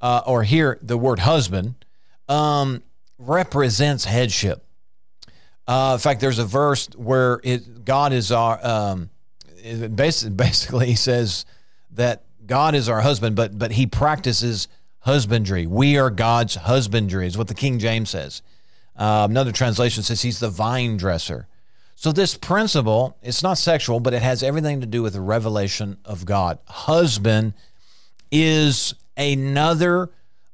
uh, 0.00 0.22
or 0.26 0.44
here 0.44 0.78
the 0.80 0.96
word 0.96 1.20
husband, 1.20 1.84
um, 2.28 2.82
represents 3.18 4.06
headship. 4.06 4.64
Uh, 5.66 5.92
in 5.94 6.00
fact, 6.00 6.20
there's 6.20 6.38
a 6.38 6.46
verse 6.46 6.88
where 6.96 7.40
it, 7.44 7.84
God 7.84 8.14
is 8.14 8.32
our, 8.32 8.64
um, 8.66 9.10
basically, 9.94 10.30
basically 10.34 10.86
he 10.86 10.94
says 10.94 11.44
that 11.90 12.24
God 12.46 12.74
is 12.74 12.88
our 12.88 13.02
husband, 13.02 13.36
but 13.36 13.58
but 13.58 13.72
he 13.72 13.86
practices 13.86 14.68
husbandry. 15.00 15.66
We 15.66 15.98
are 15.98 16.10
God's 16.10 16.54
husbandry, 16.54 17.26
is 17.26 17.36
what 17.36 17.48
the 17.48 17.54
King 17.54 17.78
James 17.78 18.10
says. 18.10 18.42
Uh, 18.98 19.26
another 19.30 19.52
translation 19.52 20.02
says 20.02 20.22
he's 20.22 20.40
the 20.40 20.50
vine 20.50 20.96
dresser. 20.96 21.46
So 21.94 22.12
this 22.12 22.36
principle, 22.36 23.16
it's 23.22 23.42
not 23.42 23.58
sexual, 23.58 24.00
but 24.00 24.12
it 24.12 24.22
has 24.22 24.42
everything 24.42 24.80
to 24.80 24.86
do 24.86 25.02
with 25.02 25.14
the 25.14 25.20
revelation 25.20 25.98
of 26.04 26.24
God. 26.24 26.58
Husband 26.66 27.54
is 28.30 28.94
another 29.16 30.10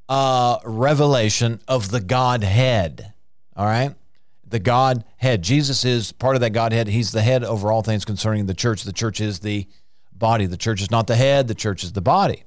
uh, 0.09 0.59
revelation 0.64 1.61
of 1.66 1.90
the 1.90 2.00
Godhead. 2.00 3.12
All 3.57 3.66
right? 3.66 3.94
The 4.46 4.59
Godhead. 4.59 5.42
Jesus 5.42 5.85
is 5.85 6.12
part 6.12 6.35
of 6.35 6.40
that 6.40 6.50
Godhead. 6.50 6.88
He's 6.88 7.12
the 7.12 7.22
head 7.22 7.44
over 7.44 7.72
all 7.72 7.83
things 7.83 8.04
concerning 8.04 8.46
the 8.46 8.54
church. 8.54 8.85
The 8.85 8.92
church 8.92 9.20
is 9.20 9.40
the 9.40 9.66
body. 10.12 10.46
The 10.46 10.57
church 10.57 10.80
is 10.80 10.90
not 10.90 11.07
the 11.07 11.16
head, 11.16 11.48
the 11.48 11.54
church 11.54 11.83
is 11.83 11.92
the 11.92 12.00
body. 12.00 12.44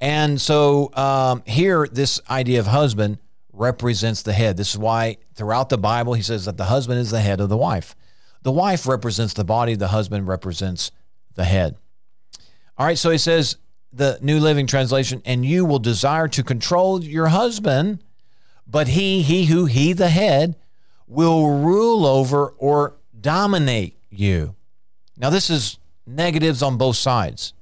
And 0.00 0.40
so 0.40 0.94
um, 0.94 1.42
here, 1.46 1.86
this 1.86 2.20
idea 2.30 2.58
of 2.58 2.66
husband 2.66 3.18
represents 3.60 4.22
the 4.22 4.32
head. 4.32 4.56
This 4.56 4.70
is 4.70 4.78
why 4.78 5.18
throughout 5.34 5.68
the 5.68 5.78
Bible, 5.78 6.14
he 6.14 6.22
says 6.22 6.46
that 6.46 6.56
the 6.56 6.64
husband 6.64 6.98
is 6.98 7.10
the 7.10 7.20
head 7.20 7.40
of 7.40 7.50
the 7.50 7.56
wife. 7.56 7.94
The 8.42 8.50
wife 8.50 8.86
represents 8.86 9.34
the 9.34 9.44
body, 9.44 9.74
the 9.74 9.88
husband 9.88 10.26
represents 10.26 10.90
the 11.34 11.44
head. 11.44 11.76
All 12.78 12.86
right, 12.86 12.98
so 12.98 13.10
he 13.10 13.18
says, 13.18 13.56
the 13.92 14.18
New 14.22 14.38
Living 14.38 14.66
Translation, 14.66 15.20
and 15.24 15.44
you 15.44 15.64
will 15.64 15.78
desire 15.78 16.26
to 16.28 16.42
control 16.42 17.04
your 17.04 17.26
husband, 17.26 18.02
but 18.66 18.88
he, 18.88 19.20
he 19.20 19.46
who, 19.46 19.66
he 19.66 19.92
the 19.92 20.08
head, 20.08 20.56
will 21.06 21.58
rule 21.58 22.06
over 22.06 22.48
or 22.56 22.96
dominate 23.20 23.98
you. 24.08 24.54
Now, 25.18 25.28
this 25.28 25.50
is 25.50 25.78
negatives 26.06 26.62
on 26.62 26.78
both 26.78 26.96
sides. 26.96 27.52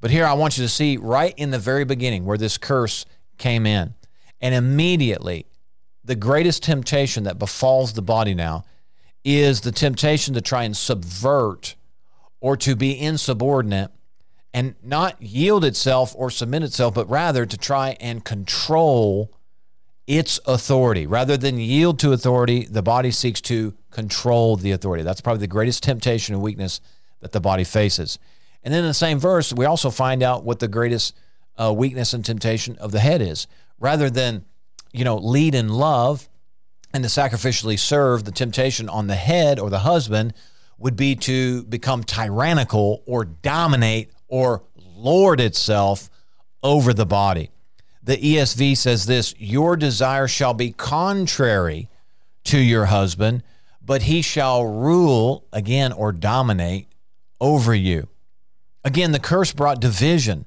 But 0.00 0.10
here 0.10 0.26
I 0.26 0.34
want 0.34 0.56
you 0.56 0.64
to 0.64 0.68
see 0.68 0.98
right 0.98 1.34
in 1.36 1.50
the 1.50 1.58
very 1.58 1.84
beginning 1.84 2.26
where 2.26 2.38
this 2.38 2.58
curse 2.58 3.06
came 3.38 3.66
in. 3.66 3.94
And 4.46 4.54
immediately, 4.54 5.44
the 6.04 6.14
greatest 6.14 6.62
temptation 6.62 7.24
that 7.24 7.36
befalls 7.36 7.94
the 7.94 8.00
body 8.00 8.32
now 8.32 8.64
is 9.24 9.62
the 9.62 9.72
temptation 9.72 10.34
to 10.34 10.40
try 10.40 10.62
and 10.62 10.76
subvert 10.76 11.74
or 12.40 12.56
to 12.58 12.76
be 12.76 12.96
insubordinate 12.96 13.90
and 14.54 14.76
not 14.84 15.20
yield 15.20 15.64
itself 15.64 16.14
or 16.16 16.30
submit 16.30 16.62
itself, 16.62 16.94
but 16.94 17.10
rather 17.10 17.44
to 17.44 17.56
try 17.56 17.96
and 17.98 18.24
control 18.24 19.32
its 20.06 20.38
authority. 20.46 21.08
Rather 21.08 21.36
than 21.36 21.58
yield 21.58 21.98
to 21.98 22.12
authority, 22.12 22.66
the 22.66 22.82
body 22.82 23.10
seeks 23.10 23.40
to 23.40 23.74
control 23.90 24.54
the 24.54 24.70
authority. 24.70 25.02
That's 25.02 25.20
probably 25.20 25.40
the 25.40 25.48
greatest 25.48 25.82
temptation 25.82 26.36
and 26.36 26.42
weakness 26.44 26.80
that 27.18 27.32
the 27.32 27.40
body 27.40 27.64
faces. 27.64 28.20
And 28.62 28.72
then 28.72 28.84
in 28.84 28.90
the 28.90 28.94
same 28.94 29.18
verse, 29.18 29.52
we 29.52 29.64
also 29.64 29.90
find 29.90 30.22
out 30.22 30.44
what 30.44 30.60
the 30.60 30.68
greatest 30.68 31.16
uh, 31.58 31.72
weakness 31.76 32.12
and 32.12 32.24
temptation 32.24 32.76
of 32.76 32.92
the 32.92 33.00
head 33.00 33.20
is. 33.20 33.48
Rather 33.78 34.10
than, 34.10 34.44
you 34.92 35.04
know, 35.04 35.16
lead 35.16 35.54
in 35.54 35.68
love 35.68 36.28
and 36.92 37.04
to 37.04 37.10
sacrificially 37.10 37.78
serve, 37.78 38.24
the 38.24 38.32
temptation 38.32 38.88
on 38.88 39.06
the 39.06 39.16
head 39.16 39.58
or 39.58 39.70
the 39.70 39.80
husband 39.80 40.32
would 40.78 40.96
be 40.96 41.14
to 41.14 41.62
become 41.64 42.04
tyrannical 42.04 43.02
or 43.06 43.24
dominate 43.24 44.10
or 44.28 44.62
lord 44.96 45.40
itself 45.40 46.10
over 46.62 46.92
the 46.92 47.06
body. 47.06 47.50
The 48.02 48.16
ESV 48.16 48.76
says 48.76 49.06
this 49.06 49.34
Your 49.38 49.76
desire 49.76 50.28
shall 50.28 50.54
be 50.54 50.72
contrary 50.72 51.88
to 52.44 52.58
your 52.58 52.86
husband, 52.86 53.42
but 53.84 54.02
he 54.02 54.22
shall 54.22 54.64
rule 54.64 55.46
again 55.52 55.92
or 55.92 56.12
dominate 56.12 56.88
over 57.40 57.74
you. 57.74 58.08
Again, 58.84 59.12
the 59.12 59.18
curse 59.18 59.52
brought 59.52 59.80
division 59.80 60.46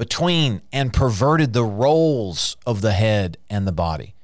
between 0.00 0.62
and 0.72 0.94
perverted 0.94 1.52
the 1.52 1.62
roles 1.62 2.56
of 2.64 2.80
the 2.80 2.92
head 2.92 3.36
and 3.50 3.66
the 3.66 3.72
body. 3.72 4.14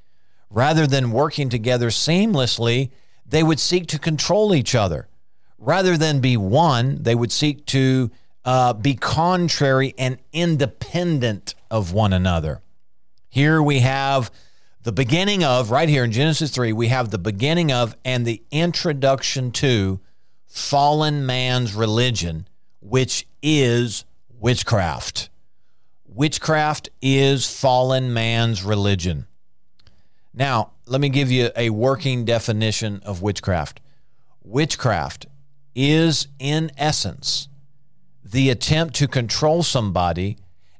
Rather 0.49 0.87
than 0.87 1.11
working 1.11 1.49
together 1.49 1.89
seamlessly, 1.89 2.89
they 3.27 3.43
would 3.43 3.59
seek 3.59 3.85
to 3.85 3.99
control 3.99 4.55
each 4.55 4.73
other. 4.73 5.07
Rather 5.59 5.95
than 5.95 6.19
be 6.19 6.35
one, 6.35 7.03
they 7.03 7.13
would 7.13 7.31
seek 7.31 7.63
to 7.67 8.09
uh, 8.43 8.73
be 8.73 8.95
contrary 8.95 9.93
and 9.99 10.17
independent 10.33 11.53
of 11.69 11.93
one 11.93 12.11
another. 12.11 12.59
Here 13.29 13.61
we 13.61 13.81
have 13.81 14.31
the 14.81 14.91
beginning 14.91 15.43
of, 15.43 15.69
right 15.69 15.89
here 15.89 16.03
in 16.03 16.11
Genesis 16.11 16.49
3, 16.49 16.73
we 16.73 16.87
have 16.87 17.11
the 17.11 17.19
beginning 17.19 17.71
of 17.71 17.95
and 18.03 18.25
the 18.25 18.41
introduction 18.49 19.51
to 19.51 19.99
fallen 20.47 21.27
man's 21.27 21.75
religion, 21.75 22.47
which 22.79 23.27
is 23.43 24.05
witchcraft. 24.39 25.29
Witchcraft 26.17 26.89
is 26.99 27.47
fallen 27.47 28.11
man's 28.11 28.63
religion. 28.63 29.27
Now, 30.33 30.71
let 30.87 30.99
me 30.99 31.09
give 31.09 31.29
you 31.29 31.51
a 31.55 31.69
working 31.69 32.25
definition 32.25 33.03
of 33.05 33.21
witchcraft. 33.21 33.81
Witchcraft 34.43 35.27
is, 35.75 36.27
in 36.39 36.71
essence, 36.75 37.49
the 38.23 38.49
attempt 38.49 38.95
to 38.95 39.07
control 39.07 39.61
somebody 39.61 40.37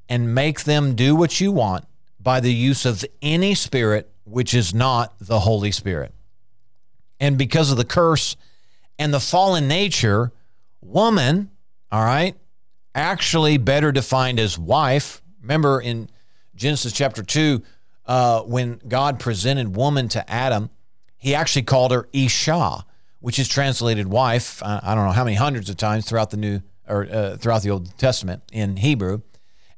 and 0.10 0.34
make 0.34 0.64
them 0.64 0.96
do 0.96 1.16
what 1.16 1.40
you 1.40 1.52
want 1.52 1.86
by 2.20 2.40
the 2.40 2.52
use 2.52 2.84
of 2.84 3.06
any 3.22 3.54
spirit 3.54 4.12
which 4.24 4.56
is 4.56 4.74
not 4.74 5.14
the 5.20 5.42
Holy 5.42 5.72
Spirit. 5.72 6.16
And 7.20 7.38
because 7.38 7.70
of 7.70 7.78
the 7.78 7.86
curse 7.86 8.36
and 8.98 9.14
the 9.14 9.20
fallen 9.20 9.68
nature, 9.68 10.32
woman, 10.82 11.52
all 11.92 12.04
right, 12.04 12.36
actually 12.96 13.60
better 13.60 13.92
defined 13.92 14.40
as 14.40 14.58
wife. 14.58 15.22
Remember 15.48 15.80
in 15.80 16.10
Genesis 16.56 16.92
chapter 16.92 17.24
2, 17.24 17.64
uh, 18.06 18.42
when 18.42 18.82
God 18.86 19.18
presented 19.18 19.78
woman 19.78 20.10
to 20.10 20.30
Adam, 20.30 20.70
he 21.18 21.34
actually 21.34 21.62
called 21.62 21.92
her 21.94 22.10
Isha, 22.12 22.86
which 23.22 23.40
is 23.40 23.48
translated 23.48 24.08
wife. 24.08 24.62
I 24.62 24.94
don't 24.94 25.06
know 25.06 25.14
how 25.14 25.24
many 25.24 25.38
hundreds 25.38 25.70
of 25.70 25.78
times 25.78 26.06
throughout 26.06 26.32
the 26.32 26.38
New 26.38 26.62
or 26.86 27.08
uh, 27.10 27.38
throughout 27.38 27.62
the 27.62 27.70
Old 27.70 27.98
Testament 27.98 28.44
in 28.52 28.76
Hebrew. 28.76 29.22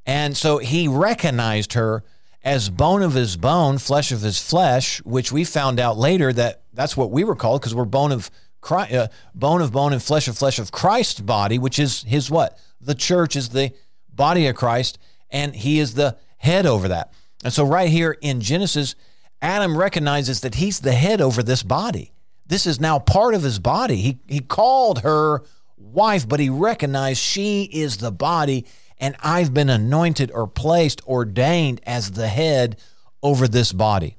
And 0.04 0.36
so 0.36 0.58
he 0.58 0.88
recognized 0.88 1.74
her 1.74 2.02
as 2.42 2.68
bone 2.68 3.02
of 3.02 3.14
his 3.14 3.36
bone, 3.36 3.78
flesh 3.78 4.10
of 4.10 4.22
his 4.22 4.42
flesh, 4.42 5.00
which 5.04 5.30
we 5.30 5.44
found 5.44 5.78
out 5.78 5.96
later 5.96 6.32
that 6.32 6.62
that's 6.72 6.96
what 6.96 7.12
we 7.12 7.22
were 7.22 7.36
called 7.36 7.60
because 7.60 7.76
we're 7.76 7.84
bone 7.84 8.10
of 8.10 8.28
Christ, 8.60 8.92
uh, 8.92 9.06
bone 9.36 9.62
of 9.62 9.70
bone 9.70 9.92
and 9.92 10.02
flesh 10.02 10.26
of 10.26 10.36
flesh 10.36 10.58
of 10.58 10.72
Christ's 10.72 11.20
body, 11.20 11.60
which 11.60 11.78
is 11.78 12.02
his 12.02 12.28
what? 12.28 12.58
The 12.80 12.96
church 12.96 13.36
is 13.36 13.50
the 13.50 13.72
body 14.12 14.48
of 14.48 14.56
Christ, 14.56 14.98
and 15.30 15.54
he 15.54 15.78
is 15.78 15.94
the 15.94 16.16
head 16.38 16.66
over 16.66 16.88
that. 16.88 17.12
And 17.44 17.52
so, 17.52 17.64
right 17.64 17.88
here 17.88 18.16
in 18.20 18.40
Genesis, 18.40 18.94
Adam 19.40 19.76
recognizes 19.76 20.40
that 20.40 20.56
he's 20.56 20.80
the 20.80 20.92
head 20.92 21.20
over 21.20 21.42
this 21.42 21.62
body. 21.62 22.12
This 22.46 22.66
is 22.66 22.80
now 22.80 22.98
part 22.98 23.34
of 23.34 23.42
his 23.42 23.58
body. 23.58 23.96
He, 23.96 24.18
he 24.28 24.40
called 24.40 25.00
her 25.00 25.42
wife, 25.76 26.28
but 26.28 26.40
he 26.40 26.50
recognized 26.50 27.20
she 27.20 27.64
is 27.64 27.98
the 27.98 28.12
body, 28.12 28.66
and 28.98 29.16
I've 29.20 29.54
been 29.54 29.70
anointed 29.70 30.30
or 30.32 30.46
placed, 30.46 31.06
ordained 31.06 31.80
as 31.86 32.12
the 32.12 32.28
head 32.28 32.78
over 33.22 33.48
this 33.48 33.72
body. 33.72 34.16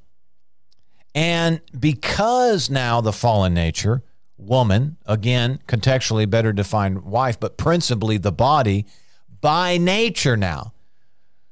And 1.13 1.61
because 1.77 2.69
now 2.69 3.01
the 3.01 3.13
fallen 3.13 3.53
nature, 3.53 4.01
woman, 4.37 4.97
again, 5.05 5.59
contextually 5.67 6.29
better 6.29 6.53
defined 6.53 7.03
wife, 7.03 7.39
but 7.39 7.57
principally 7.57 8.17
the 8.17 8.31
body 8.31 8.85
by 9.41 9.77
nature 9.77 10.37
now. 10.37 10.73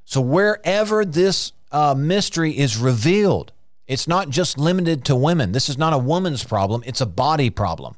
So 0.10 0.22
wherever 0.22 1.06
this 1.06 1.52
uh, 1.72 1.93
mystery 1.93 2.58
is 2.58 2.78
revealed, 2.78 3.52
it's 3.86 4.08
not 4.08 4.32
just 4.32 4.58
limited 4.58 5.06
to 5.06 5.15
women. 5.15 5.52
This 5.52 5.69
is 5.69 5.78
not 5.78 5.93
a 5.93 6.00
woman's 6.00 6.43
problem, 6.43 6.82
it's 6.88 7.00
a 7.00 7.06
body 7.06 7.52
problem. 7.52 7.93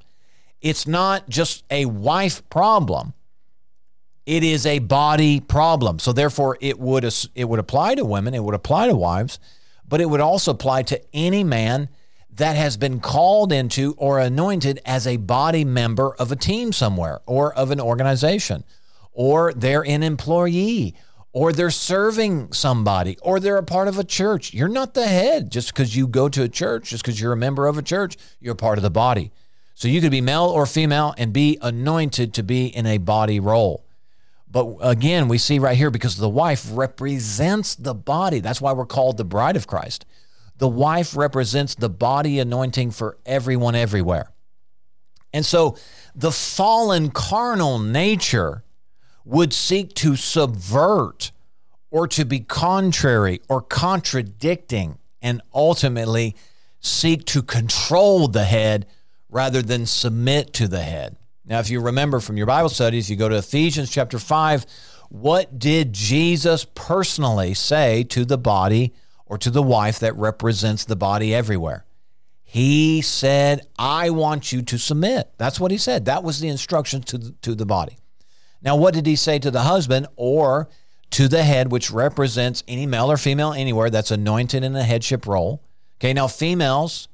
It's 0.60 0.86
not 0.86 1.30
just 1.30 1.64
a 1.72 1.86
wife 1.86 2.48
problem. 2.50 3.14
It 4.26 4.44
is 4.44 4.66
a 4.66 4.80
body 4.80 5.40
problem. 5.40 6.00
So 6.00 6.12
therefore 6.12 6.58
it 6.60 6.78
would 6.80 7.06
it 7.34 7.46
would 7.46 7.60
apply 7.60 7.96
to 7.96 8.04
women, 8.04 8.34
it 8.34 8.44
would 8.44 8.56
apply 8.56 8.88
to 8.88 8.96
wives, 8.96 9.40
but 9.88 10.02
it 10.02 10.10
would 10.10 10.20
also 10.20 10.52
apply 10.52 10.84
to 10.84 11.02
any 11.14 11.46
man 11.46 11.88
that 12.30 12.58
has 12.58 12.76
been 12.76 13.00
called 13.00 13.54
into 13.54 13.96
or 13.98 14.20
anointed 14.20 14.82
as 14.86 15.08
a 15.08 15.16
body 15.16 15.64
member 15.64 16.14
of 16.16 16.30
a 16.30 16.36
team 16.36 16.74
somewhere 16.74 17.22
or 17.26 17.54
of 17.54 17.72
an 17.72 17.80
organization, 17.80 18.66
or 19.14 19.54
they're 19.54 19.86
an 19.86 20.04
employee, 20.04 20.94
or 21.34 21.54
they're 21.54 21.72
serving 21.72 22.52
somebody, 22.52 23.18
or 23.22 23.40
they're 23.40 23.58
a 23.58 23.64
part 23.64 23.88
of 23.88 23.98
a 23.98 24.04
church. 24.04 24.54
You're 24.54 24.68
not 24.68 24.94
the 24.94 25.08
head 25.08 25.52
just 25.52 25.74
because 25.74 25.96
you 25.96 26.08
go 26.08 26.28
to 26.28 26.44
a 26.44 26.50
church, 26.50 26.90
just 26.90 27.04
because 27.04 27.22
you're 27.22 27.34
a 27.34 27.38
member 27.38 27.68
of 27.68 27.78
a 27.78 27.82
church, 27.82 28.18
you're 28.40 28.56
part 28.56 28.78
of 28.78 28.82
the 28.82 28.90
body. 28.90 29.32
So 29.76 29.88
you 29.88 30.02
could 30.02 30.12
be 30.12 30.22
male 30.22 30.44
or 30.44 30.66
female 30.66 31.16
and 31.18 31.32
be 31.32 31.58
anointed 31.62 32.34
to 32.36 32.44
be 32.44 32.68
in 32.68 32.86
a 32.86 32.98
body 32.98 33.40
role. 33.40 33.86
But 34.52 34.76
again, 34.82 35.30
we 35.30 35.38
see 35.38 35.60
right 35.60 35.78
here 35.78 35.90
because 35.90 36.18
the 36.18 36.30
wife 36.30 36.68
represents 36.70 37.76
the 37.76 37.96
body. 37.96 38.42
That's 38.42 38.60
why 38.60 38.74
we're 38.74 38.86
called 38.86 39.16
the 39.16 39.24
bride 39.24 39.56
of 39.56 39.66
Christ. 39.66 40.06
The 40.58 40.68
wife 40.68 41.16
represents 41.16 41.74
the 41.74 41.90
body 41.90 42.38
anointing 42.38 42.92
for 42.92 43.18
everyone 43.26 43.74
everywhere. 43.74 44.32
And 45.34 45.46
so 45.46 45.78
the 46.14 46.32
fallen 46.32 47.10
carnal 47.10 47.80
nature 47.80 48.64
would 49.26 49.54
seek 49.54 49.94
to 49.96 50.16
subvert 50.16 51.32
or 51.90 52.08
to 52.08 52.26
be 52.26 52.40
contrary 52.40 53.42
or 53.50 53.62
contradicting 53.62 54.98
and 55.22 55.42
ultimately 55.54 56.36
seek 56.80 57.26
to 57.26 57.44
control 57.44 58.28
the 58.28 58.46
head 58.46 58.88
rather 59.30 59.62
than 59.62 59.86
submit 59.86 60.54
to 60.54 60.68
the 60.68 60.82
head. 60.82 61.16
Now, 61.46 61.60
if 61.60 61.70
you 61.70 61.82
remember 61.82 62.20
from 62.20 62.38
your 62.38 62.48
Bible 62.48 62.70
studies, 62.70 63.10
you 63.10 63.16
go 63.16 63.30
to 63.30 63.38
Ephesians 63.38 63.92
chapter 63.92 64.20
5. 64.20 64.66
What 65.10 65.60
did 65.60 65.94
Jesus 65.94 66.66
personally 66.66 67.54
say 67.54 68.04
to 68.06 68.26
the 68.26 68.38
body 68.38 68.94
or 69.32 69.38
to 69.38 69.50
the 69.50 69.64
wife 69.64 70.00
that 70.00 70.14
represents 70.18 70.84
the 70.84 70.96
body 70.98 71.34
everywhere. 71.34 71.86
He 72.44 73.02
said, 73.02 73.62
I 73.80 74.10
want 74.10 74.52
you 74.52 74.62
to 74.64 74.78
submit. 74.78 75.32
That's 75.38 75.58
what 75.58 75.72
he 75.72 75.78
said. 75.78 76.04
That 76.04 76.22
was 76.22 76.42
the 76.42 76.50
instruction 76.50 77.02
to 77.04 77.18
the, 77.18 77.32
to 77.44 77.56
the 77.56 77.66
body. 77.66 77.96
Now, 78.62 78.76
what 78.76 78.94
did 78.94 79.06
he 79.06 79.16
say 79.16 79.40
to 79.40 79.52
the 79.52 79.62
husband 79.62 80.08
or 80.16 80.70
to 81.12 81.28
the 81.28 81.44
head, 81.44 81.72
which 81.72 81.92
represents 81.92 82.64
any 82.68 82.86
male 82.86 83.12
or 83.12 83.18
female 83.18 83.54
anywhere 83.54 83.90
that's 83.90 84.12
anointed 84.12 84.64
in 84.64 84.76
a 84.76 84.84
headship 84.84 85.26
role? 85.26 85.64
Okay, 86.00 86.14
now 86.14 86.28
females 86.28 87.08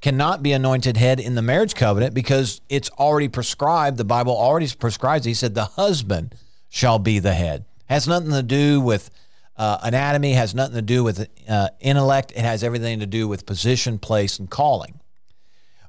cannot 0.00 0.42
be 0.42 0.52
anointed 0.52 0.96
head 0.96 1.20
in 1.20 1.34
the 1.34 1.42
marriage 1.42 1.74
covenant 1.74 2.14
because 2.14 2.60
it's 2.68 2.90
already 2.90 3.28
prescribed. 3.28 3.98
The 3.98 4.04
Bible 4.04 4.36
already 4.36 4.68
prescribes. 4.78 5.26
He 5.26 5.34
said, 5.34 5.54
the 5.54 5.64
husband 5.64 6.34
shall 6.68 6.98
be 6.98 7.18
the 7.18 7.34
head. 7.34 7.66
Has 7.86 8.08
nothing 8.08 8.30
to 8.30 8.42
do 8.42 8.80
with 8.80 9.10
uh, 9.60 9.78
anatomy 9.82 10.32
has 10.32 10.54
nothing 10.54 10.76
to 10.76 10.80
do 10.80 11.04
with 11.04 11.28
uh, 11.46 11.68
intellect. 11.80 12.32
It 12.32 12.40
has 12.40 12.64
everything 12.64 13.00
to 13.00 13.06
do 13.06 13.28
with 13.28 13.44
position, 13.44 13.98
place, 13.98 14.38
and 14.38 14.48
calling. 14.48 15.00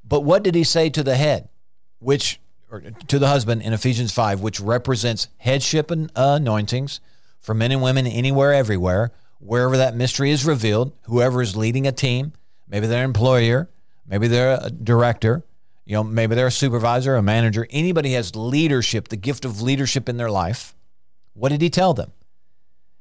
But 0.04 0.26
what 0.26 0.44
did 0.44 0.56
he 0.56 0.66
say 0.66 0.90
to 0.90 1.04
the 1.04 1.16
head, 1.16 1.48
which, 2.00 2.41
or 2.72 2.82
to 2.82 3.20
the 3.20 3.28
husband 3.28 3.62
in 3.62 3.74
Ephesians 3.74 4.14
5, 4.14 4.42
which 4.42 4.60
represents 4.60 5.28
headship 5.38 5.92
and 5.92 6.10
uh, 6.16 6.38
anointings 6.40 7.02
for 7.40 7.54
men 7.54 7.72
and 7.72 7.82
women 7.82 8.08
anywhere, 8.08 8.54
everywhere, 8.54 9.12
wherever 9.40 9.76
that 9.78 9.96
mystery 9.96 10.32
is 10.32 10.46
revealed, 10.46 10.94
whoever 11.04 11.42
is 11.42 11.58
leading 11.58 11.86
a 11.86 11.92
team, 11.92 12.32
maybe 12.68 12.88
they're 12.88 13.04
employer, 13.04 13.70
maybe 14.08 14.28
they're 14.28 14.58
a 14.62 14.70
director, 14.70 15.44
you 15.86 15.96
know, 15.96 16.04
maybe 16.04 16.36
they're 16.36 16.48
a 16.48 16.52
supervisor, 16.52 17.16
a 17.16 17.22
manager, 17.22 17.68
anybody 17.72 18.14
has 18.14 18.36
leadership, 18.36 19.10
the 19.10 19.18
gift 19.18 19.44
of 19.44 19.62
leadership 19.62 20.08
in 20.08 20.18
their 20.18 20.32
life. 20.32 20.74
What 21.34 21.50
did 21.50 21.62
he 21.62 21.70
tell 21.70 21.94
them? 21.94 22.14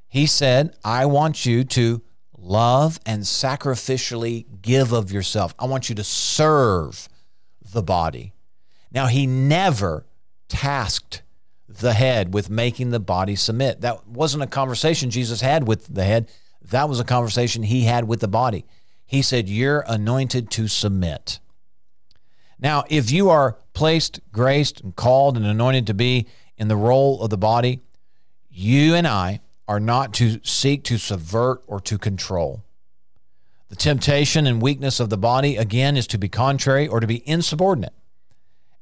He 0.08 0.26
said, 0.26 0.74
I 0.82 1.06
want 1.06 1.46
you 1.46 1.62
to 1.64 2.02
love 2.36 2.98
and 3.06 3.22
sacrificially 3.22 4.46
give 4.62 4.92
of 4.92 5.12
yourself. 5.12 5.54
I 5.58 5.66
want 5.66 5.88
you 5.88 5.94
to 5.94 6.04
serve 6.04 7.08
the 7.72 7.82
body. 7.82 8.32
Now, 8.92 9.06
he 9.06 9.26
never 9.26 10.06
tasked 10.48 11.22
the 11.78 11.92
head, 11.94 12.34
with 12.34 12.50
making 12.50 12.90
the 12.90 13.00
body 13.00 13.36
submit. 13.36 13.80
That 13.80 14.06
wasn't 14.06 14.42
a 14.42 14.48
conversation 14.48 15.10
Jesus 15.10 15.40
had 15.40 15.66
with 15.66 15.86
the 15.86 16.04
head. 16.04 16.28
That 16.62 16.88
was 16.88 17.00
a 17.00 17.04
conversation 17.04 17.62
he 17.62 17.84
had 17.84 18.06
with 18.06 18.20
the 18.20 18.28
body. 18.28 18.66
He 19.06 19.22
said, 19.22 19.48
You're 19.48 19.84
anointed 19.86 20.50
to 20.52 20.68
submit. 20.68 21.38
Now, 22.58 22.84
if 22.90 23.10
you 23.10 23.30
are 23.30 23.56
placed, 23.72 24.20
graced, 24.32 24.80
and 24.80 24.94
called 24.94 25.36
and 25.36 25.46
anointed 25.46 25.86
to 25.86 25.94
be 25.94 26.26
in 26.58 26.68
the 26.68 26.76
role 26.76 27.22
of 27.22 27.30
the 27.30 27.38
body, 27.38 27.80
you 28.50 28.94
and 28.94 29.06
I 29.06 29.40
are 29.66 29.80
not 29.80 30.12
to 30.14 30.40
seek 30.42 30.84
to 30.84 30.98
subvert 30.98 31.62
or 31.66 31.80
to 31.80 31.96
control. 31.96 32.64
The 33.68 33.76
temptation 33.76 34.46
and 34.46 34.60
weakness 34.60 34.98
of 34.98 35.10
the 35.10 35.16
body, 35.16 35.56
again, 35.56 35.96
is 35.96 36.08
to 36.08 36.18
be 36.18 36.28
contrary 36.28 36.88
or 36.88 36.98
to 36.98 37.06
be 37.06 37.26
insubordinate. 37.26 37.94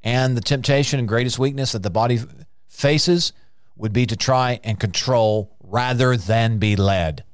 And 0.03 0.37
the 0.37 0.41
temptation 0.41 0.99
and 0.99 1.09
greatest 1.09 1.39
weakness 1.39 1.73
that 1.73 1.83
the 1.83 1.91
body 1.91 2.21
faces 2.69 3.33
would 3.77 3.93
be 3.93 4.07
to 4.07 4.17
try 4.17 4.61
and 4.65 4.79
control 4.79 5.57
rather 5.63 6.17
than 6.17 6.59
be 6.59 6.77
led. 6.77 7.25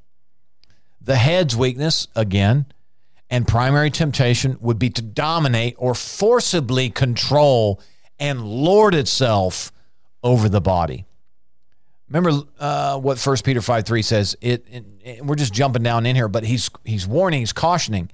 The 1.00 1.16
head's 1.16 1.54
weakness, 1.54 2.08
again, 2.16 2.66
and 3.30 3.46
primary 3.46 3.90
temptation 3.90 4.56
would 4.60 4.78
be 4.78 4.90
to 4.90 5.02
dominate 5.02 5.74
or 5.78 5.94
forcibly 5.94 6.90
control 6.90 7.80
and 8.18 8.44
lord 8.44 8.94
itself 8.94 9.72
over 10.22 10.48
the 10.48 10.60
body. 10.60 11.04
Remember 12.08 12.42
uh, 12.58 12.98
what 12.98 13.18
First 13.18 13.44
Peter 13.44 13.60
five 13.60 13.84
three 13.84 14.02
says. 14.02 14.36
It, 14.40 14.66
it, 14.70 14.84
it, 15.02 15.24
we're 15.24 15.34
just 15.34 15.52
jumping 15.52 15.82
down 15.82 16.06
in 16.06 16.14
here, 16.14 16.28
but 16.28 16.44
he's 16.44 16.70
he's 16.84 17.06
warning, 17.06 17.40
he's 17.40 17.52
cautioning. 17.52 18.10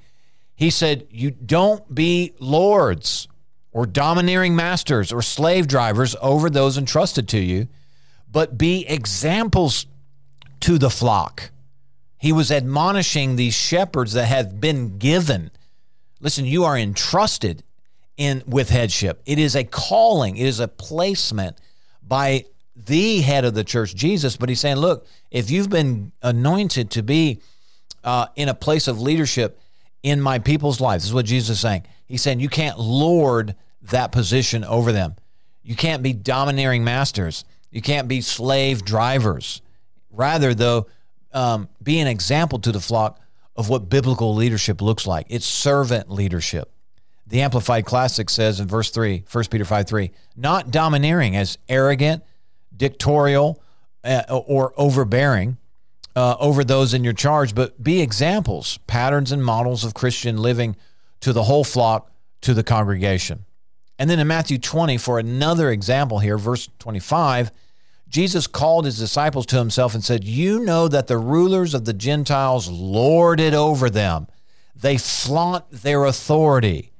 He 0.54 0.70
said, 0.70 1.06
"You 1.10 1.30
don't 1.32 1.94
be 1.94 2.32
lords 2.38 3.28
or 3.72 3.86
domineering 3.86 4.56
masters 4.56 5.12
or 5.12 5.22
slave 5.22 5.66
drivers 5.66 6.16
over 6.20 6.50
those 6.50 6.76
entrusted 6.76 7.28
to 7.28 7.38
you, 7.38 7.68
but 8.30 8.58
be 8.58 8.86
examples 8.86 9.86
to 10.60 10.78
the 10.78 10.90
flock." 10.90 11.50
He 12.18 12.32
was 12.32 12.50
admonishing 12.52 13.36
these 13.36 13.54
shepherds 13.54 14.12
that 14.12 14.26
have 14.26 14.60
been 14.60 14.98
given. 14.98 15.50
Listen, 16.20 16.44
you 16.44 16.64
are 16.64 16.76
entrusted 16.76 17.62
in 18.18 18.42
with 18.46 18.68
headship. 18.68 19.22
It 19.24 19.38
is 19.38 19.56
a 19.56 19.64
calling, 19.64 20.36
it 20.36 20.46
is 20.46 20.60
a 20.60 20.68
placement 20.68 21.56
by 22.06 22.44
the 22.76 23.22
head 23.22 23.46
of 23.46 23.54
the 23.54 23.64
church, 23.64 23.94
Jesus. 23.94 24.36
But 24.36 24.50
he's 24.50 24.60
saying, 24.60 24.76
look, 24.76 25.06
if 25.30 25.50
you've 25.50 25.70
been 25.70 26.12
anointed 26.22 26.90
to 26.90 27.02
be 27.02 27.40
uh, 28.04 28.26
in 28.36 28.50
a 28.50 28.54
place 28.54 28.86
of 28.86 29.00
leadership 29.00 29.58
in 30.02 30.20
my 30.20 30.38
people's 30.38 30.80
lives, 30.80 31.04
this 31.04 31.10
is 31.10 31.14
what 31.14 31.24
Jesus 31.24 31.56
is 31.56 31.60
saying. 31.60 31.84
He's 32.10 32.22
saying 32.22 32.40
you 32.40 32.48
can't 32.48 32.76
lord 32.76 33.54
that 33.82 34.10
position 34.10 34.64
over 34.64 34.90
them. 34.90 35.14
You 35.62 35.76
can't 35.76 36.02
be 36.02 36.12
domineering 36.12 36.82
masters. 36.82 37.44
You 37.70 37.80
can't 37.80 38.08
be 38.08 38.20
slave 38.20 38.84
drivers. 38.84 39.62
Rather, 40.10 40.52
though, 40.52 40.88
um, 41.32 41.68
be 41.80 42.00
an 42.00 42.08
example 42.08 42.58
to 42.58 42.72
the 42.72 42.80
flock 42.80 43.20
of 43.54 43.68
what 43.68 43.88
biblical 43.88 44.34
leadership 44.34 44.82
looks 44.82 45.06
like. 45.06 45.26
It's 45.28 45.46
servant 45.46 46.10
leadership. 46.10 46.72
The 47.28 47.42
Amplified 47.42 47.84
Classic 47.84 48.28
says 48.28 48.58
in 48.58 48.66
verse 48.66 48.90
3, 48.90 49.22
1 49.30 49.44
Peter 49.44 49.64
5 49.64 49.86
3, 49.86 50.10
not 50.34 50.72
domineering 50.72 51.36
as 51.36 51.58
arrogant, 51.68 52.24
dictatorial, 52.76 53.62
uh, 54.02 54.22
or 54.28 54.74
overbearing 54.76 55.58
uh, 56.16 56.34
over 56.40 56.64
those 56.64 56.92
in 56.92 57.04
your 57.04 57.12
charge, 57.12 57.54
but 57.54 57.80
be 57.80 58.00
examples, 58.00 58.78
patterns, 58.88 59.30
and 59.30 59.44
models 59.44 59.84
of 59.84 59.94
Christian 59.94 60.38
living 60.38 60.74
to 61.20 61.32
the 61.32 61.44
whole 61.44 61.64
flock, 61.64 62.10
to 62.42 62.54
the 62.54 62.62
congregation. 62.62 63.44
And 63.98 64.08
then 64.08 64.18
in 64.18 64.26
Matthew 64.26 64.58
20, 64.58 64.96
for 64.96 65.18
another 65.18 65.70
example 65.70 66.20
here, 66.20 66.38
verse 66.38 66.68
25, 66.78 67.52
Jesus 68.08 68.46
called 68.46 68.86
his 68.86 68.98
disciples 68.98 69.46
to 69.46 69.58
himself 69.58 69.94
and 69.94 70.02
said, 70.02 70.24
You 70.24 70.64
know 70.64 70.88
that 70.88 71.06
the 71.06 71.18
rulers 71.18 71.74
of 71.74 71.84
the 71.84 71.92
Gentiles 71.92 72.68
lord 72.68 73.38
it 73.38 73.54
over 73.54 73.88
them. 73.90 74.26
They 74.74 74.96
flaunt 74.96 75.70
their 75.70 76.04
authority. 76.04 76.92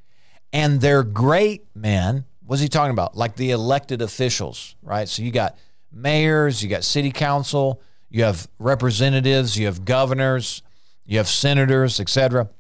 And 0.53 0.81
their 0.81 1.03
great 1.03 1.65
men, 1.75 2.25
what's 2.45 2.61
he 2.63 2.69
talking 2.69 2.93
about? 2.93 3.17
Like 3.17 3.37
the 3.37 3.51
elected 3.51 4.03
officials, 4.03 4.77
right? 4.83 5.09
So 5.09 5.23
you 5.23 5.31
got 5.31 5.57
mayors, 5.93 6.63
you 6.63 6.69
got 6.69 6.85
city 6.85 7.11
council, 7.11 7.81
you 8.09 8.25
have 8.25 8.49
representatives, 8.59 9.57
you 9.57 9.67
have 9.67 9.85
governors, 9.85 10.63
you 11.07 11.19
have 11.19 11.29
senators, 11.29 11.99
etc. 11.99 12.51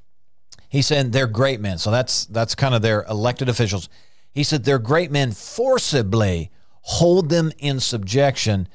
He 0.70 0.82
said 0.82 1.12
they're 1.12 1.26
great 1.26 1.60
men. 1.60 1.76
So 1.78 1.90
that's 1.90 2.24
that's 2.26 2.54
kind 2.54 2.74
of 2.74 2.80
their 2.80 3.02
elected 3.10 3.48
officials. 3.48 3.90
He 4.32 4.44
said 4.44 4.64
they're 4.64 4.78
great 4.78 5.10
men 5.10 5.32
forcibly 5.32 6.50
hold 6.82 7.28
them 7.28 7.52
in 7.58 7.80
subjection, 7.80 8.68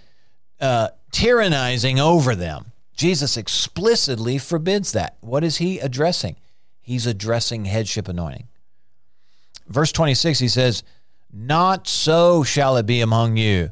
uh, 0.60 0.89
tyrannizing 1.12 1.99
over 1.99 2.36
them. 2.36 2.71
Jesus 2.95 3.38
explicitly 3.38 4.38
forbids 4.38 4.91
that. 4.91 5.17
What 5.21 5.43
is 5.43 5.58
he 5.58 5.79
addressing? 5.79 6.36
He's 6.81 7.08
addressing 7.08 7.65
headship 7.65 8.08
anointing. 8.08 8.47
Verse 9.67 9.91
26, 9.91 10.39
he 10.39 10.47
says, 10.47 10.84
Not 11.31 11.88
so 11.88 12.43
shall 12.43 12.77
it 12.77 12.86
be 12.86 13.01
among 13.01 13.38
you, 13.38 13.71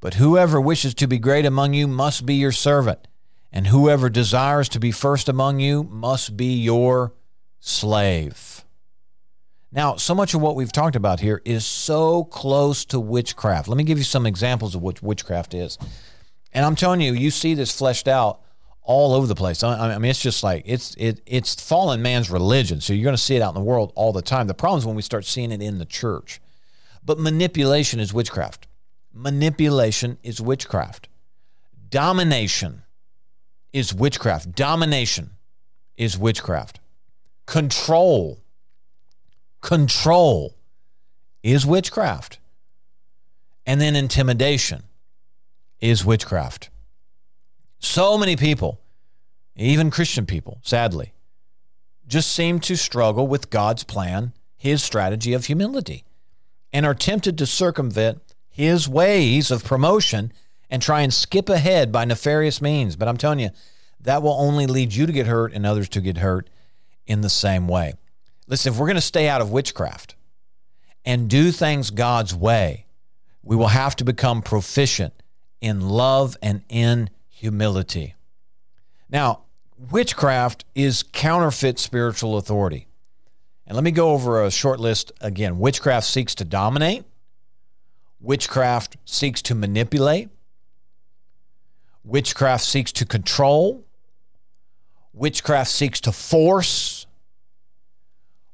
but 0.00 0.14
whoever 0.14 0.60
wishes 0.60 0.94
to 0.94 1.06
be 1.06 1.18
great 1.18 1.46
among 1.46 1.72
you 1.74 1.86
must 1.86 2.26
be 2.26 2.34
your 2.34 2.52
servant, 2.52 3.08
and 3.52 3.68
whoever 3.68 4.10
desires 4.10 4.68
to 4.70 4.80
be 4.80 4.92
first 4.92 5.28
among 5.28 5.60
you 5.60 5.84
must 5.84 6.36
be 6.36 6.54
your 6.54 7.14
slave. 7.60 8.64
Now, 9.72 9.96
so 9.96 10.14
much 10.14 10.34
of 10.34 10.40
what 10.40 10.56
we've 10.56 10.72
talked 10.72 10.96
about 10.96 11.20
here 11.20 11.40
is 11.44 11.64
so 11.64 12.24
close 12.24 12.84
to 12.86 12.98
witchcraft. 12.98 13.68
Let 13.68 13.76
me 13.76 13.84
give 13.84 13.98
you 13.98 14.04
some 14.04 14.26
examples 14.26 14.74
of 14.74 14.82
what 14.82 15.00
witchcraft 15.02 15.54
is. 15.54 15.78
And 16.52 16.64
I'm 16.64 16.74
telling 16.74 17.00
you, 17.00 17.12
you 17.12 17.30
see 17.30 17.54
this 17.54 17.76
fleshed 17.76 18.08
out 18.08 18.40
all 18.82 19.14
over 19.14 19.28
the 19.28 19.36
place. 19.36 19.62
I 19.62 19.96
mean, 19.98 20.10
it's 20.10 20.20
just 20.20 20.42
like 20.42 20.64
it's 20.66 20.96
it 20.96 21.20
it's 21.24 21.54
fallen 21.54 22.02
man's 22.02 22.30
religion. 22.30 22.80
So 22.80 22.92
you're 22.92 23.04
going 23.04 23.16
to 23.16 23.22
see 23.22 23.36
it 23.36 23.42
out 23.42 23.50
in 23.50 23.62
the 23.62 23.68
world 23.68 23.92
all 23.94 24.12
the 24.12 24.22
time. 24.22 24.48
The 24.48 24.54
problem 24.54 24.78
is 24.78 24.86
when 24.86 24.96
we 24.96 25.02
start 25.02 25.24
seeing 25.24 25.52
it 25.52 25.62
in 25.62 25.78
the 25.78 25.84
church. 25.84 26.40
But 27.04 27.20
manipulation 27.20 28.00
is 28.00 28.12
witchcraft. 28.12 28.66
Manipulation 29.12 30.18
is 30.24 30.40
witchcraft. 30.40 31.08
Domination 31.88 32.82
is 33.72 33.94
witchcraft. 33.94 34.52
Domination 34.52 35.30
is 35.96 36.18
witchcraft. 36.18 36.80
Control 37.50 38.38
control 39.60 40.54
is 41.42 41.66
witchcraft. 41.66 42.38
And 43.66 43.80
then 43.80 43.96
intimidation 43.96 44.84
is 45.80 46.04
witchcraft. 46.04 46.70
So 47.80 48.16
many 48.16 48.36
people, 48.36 48.80
even 49.56 49.90
Christian 49.90 50.26
people, 50.26 50.60
sadly, 50.62 51.12
just 52.06 52.30
seem 52.30 52.60
to 52.60 52.76
struggle 52.76 53.26
with 53.26 53.50
God's 53.50 53.82
plan, 53.82 54.32
his 54.56 54.80
strategy 54.84 55.32
of 55.32 55.46
humility, 55.46 56.04
and 56.72 56.86
are 56.86 56.94
tempted 56.94 57.36
to 57.38 57.46
circumvent 57.46 58.20
his 58.48 58.88
ways 58.88 59.50
of 59.50 59.64
promotion 59.64 60.32
and 60.70 60.80
try 60.80 61.00
and 61.00 61.12
skip 61.12 61.48
ahead 61.48 61.90
by 61.90 62.04
nefarious 62.04 62.62
means. 62.62 62.94
But 62.94 63.08
I'm 63.08 63.16
telling 63.16 63.40
you, 63.40 63.50
that 64.00 64.22
will 64.22 64.38
only 64.38 64.68
lead 64.68 64.94
you 64.94 65.04
to 65.06 65.12
get 65.12 65.26
hurt 65.26 65.52
and 65.52 65.66
others 65.66 65.88
to 65.90 66.00
get 66.00 66.18
hurt 66.18 66.48
in 67.10 67.22
the 67.22 67.28
same 67.28 67.66
way. 67.66 67.94
Listen, 68.46 68.72
if 68.72 68.78
we're 68.78 68.86
going 68.86 68.94
to 68.94 69.00
stay 69.00 69.28
out 69.28 69.40
of 69.40 69.50
witchcraft 69.50 70.14
and 71.04 71.28
do 71.28 71.50
things 71.50 71.90
God's 71.90 72.32
way, 72.32 72.86
we 73.42 73.56
will 73.56 73.68
have 73.68 73.96
to 73.96 74.04
become 74.04 74.42
proficient 74.42 75.12
in 75.60 75.80
love 75.80 76.36
and 76.40 76.62
in 76.68 77.10
humility. 77.28 78.14
Now, 79.08 79.40
witchcraft 79.90 80.64
is 80.76 81.02
counterfeit 81.02 81.80
spiritual 81.80 82.36
authority. 82.36 82.86
And 83.66 83.74
let 83.74 83.82
me 83.82 83.90
go 83.90 84.12
over 84.12 84.44
a 84.44 84.50
short 84.50 84.78
list 84.78 85.10
again. 85.20 85.58
Witchcraft 85.58 86.06
seeks 86.06 86.36
to 86.36 86.44
dominate, 86.44 87.04
witchcraft 88.20 88.98
seeks 89.04 89.42
to 89.42 89.56
manipulate, 89.56 90.28
witchcraft 92.04 92.64
seeks 92.64 92.92
to 92.92 93.04
control, 93.04 93.84
witchcraft 95.12 95.70
seeks 95.70 96.00
to 96.02 96.12
force, 96.12 97.06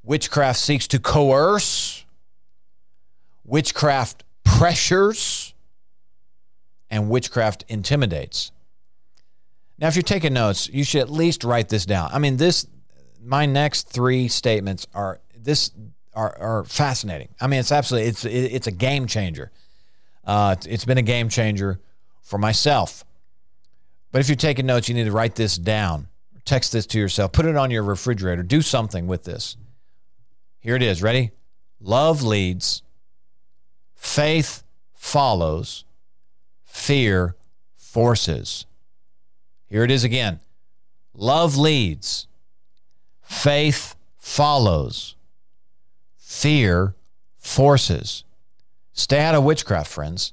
Witchcraft 0.06 0.60
seeks 0.60 0.86
to 0.86 1.00
coerce, 1.00 2.04
witchcraft 3.44 4.22
pressures, 4.44 5.52
and 6.88 7.10
witchcraft 7.10 7.64
intimidates. 7.66 8.52
Now, 9.78 9.88
if 9.88 9.96
you're 9.96 10.04
taking 10.04 10.32
notes, 10.32 10.70
you 10.72 10.84
should 10.84 11.00
at 11.00 11.10
least 11.10 11.42
write 11.42 11.68
this 11.68 11.84
down. 11.84 12.10
I 12.12 12.20
mean, 12.20 12.36
this, 12.36 12.68
my 13.20 13.46
next 13.46 13.88
three 13.88 14.28
statements 14.28 14.86
are 14.94 15.20
this 15.36 15.72
are, 16.14 16.38
are 16.38 16.64
fascinating. 16.64 17.28
I 17.40 17.48
mean, 17.48 17.58
it's 17.58 17.72
absolutely 17.72 18.08
it's 18.08 18.24
it's 18.24 18.66
a 18.68 18.72
game 18.72 19.08
changer. 19.08 19.50
Uh, 20.24 20.54
it's 20.68 20.84
been 20.84 20.98
a 20.98 21.02
game 21.02 21.28
changer 21.28 21.80
for 22.22 22.38
myself. 22.38 23.04
But 24.12 24.20
if 24.20 24.28
you're 24.28 24.36
taking 24.36 24.66
notes, 24.66 24.88
you 24.88 24.94
need 24.94 25.04
to 25.04 25.12
write 25.12 25.34
this 25.34 25.56
down. 25.56 26.06
Text 26.46 26.72
this 26.72 26.86
to 26.86 26.98
yourself. 26.98 27.32
Put 27.32 27.44
it 27.44 27.56
on 27.56 27.70
your 27.70 27.82
refrigerator. 27.82 28.42
Do 28.42 28.62
something 28.62 29.06
with 29.06 29.24
this. 29.24 29.58
Here 30.60 30.76
it 30.76 30.82
is. 30.82 31.02
Ready? 31.02 31.32
Love 31.80 32.22
leads, 32.22 32.82
faith 33.94 34.62
follows, 34.94 35.84
fear 36.64 37.36
forces. 37.76 38.64
Here 39.68 39.84
it 39.84 39.90
is 39.90 40.04
again 40.04 40.40
love 41.14 41.56
leads, 41.56 42.26
faith 43.20 43.94
follows, 44.18 45.16
fear 46.16 46.94
forces. 47.38 48.24
Stay 48.92 49.20
out 49.20 49.34
of 49.34 49.44
witchcraft, 49.44 49.90
friends. 49.90 50.32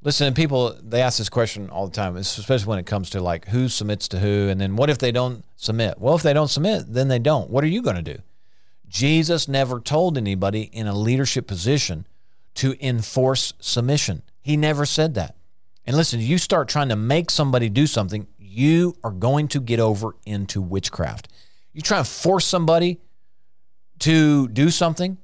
Listen, 0.00 0.32
people 0.32 0.76
they 0.80 1.02
ask 1.02 1.18
this 1.18 1.28
question 1.28 1.68
all 1.70 1.86
the 1.86 1.92
time, 1.92 2.16
especially 2.16 2.68
when 2.68 2.78
it 2.78 2.86
comes 2.86 3.10
to 3.10 3.20
like 3.20 3.48
who 3.48 3.68
submits 3.68 4.06
to 4.08 4.20
who, 4.20 4.48
and 4.48 4.60
then 4.60 4.76
what 4.76 4.90
if 4.90 4.98
they 4.98 5.10
don't 5.10 5.44
submit? 5.56 5.98
Well, 5.98 6.14
if 6.14 6.22
they 6.22 6.32
don't 6.32 6.48
submit, 6.48 6.84
then 6.92 7.08
they 7.08 7.18
don't. 7.18 7.50
What 7.50 7.64
are 7.64 7.68
you 7.68 7.82
going 7.82 7.96
to 7.96 8.14
do? 8.14 8.22
Jesus 8.86 9.48
never 9.48 9.80
told 9.80 10.16
anybody 10.16 10.62
in 10.72 10.86
a 10.86 10.96
leadership 10.96 11.48
position 11.48 12.06
to 12.54 12.76
enforce 12.84 13.54
submission. 13.58 14.22
He 14.40 14.56
never 14.56 14.86
said 14.86 15.14
that. 15.14 15.34
And 15.84 15.96
listen, 15.96 16.20
you 16.20 16.38
start 16.38 16.68
trying 16.68 16.90
to 16.90 16.96
make 16.96 17.30
somebody 17.30 17.68
do 17.68 17.86
something, 17.86 18.26
you 18.38 18.96
are 19.02 19.10
going 19.10 19.48
to 19.48 19.60
get 19.60 19.80
over 19.80 20.14
into 20.24 20.62
witchcraft. 20.62 21.28
You 21.72 21.82
try 21.82 21.98
to 21.98 22.04
force 22.04 22.46
somebody 22.46 23.00
to 24.00 24.48
do 24.48 24.70
something, 24.70 25.18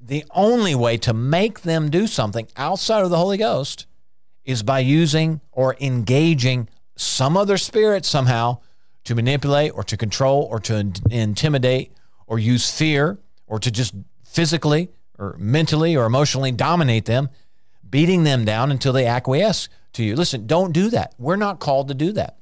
the 0.00 0.24
only 0.32 0.74
way 0.74 0.96
to 0.98 1.14
make 1.14 1.62
them 1.62 1.88
do 1.88 2.06
something 2.06 2.48
outside 2.56 3.04
of 3.04 3.10
the 3.10 3.16
Holy 3.16 3.36
Ghost 3.36 3.86
is 4.44 4.62
by 4.62 4.80
using 4.80 5.40
or 5.52 5.76
engaging 5.80 6.68
some 6.96 7.36
other 7.36 7.56
spirit 7.56 8.04
somehow 8.04 8.58
to 9.04 9.14
manipulate 9.14 9.72
or 9.74 9.82
to 9.84 9.96
control 9.96 10.46
or 10.50 10.60
to 10.60 10.76
in- 10.76 10.94
intimidate 11.10 11.92
or 12.26 12.38
use 12.38 12.70
fear 12.70 13.18
or 13.46 13.58
to 13.58 13.70
just 13.70 13.94
physically 14.24 14.88
or 15.18 15.36
mentally 15.38 15.96
or 15.96 16.06
emotionally 16.06 16.52
dominate 16.52 17.04
them, 17.06 17.28
beating 17.88 18.24
them 18.24 18.44
down 18.44 18.70
until 18.70 18.92
they 18.92 19.06
acquiesce 19.06 19.68
to 19.92 20.02
you. 20.02 20.16
Listen, 20.16 20.46
don't 20.46 20.72
do 20.72 20.90
that. 20.90 21.14
We're 21.18 21.36
not 21.36 21.60
called 21.60 21.88
to 21.88 21.94
do 21.94 22.12
that. 22.12 22.38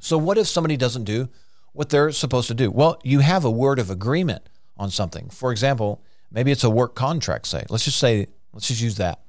So, 0.00 0.18
what 0.18 0.38
if 0.38 0.48
somebody 0.48 0.76
doesn't 0.76 1.04
do 1.04 1.28
what 1.72 1.90
they're 1.90 2.10
supposed 2.10 2.48
to 2.48 2.54
do? 2.54 2.70
Well, 2.70 2.98
you 3.04 3.20
have 3.20 3.44
a 3.44 3.50
word 3.50 3.78
of 3.78 3.90
agreement 3.90 4.48
on 4.76 4.90
something. 4.90 5.28
For 5.28 5.52
example, 5.52 6.02
maybe 6.30 6.50
it's 6.50 6.64
a 6.64 6.70
work 6.70 6.94
contract, 6.94 7.46
say. 7.46 7.64
Let's 7.68 7.84
just 7.84 7.98
say, 7.98 8.26
let's 8.52 8.68
just 8.68 8.80
use 8.80 8.96
that. 8.96 9.20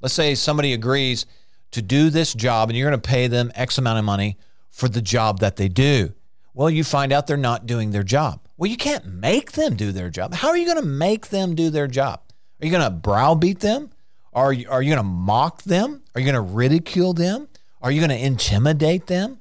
Let's 0.00 0.14
say 0.14 0.34
somebody 0.34 0.72
agrees 0.72 1.26
to 1.72 1.82
do 1.82 2.10
this 2.10 2.34
job 2.34 2.68
and 2.68 2.76
you're 2.76 2.88
going 2.88 3.00
to 3.00 3.08
pay 3.08 3.26
them 3.26 3.52
X 3.54 3.78
amount 3.78 3.98
of 3.98 4.04
money 4.04 4.36
for 4.70 4.88
the 4.88 5.02
job 5.02 5.40
that 5.40 5.56
they 5.56 5.68
do. 5.68 6.12
Well, 6.54 6.70
you 6.70 6.84
find 6.84 7.12
out 7.12 7.26
they're 7.26 7.36
not 7.36 7.66
doing 7.66 7.90
their 7.90 8.02
job. 8.02 8.40
Well, 8.56 8.70
you 8.70 8.76
can't 8.76 9.06
make 9.06 9.52
them 9.52 9.76
do 9.76 9.92
their 9.92 10.10
job. 10.10 10.34
How 10.34 10.48
are 10.48 10.56
you 10.56 10.66
going 10.66 10.80
to 10.80 10.86
make 10.86 11.28
them 11.28 11.54
do 11.54 11.70
their 11.70 11.86
job? 11.86 12.20
Are 12.60 12.66
you 12.66 12.70
going 12.70 12.84
to 12.84 12.90
browbeat 12.90 13.60
them? 13.60 13.90
Are 14.32 14.52
you, 14.52 14.68
are 14.68 14.82
you 14.82 14.94
going 14.94 15.04
to 15.04 15.10
mock 15.10 15.62
them? 15.62 16.02
Are 16.14 16.20
you 16.20 16.30
going 16.30 16.34
to 16.34 16.52
ridicule 16.52 17.14
them? 17.14 17.48
Are 17.82 17.90
you 17.90 18.00
going 18.00 18.10
to 18.10 18.24
intimidate 18.24 19.06
them? 19.06 19.40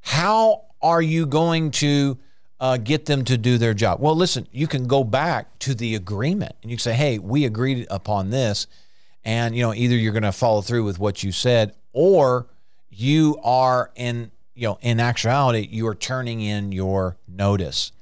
How 0.00 0.64
are 0.82 1.02
you 1.02 1.26
going 1.26 1.70
to 1.72 2.18
uh, 2.60 2.76
get 2.78 3.06
them 3.06 3.24
to 3.26 3.38
do 3.38 3.58
their 3.58 3.74
job? 3.74 4.00
Well, 4.00 4.16
listen, 4.16 4.48
you 4.50 4.66
can 4.66 4.86
go 4.86 5.04
back 5.04 5.58
to 5.60 5.74
the 5.74 5.94
agreement 5.94 6.56
and 6.62 6.70
you 6.70 6.76
can 6.76 6.82
say, 6.82 6.94
hey, 6.94 7.18
we 7.18 7.44
agreed 7.44 7.86
upon 7.90 8.30
this. 8.30 8.66
And, 9.28 9.54
you 9.54 9.60
know, 9.60 9.74
either 9.74 9.94
you're 9.94 10.14
going 10.14 10.22
to 10.22 10.32
follow 10.32 10.62
through 10.62 10.84
with 10.84 10.98
what 10.98 11.22
you 11.22 11.32
said 11.32 11.74
or 11.92 12.46
you 12.88 13.38
are 13.44 13.90
in, 13.94 14.30
you 14.54 14.66
know, 14.66 14.78
in 14.80 15.00
actuality, 15.00 15.68
you 15.70 15.86
are 15.86 15.94
turning 15.94 16.40
in 16.40 16.72
your 16.72 17.18
notice. 17.28 17.92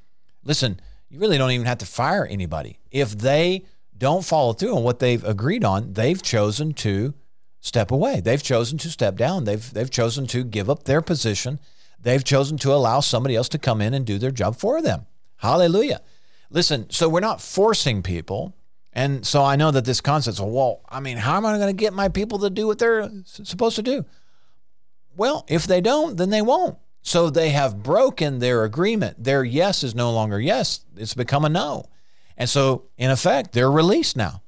Listen, 0.45 0.79
you 1.09 1.19
really 1.19 1.37
don't 1.37 1.51
even 1.51 1.67
have 1.67 1.79
to 1.79 1.85
fire 1.85 2.25
anybody. 2.25 2.79
If 2.93 3.19
they 3.19 3.65
don't 3.99 4.25
follow 4.25 4.53
through 4.53 4.77
on 4.77 4.85
what 4.85 5.01
they've 5.01 5.25
agreed 5.25 5.65
on, 5.65 5.95
they've 5.95 6.23
chosen 6.23 6.75
to 6.75 7.12
step 7.59 7.91
away. 7.91 8.21
They've 8.21 8.41
chosen 8.41 8.79
to 8.79 8.89
step 8.89 9.17
down. 9.17 9.43
They've 9.43 9.73
they've 9.75 9.91
chosen 9.91 10.29
to 10.29 10.45
give 10.45 10.71
up 10.71 10.85
their 10.85 11.03
position. 11.03 11.59
They've 11.99 12.23
chosen 12.23 12.57
to 12.59 12.73
allow 12.73 13.01
somebody 13.01 13.35
else 13.35 13.49
to 13.49 13.59
come 13.59 13.81
in 13.81 13.95
and 13.95 14.07
do 14.07 14.19
their 14.19 14.31
job 14.31 14.55
for 14.55 14.81
them. 14.81 15.07
Hallelujah. 15.39 16.03
Listen, 16.51 16.89
so 16.89 17.09
we're 17.09 17.19
not 17.19 17.43
forcing 17.43 18.05
people. 18.05 18.56
And 18.97 19.27
so 19.27 19.45
I 19.45 19.57
know 19.57 19.71
that 19.73 19.85
this 19.85 20.01
concept 20.01 20.39
is, 20.39 20.41
well, 20.41 20.81
I 20.89 21.01
mean, 21.01 21.19
how 21.19 21.37
am 21.37 21.45
I 21.45 21.59
going 21.59 21.69
to 21.69 21.79
get 21.79 21.93
my 21.93 22.09
people 22.09 22.39
to 22.39 22.49
do 22.49 22.67
what 22.67 22.79
they're 22.79 23.11
supposed 23.25 23.77
to 23.77 23.83
do? 23.83 24.07
Well, 25.15 25.45
if 25.49 25.67
they 25.67 25.83
don't, 25.83 26.17
then 26.17 26.31
they 26.31 26.41
won't. 26.41 26.79
So 27.03 27.29
they 27.29 27.51
have 27.51 27.83
broken 27.83 28.39
their 28.39 28.65
agreement. 28.65 29.23
Their 29.23 29.45
yes 29.45 29.85
is 29.85 29.95
no 29.95 30.11
longer 30.13 30.41
yes, 30.41 30.81
it's 30.97 31.13
become 31.13 31.45
a 31.45 31.51
no. 31.51 31.91
And 32.39 32.49
so, 32.49 32.87
in 32.97 33.11
effect, 33.11 33.53
they're 33.53 33.71
released 33.71 34.17
now. 34.17 34.41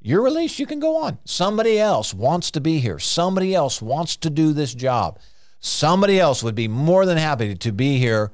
You're 0.00 0.22
released, 0.22 0.60
you 0.60 0.66
can 0.66 0.78
go 0.78 0.98
on. 0.98 1.18
Somebody 1.24 1.80
else 1.80 2.14
wants 2.14 2.52
to 2.52 2.60
be 2.60 2.78
here. 2.78 3.00
Somebody 3.00 3.52
else 3.52 3.82
wants 3.82 4.16
to 4.18 4.30
do 4.30 4.52
this 4.52 4.74
job. 4.74 5.18
Somebody 5.58 6.20
else 6.20 6.40
would 6.44 6.54
be 6.54 6.68
more 6.68 7.04
than 7.04 7.18
happy 7.18 7.56
to 7.56 7.72
be 7.72 7.98
here 7.98 8.30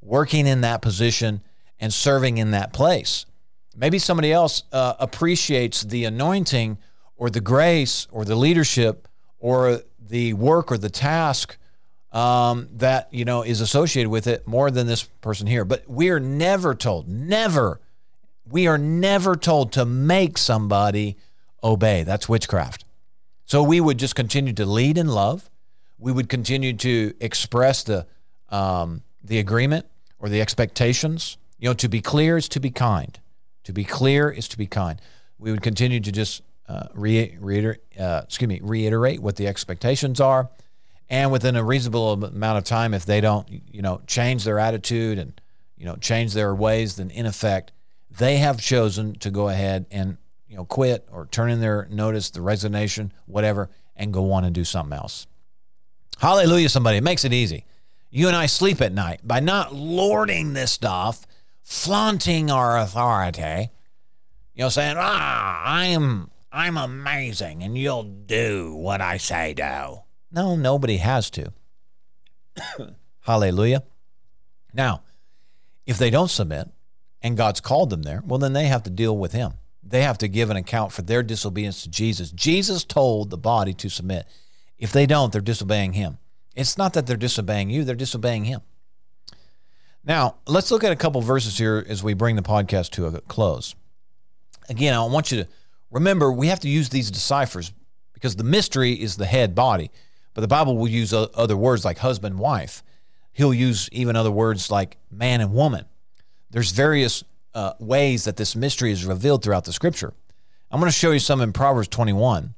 working 0.00 0.46
in 0.46 0.60
that 0.60 0.80
position 0.80 1.40
and 1.80 1.92
serving 1.92 2.38
in 2.38 2.52
that 2.52 2.72
place. 2.72 3.26
Maybe 3.78 3.98
somebody 3.98 4.32
else 4.32 4.64
uh, 4.72 4.94
appreciates 4.98 5.82
the 5.82 6.04
anointing 6.04 6.78
or 7.16 7.30
the 7.30 7.40
grace 7.40 8.08
or 8.10 8.24
the 8.24 8.34
leadership 8.34 9.06
or 9.38 9.82
the 10.00 10.32
work 10.34 10.72
or 10.72 10.78
the 10.78 10.90
task 10.90 11.56
um, 12.12 12.68
that 12.72 13.08
you 13.12 13.24
know 13.24 13.42
is 13.42 13.60
associated 13.60 14.10
with 14.10 14.26
it 14.26 14.46
more 14.46 14.70
than 14.70 14.86
this 14.86 15.04
person 15.04 15.46
here. 15.46 15.64
But 15.64 15.88
we 15.88 16.10
are 16.10 16.20
never 16.20 16.74
told, 16.74 17.08
never 17.08 17.80
we 18.50 18.66
are 18.66 18.78
never 18.78 19.36
told 19.36 19.72
to 19.72 19.84
make 19.84 20.38
somebody 20.38 21.16
obey. 21.62 22.02
That's 22.02 22.28
witchcraft. 22.28 22.84
So 23.44 23.62
we 23.62 23.80
would 23.80 23.98
just 23.98 24.14
continue 24.14 24.52
to 24.54 24.66
lead 24.66 24.98
in 24.98 25.08
love. 25.08 25.50
We 25.98 26.12
would 26.12 26.28
continue 26.28 26.72
to 26.74 27.14
express 27.20 27.82
the 27.82 28.06
um, 28.48 29.02
the 29.22 29.38
agreement 29.38 29.86
or 30.18 30.28
the 30.28 30.40
expectations. 30.40 31.36
You 31.58 31.70
know, 31.70 31.74
to 31.74 31.88
be 31.88 32.00
clear 32.00 32.36
is 32.36 32.48
to 32.50 32.60
be 32.60 32.70
kind. 32.70 33.18
To 33.68 33.72
be 33.74 33.84
clear 33.84 34.30
is 34.30 34.48
to 34.48 34.56
be 34.56 34.66
kind. 34.66 34.98
We 35.38 35.50
would 35.50 35.60
continue 35.60 36.00
to 36.00 36.10
just 36.10 36.40
uh, 36.70 36.86
re- 36.94 37.36
reiterate, 37.38 37.82
uh, 38.00 38.22
excuse 38.24 38.48
me, 38.48 38.60
reiterate 38.62 39.20
what 39.20 39.36
the 39.36 39.46
expectations 39.46 40.22
are, 40.22 40.48
and 41.10 41.30
within 41.30 41.54
a 41.54 41.62
reasonable 41.62 42.14
amount 42.14 42.56
of 42.56 42.64
time, 42.64 42.94
if 42.94 43.04
they 43.04 43.20
don't, 43.20 43.46
you 43.70 43.82
know, 43.82 44.00
change 44.06 44.44
their 44.44 44.58
attitude 44.58 45.18
and 45.18 45.38
you 45.76 45.84
know 45.84 45.96
change 45.96 46.32
their 46.32 46.54
ways, 46.54 46.96
then 46.96 47.10
in 47.10 47.26
effect, 47.26 47.72
they 48.10 48.38
have 48.38 48.58
chosen 48.58 49.12
to 49.16 49.30
go 49.30 49.50
ahead 49.50 49.84
and 49.90 50.16
you 50.48 50.56
know 50.56 50.64
quit 50.64 51.06
or 51.12 51.26
turn 51.26 51.50
in 51.50 51.60
their 51.60 51.86
notice, 51.90 52.30
the 52.30 52.40
resignation, 52.40 53.12
whatever, 53.26 53.68
and 53.94 54.14
go 54.14 54.32
on 54.32 54.44
and 54.46 54.54
do 54.54 54.64
something 54.64 54.96
else. 54.96 55.26
Hallelujah, 56.16 56.70
somebody. 56.70 56.96
It 56.96 57.04
makes 57.04 57.26
it 57.26 57.34
easy. 57.34 57.66
You 58.08 58.28
and 58.28 58.36
I 58.36 58.46
sleep 58.46 58.80
at 58.80 58.92
night 58.92 59.20
by 59.24 59.40
not 59.40 59.74
lording 59.74 60.54
this 60.54 60.72
stuff, 60.72 61.26
flaunting 61.68 62.50
our 62.50 62.78
authority, 62.78 63.68
you 64.54 64.62
know, 64.62 64.70
saying, 64.70 64.96
ah, 64.98 65.62
I'm 65.66 66.30
I'm 66.50 66.78
amazing 66.78 67.62
and 67.62 67.76
you'll 67.76 68.04
do 68.04 68.74
what 68.74 69.02
I 69.02 69.18
say 69.18 69.52
do. 69.52 69.98
No, 70.32 70.56
nobody 70.56 70.96
has 70.96 71.28
to. 71.30 71.52
Hallelujah. 73.20 73.82
Now, 74.72 75.02
if 75.84 75.98
they 75.98 76.08
don't 76.08 76.30
submit, 76.30 76.70
and 77.20 77.36
God's 77.36 77.60
called 77.60 77.90
them 77.90 78.02
there, 78.02 78.22
well, 78.24 78.38
then 78.38 78.54
they 78.54 78.66
have 78.66 78.84
to 78.84 78.90
deal 78.90 79.16
with 79.16 79.32
Him. 79.32 79.54
They 79.82 80.02
have 80.02 80.18
to 80.18 80.28
give 80.28 80.48
an 80.48 80.56
account 80.56 80.92
for 80.92 81.02
their 81.02 81.22
disobedience 81.22 81.82
to 81.82 81.90
Jesus. 81.90 82.30
Jesus 82.30 82.82
told 82.84 83.28
the 83.28 83.38
body 83.38 83.74
to 83.74 83.90
submit. 83.90 84.26
If 84.78 84.92
they 84.92 85.04
don't, 85.04 85.32
they're 85.32 85.42
disobeying 85.42 85.94
Him. 85.94 86.18
It's 86.54 86.78
not 86.78 86.94
that 86.94 87.06
they're 87.06 87.16
disobeying 87.16 87.68
you, 87.68 87.84
they're 87.84 87.94
disobeying 87.94 88.44
Him. 88.44 88.62
Now, 90.04 90.36
let's 90.46 90.70
look 90.70 90.84
at 90.84 90.92
a 90.92 90.96
couple 90.96 91.20
verses 91.20 91.58
here 91.58 91.84
as 91.88 92.02
we 92.02 92.14
bring 92.14 92.36
the 92.36 92.42
podcast 92.42 92.90
to 92.92 93.06
a 93.06 93.20
close. 93.22 93.74
Again, 94.68 94.94
I 94.94 95.04
want 95.04 95.30
you 95.32 95.44
to 95.44 95.48
remember 95.90 96.32
we 96.32 96.48
have 96.48 96.60
to 96.60 96.68
use 96.68 96.88
these 96.88 97.10
deciphers 97.10 97.72
because 98.14 98.36
the 98.36 98.44
mystery 98.44 98.92
is 98.92 99.16
the 99.16 99.26
head 99.26 99.54
body, 99.54 99.90
but 100.34 100.40
the 100.40 100.48
Bible 100.48 100.76
will 100.76 100.88
use 100.88 101.12
other 101.12 101.56
words 101.56 101.84
like 101.84 101.98
husband, 101.98 102.38
wife. 102.38 102.82
He'll 103.32 103.54
use 103.54 103.88
even 103.92 104.16
other 104.16 104.30
words 104.30 104.70
like 104.70 104.96
man 105.10 105.40
and 105.40 105.52
woman 105.52 105.84
there's 106.50 106.70
various 106.70 107.24
uh, 107.54 107.72
ways 107.78 108.24
that 108.24 108.36
this 108.36 108.56
mystery 108.56 108.92
is 108.92 109.04
revealed 109.04 109.42
throughout 109.42 109.64
the 109.64 109.72
scripture. 109.72 110.14
I'm 110.70 110.80
going 110.80 110.90
to 110.90 110.96
show 110.96 111.10
you 111.12 111.18
some 111.18 111.40
in 111.40 111.52
Proverbs 111.52 111.88
21. 111.88 112.54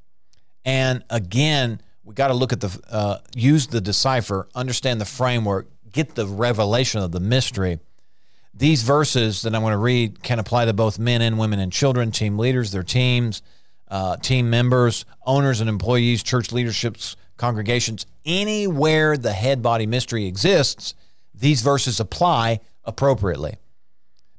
And 0.64 1.04
again, 1.10 1.80
we 2.04 2.14
got 2.14 2.28
to 2.28 2.34
look 2.34 2.52
at 2.52 2.60
the, 2.60 2.80
uh, 2.90 3.18
use 3.34 3.68
the 3.68 3.80
decipher, 3.80 4.48
understand 4.54 5.00
the 5.00 5.04
framework, 5.04 5.68
get 5.92 6.14
the 6.14 6.26
revelation 6.26 7.00
of 7.00 7.12
the 7.12 7.20
mystery. 7.20 7.78
These 8.54 8.82
verses 8.82 9.42
that 9.42 9.54
I'm 9.54 9.62
going 9.62 9.72
to 9.72 9.78
read 9.78 10.22
can 10.22 10.38
apply 10.38 10.66
to 10.66 10.72
both 10.72 10.98
men 10.98 11.22
and 11.22 11.38
women 11.38 11.60
and 11.60 11.72
children, 11.72 12.10
team 12.10 12.38
leaders, 12.38 12.72
their 12.72 12.82
teams, 12.82 13.42
uh, 13.88 14.16
team 14.16 14.50
members, 14.50 15.04
owners 15.24 15.60
and 15.60 15.68
employees, 15.68 16.22
church 16.22 16.52
leaderships, 16.52 17.16
congregations. 17.36 18.06
Anywhere 18.24 19.16
the 19.16 19.32
head 19.32 19.62
body 19.62 19.86
mystery 19.86 20.26
exists, 20.26 20.94
these 21.34 21.62
verses 21.62 22.00
apply 22.00 22.60
appropriately. 22.84 23.56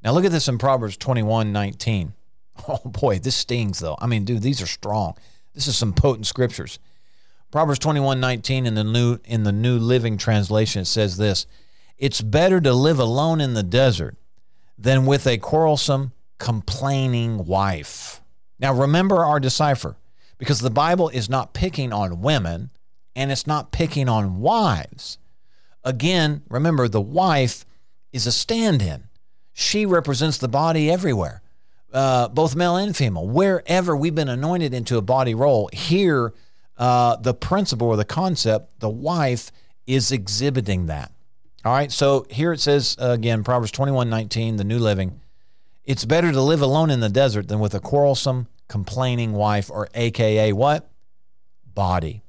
Now 0.04 0.12
look 0.14 0.26
at 0.26 0.32
this 0.32 0.47
in 0.47 0.58
Proverbs 0.58 0.97
21 0.97 1.52
19. 1.52 2.14
Oh 2.68 2.78
boy, 2.86 3.18
this 3.18 3.36
stings 3.36 3.80
though. 3.80 3.95
I 3.99 4.06
mean, 4.06 4.24
dude, 4.24 4.43
these 4.43 4.62
are 4.62 4.68
strong. 4.68 5.16
This 5.56 5.66
is 5.66 5.76
some 5.76 5.93
potent 5.93 6.28
scriptures. 6.28 6.78
Proverbs 7.52 7.80
21:19 7.80 8.66
in 8.66 8.76
the 8.76 8.84
new 8.84 9.20
in 9.26 9.43
the 9.43 9.52
New 9.52 9.78
Living 9.78 10.18
Translation 10.18 10.84
it 10.84 10.86
says 10.86 11.18
this 11.18 11.45
It's 11.97 12.22
better 12.22 12.62
to 12.62 12.74
live 12.74 12.97
alone 12.97 13.41
in 13.41 13.54
the 13.54 13.64
desert 13.64 14.16
than 14.78 15.06
with 15.06 15.28
a 15.28 15.38
quarrelsome, 15.38 16.14
complaining 16.39 17.45
wife. 17.45 18.22
Now 18.58 18.74
remember 18.74 19.26
our 19.26 19.39
decipher, 19.39 19.97
because 20.38 20.62
the 20.62 20.70
Bible 20.70 21.10
is 21.10 21.30
not 21.30 21.54
picking 21.54 21.91
on 21.91 22.22
women 22.22 22.70
and 23.18 23.32
it's 23.32 23.45
not 23.45 23.74
picking 23.74 24.08
on 24.08 24.39
wives. 24.39 25.18
Again, 25.84 26.43
remember 26.49 26.88
the 26.88 27.02
wife 27.02 27.66
is 28.14 28.26
a 28.26 28.32
stand 28.32 28.82
in. 28.82 29.10
She 29.52 29.86
represents 29.86 30.38
the 30.38 30.47
body 30.47 30.89
everywhere, 30.89 31.41
uh, 31.91 32.30
both 32.30 32.56
male 32.56 32.78
and 32.78 32.95
female. 32.95 33.28
Wherever 33.28 33.95
we've 33.95 34.16
been 34.16 34.30
anointed 34.30 34.74
into 34.74 34.97
a 34.97 35.02
body 35.02 35.36
role, 35.36 35.70
here, 35.74 36.34
uh, 36.82 37.16
the 37.18 37.36
principle 37.36 37.90
or 37.90 37.96
the 37.96 38.04
concept, 38.04 38.80
the 38.80 38.90
wife 38.90 39.52
is 39.86 40.12
exhibiting 40.12 40.88
that. 40.88 41.12
All 41.64 41.72
right, 41.72 41.92
so 41.92 42.26
here 42.32 42.52
it 42.54 42.60
says 42.60 42.98
uh, 43.00 43.12
again, 43.12 43.44
Proverbs 43.44 43.72
21 43.72 44.10
19, 44.10 44.56
the 44.56 44.64
New 44.64 44.80
Living. 44.80 45.22
It's 45.86 46.06
better 46.06 46.32
to 46.32 46.42
live 46.42 46.62
alone 46.62 46.90
in 46.90 47.00
the 47.00 47.08
desert 47.08 47.48
than 47.50 47.60
with 47.60 47.76
a 47.76 47.80
quarrelsome, 47.80 48.48
complaining 48.68 49.34
wife, 49.34 49.70
or 49.70 49.90
AKA 49.94 50.54
what? 50.54 50.90
Body. 51.72 52.24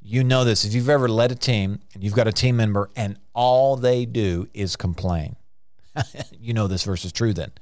You 0.00 0.24
know 0.24 0.44
this. 0.44 0.64
If 0.64 0.72
you've 0.72 0.88
ever 0.88 1.06
led 1.08 1.30
a 1.30 1.34
team 1.34 1.80
and 1.92 2.02
you've 2.02 2.14
got 2.14 2.26
a 2.26 2.32
team 2.32 2.56
member 2.56 2.88
and 2.96 3.18
all 3.34 3.76
they 3.76 4.06
do 4.06 4.48
is 4.54 4.76
complain, 4.76 5.36
you 6.40 6.54
know 6.54 6.66
this 6.66 6.84
verse 6.84 7.04
is 7.04 7.12
true 7.12 7.34
then. 7.34 7.52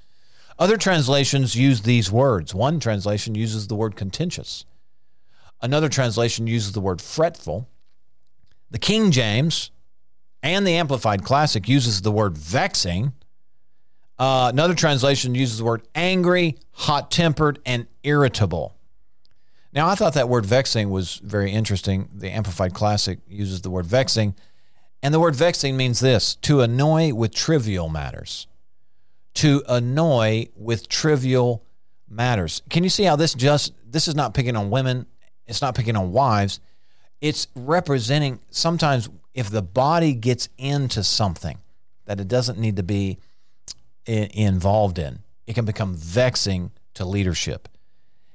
Other 0.56 0.76
translations 0.76 1.56
use 1.56 1.82
these 1.82 2.12
words. 2.12 2.54
One 2.54 2.78
translation 2.78 3.34
uses 3.34 3.66
the 3.66 3.74
word 3.74 3.96
contentious, 3.96 4.64
another 5.60 5.88
translation 5.88 6.46
uses 6.46 6.72
the 6.72 6.80
word 6.80 7.00
fretful. 7.00 7.68
The 8.70 8.78
King 8.78 9.10
James 9.10 9.70
and 10.42 10.66
the 10.66 10.76
Amplified 10.76 11.24
Classic 11.24 11.68
uses 11.68 12.02
the 12.02 12.12
word 12.12 12.36
vexing. 12.36 13.12
Uh, 14.18 14.50
another 14.52 14.74
translation 14.74 15.34
uses 15.34 15.58
the 15.58 15.64
word 15.64 15.82
angry, 15.94 16.56
hot 16.72 17.10
tempered, 17.10 17.60
and 17.64 17.86
irritable. 18.02 18.74
Now, 19.72 19.88
I 19.88 19.94
thought 19.94 20.14
that 20.14 20.28
word 20.28 20.46
vexing 20.46 20.90
was 20.90 21.16
very 21.16 21.52
interesting. 21.52 22.08
The 22.14 22.30
Amplified 22.30 22.74
Classic 22.74 23.18
uses 23.28 23.60
the 23.60 23.70
word 23.70 23.86
vexing. 23.86 24.34
And 25.02 25.14
the 25.14 25.20
word 25.20 25.36
vexing 25.36 25.76
means 25.76 26.00
this 26.00 26.34
to 26.36 26.60
annoy 26.60 27.14
with 27.14 27.34
trivial 27.34 27.88
matters. 27.88 28.46
To 29.34 29.62
annoy 29.68 30.48
with 30.56 30.88
trivial 30.88 31.64
matters. 32.08 32.62
Can 32.70 32.82
you 32.82 32.90
see 32.90 33.04
how 33.04 33.14
this 33.14 33.34
just, 33.34 33.72
this 33.86 34.08
is 34.08 34.14
not 34.14 34.34
picking 34.34 34.56
on 34.56 34.70
women, 34.70 35.06
it's 35.48 35.62
not 35.62 35.74
picking 35.74 35.96
on 35.96 36.12
wives. 36.12 36.60
It's 37.20 37.48
representing 37.56 38.40
sometimes 38.50 39.08
if 39.34 39.50
the 39.50 39.62
body 39.62 40.14
gets 40.14 40.48
into 40.56 41.02
something 41.02 41.58
that 42.04 42.20
it 42.20 42.28
doesn't 42.28 42.58
need 42.58 42.76
to 42.76 42.82
be 42.82 43.18
involved 44.06 44.98
in, 44.98 45.20
it 45.46 45.54
can 45.54 45.64
become 45.64 45.94
vexing 45.94 46.70
to 46.94 47.04
leadership. 47.04 47.68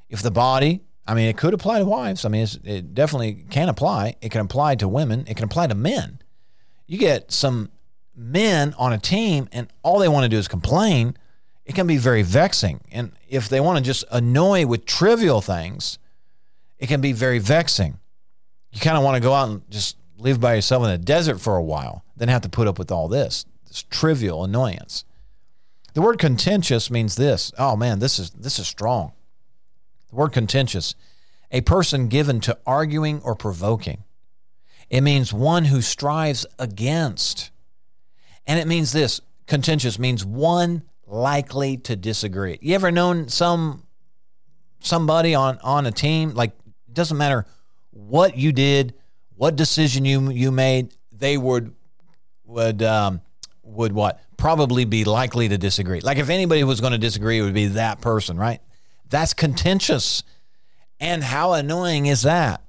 If 0.09 0.21
the 0.21 0.31
body 0.31 0.81
I 1.05 1.15
mean, 1.15 1.27
it 1.27 1.37
could 1.37 1.53
apply 1.53 1.79
to 1.79 1.85
wives. 1.85 2.23
I 2.23 2.29
mean, 2.29 2.47
it 2.63 2.93
definitely 2.93 3.45
can 3.49 3.67
apply. 3.67 4.15
It 4.21 4.31
can 4.31 4.41
apply 4.41 4.75
to 4.75 4.87
women. 4.87 5.25
It 5.27 5.35
can 5.35 5.43
apply 5.43 5.67
to 5.67 5.75
men. 5.75 6.19
You 6.87 6.97
get 6.97 7.31
some 7.31 7.71
men 8.15 8.73
on 8.77 8.93
a 8.93 8.97
team, 8.97 9.49
and 9.51 9.67
all 9.81 9.99
they 9.99 10.07
want 10.07 10.23
to 10.23 10.29
do 10.29 10.37
is 10.37 10.47
complain. 10.47 11.17
It 11.65 11.75
can 11.75 11.87
be 11.87 11.97
very 11.97 12.23
vexing. 12.23 12.81
And 12.91 13.11
if 13.27 13.49
they 13.49 13.59
want 13.59 13.77
to 13.79 13.83
just 13.83 14.05
annoy 14.11 14.65
with 14.65 14.85
trivial 14.85 15.41
things, 15.41 15.97
it 16.83 16.87
can 16.87 16.99
be 16.99 17.13
very 17.13 17.39
vexing. 17.39 17.97
You 18.73 18.81
kind 18.81 18.97
of 18.97 19.03
want 19.03 19.15
to 19.15 19.21
go 19.21 19.33
out 19.33 19.47
and 19.47 19.61
just 19.71 19.95
live 20.17 20.41
by 20.41 20.55
yourself 20.55 20.83
in 20.83 20.89
the 20.89 20.97
desert 20.97 21.39
for 21.39 21.55
a 21.55 21.63
while, 21.63 22.03
then 22.17 22.27
have 22.27 22.41
to 22.41 22.49
put 22.49 22.67
up 22.67 22.77
with 22.77 22.91
all 22.91 23.07
this, 23.07 23.45
this 23.67 23.83
trivial 23.83 24.43
annoyance. 24.43 25.05
The 25.93 26.01
word 26.01 26.19
contentious 26.19 26.91
means 26.91 27.15
this. 27.15 27.53
Oh 27.57 27.77
man, 27.77 27.99
this 27.99 28.19
is 28.19 28.31
this 28.31 28.59
is 28.59 28.67
strong. 28.67 29.13
The 30.09 30.17
word 30.17 30.33
contentious, 30.33 30.93
a 31.51 31.61
person 31.61 32.09
given 32.09 32.41
to 32.41 32.57
arguing 32.65 33.21
or 33.21 33.33
provoking. 33.33 34.03
It 34.89 35.01
means 35.01 35.31
one 35.31 35.65
who 35.65 35.81
strives 35.81 36.45
against. 36.59 37.49
And 38.45 38.59
it 38.59 38.67
means 38.67 38.91
this 38.91 39.21
contentious 39.47 39.97
means 39.97 40.25
one 40.25 40.83
likely 41.07 41.77
to 41.77 41.95
disagree. 41.95 42.59
You 42.61 42.75
ever 42.75 42.91
known 42.91 43.29
some 43.29 43.87
somebody 44.81 45.33
on 45.33 45.59
on 45.59 45.85
a 45.85 45.91
team 45.91 46.31
like 46.31 46.51
doesn't 46.93 47.17
matter 47.17 47.45
what 47.91 48.37
you 48.37 48.51
did, 48.51 48.93
what 49.35 49.55
decision 49.55 50.05
you 50.05 50.31
you 50.31 50.51
made, 50.51 50.93
they 51.11 51.37
would 51.37 51.73
would 52.45 52.81
um, 52.83 53.21
would 53.63 53.93
what 53.93 54.21
probably 54.37 54.85
be 54.85 55.03
likely 55.03 55.47
to 55.49 55.57
disagree. 55.57 56.01
Like 56.01 56.17
if 56.17 56.29
anybody 56.29 56.63
was 56.63 56.81
going 56.81 56.91
to 56.93 56.97
disagree, 56.97 57.39
it 57.39 57.43
would 57.43 57.53
be 57.53 57.67
that 57.67 58.01
person, 58.01 58.37
right? 58.37 58.59
That's 59.09 59.33
contentious. 59.33 60.23
And 60.99 61.23
how 61.23 61.53
annoying 61.53 62.05
is 62.05 62.23
that? 62.23 62.61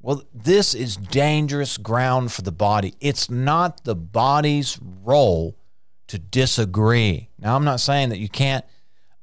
Well, 0.00 0.22
this 0.32 0.74
is 0.74 0.96
dangerous 0.96 1.78
ground 1.78 2.32
for 2.32 2.42
the 2.42 2.52
body. 2.52 2.94
It's 3.00 3.28
not 3.28 3.84
the 3.84 3.96
body's 3.96 4.78
role 5.02 5.56
to 6.06 6.18
disagree. 6.18 7.28
Now, 7.38 7.56
I'm 7.56 7.64
not 7.64 7.80
saying 7.80 8.10
that 8.10 8.18
you 8.18 8.28
can't 8.28 8.64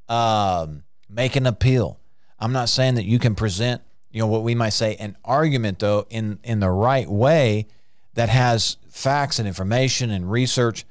um, 0.10 0.84
make 1.10 1.36
an 1.36 1.46
appeal. 1.46 2.00
I'm 2.40 2.52
not 2.52 2.68
saying 2.68 2.96
that 2.96 3.06
you 3.06 3.20
can 3.20 3.36
present, 3.36 3.82
you 4.14 4.22
know, 4.22 4.28
what 4.28 4.44
we 4.44 4.56
might 4.56 4.70
say 4.70 4.96
an 4.96 5.18
argument, 5.26 5.80
though, 5.80 6.06
in 6.10 6.40
in 6.44 6.62
the 6.62 6.70
right 6.70 7.10
way 7.10 7.68
that 8.14 8.30
has 8.30 8.78
facts 8.90 9.40
and 9.40 9.48
information 9.48 10.12
and 10.12 10.32
research, 10.32 10.86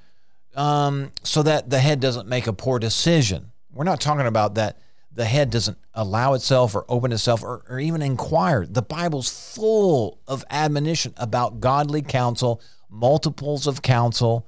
um, 0.57 1.13
so 1.23 1.43
that 1.43 1.71
the 1.71 1.79
head 1.79 2.01
doesn't 2.01 2.29
make 2.29 2.47
a 2.47 2.53
poor 2.53 2.79
decision. 2.79 3.53
We're 3.73 3.85
not 3.85 4.01
talking 4.01 4.27
about 4.27 4.57
that 4.57 4.79
the 5.15 5.25
head 5.25 5.51
doesn't 5.51 5.79
allow 5.95 6.35
itself 6.35 6.75
or 6.75 6.85
open 6.89 7.13
itself 7.13 7.43
or, 7.43 7.65
or 7.69 7.79
even 7.79 8.03
inquire. 8.03 8.67
The 8.67 8.83
Bible's 8.83 9.29
full 9.55 10.19
of 10.27 10.45
admonition 10.51 11.13
about 11.17 11.61
godly 11.61 12.03
counsel, 12.03 12.61
multiples 12.89 13.67
of 13.67 13.83
counsel. 13.83 14.47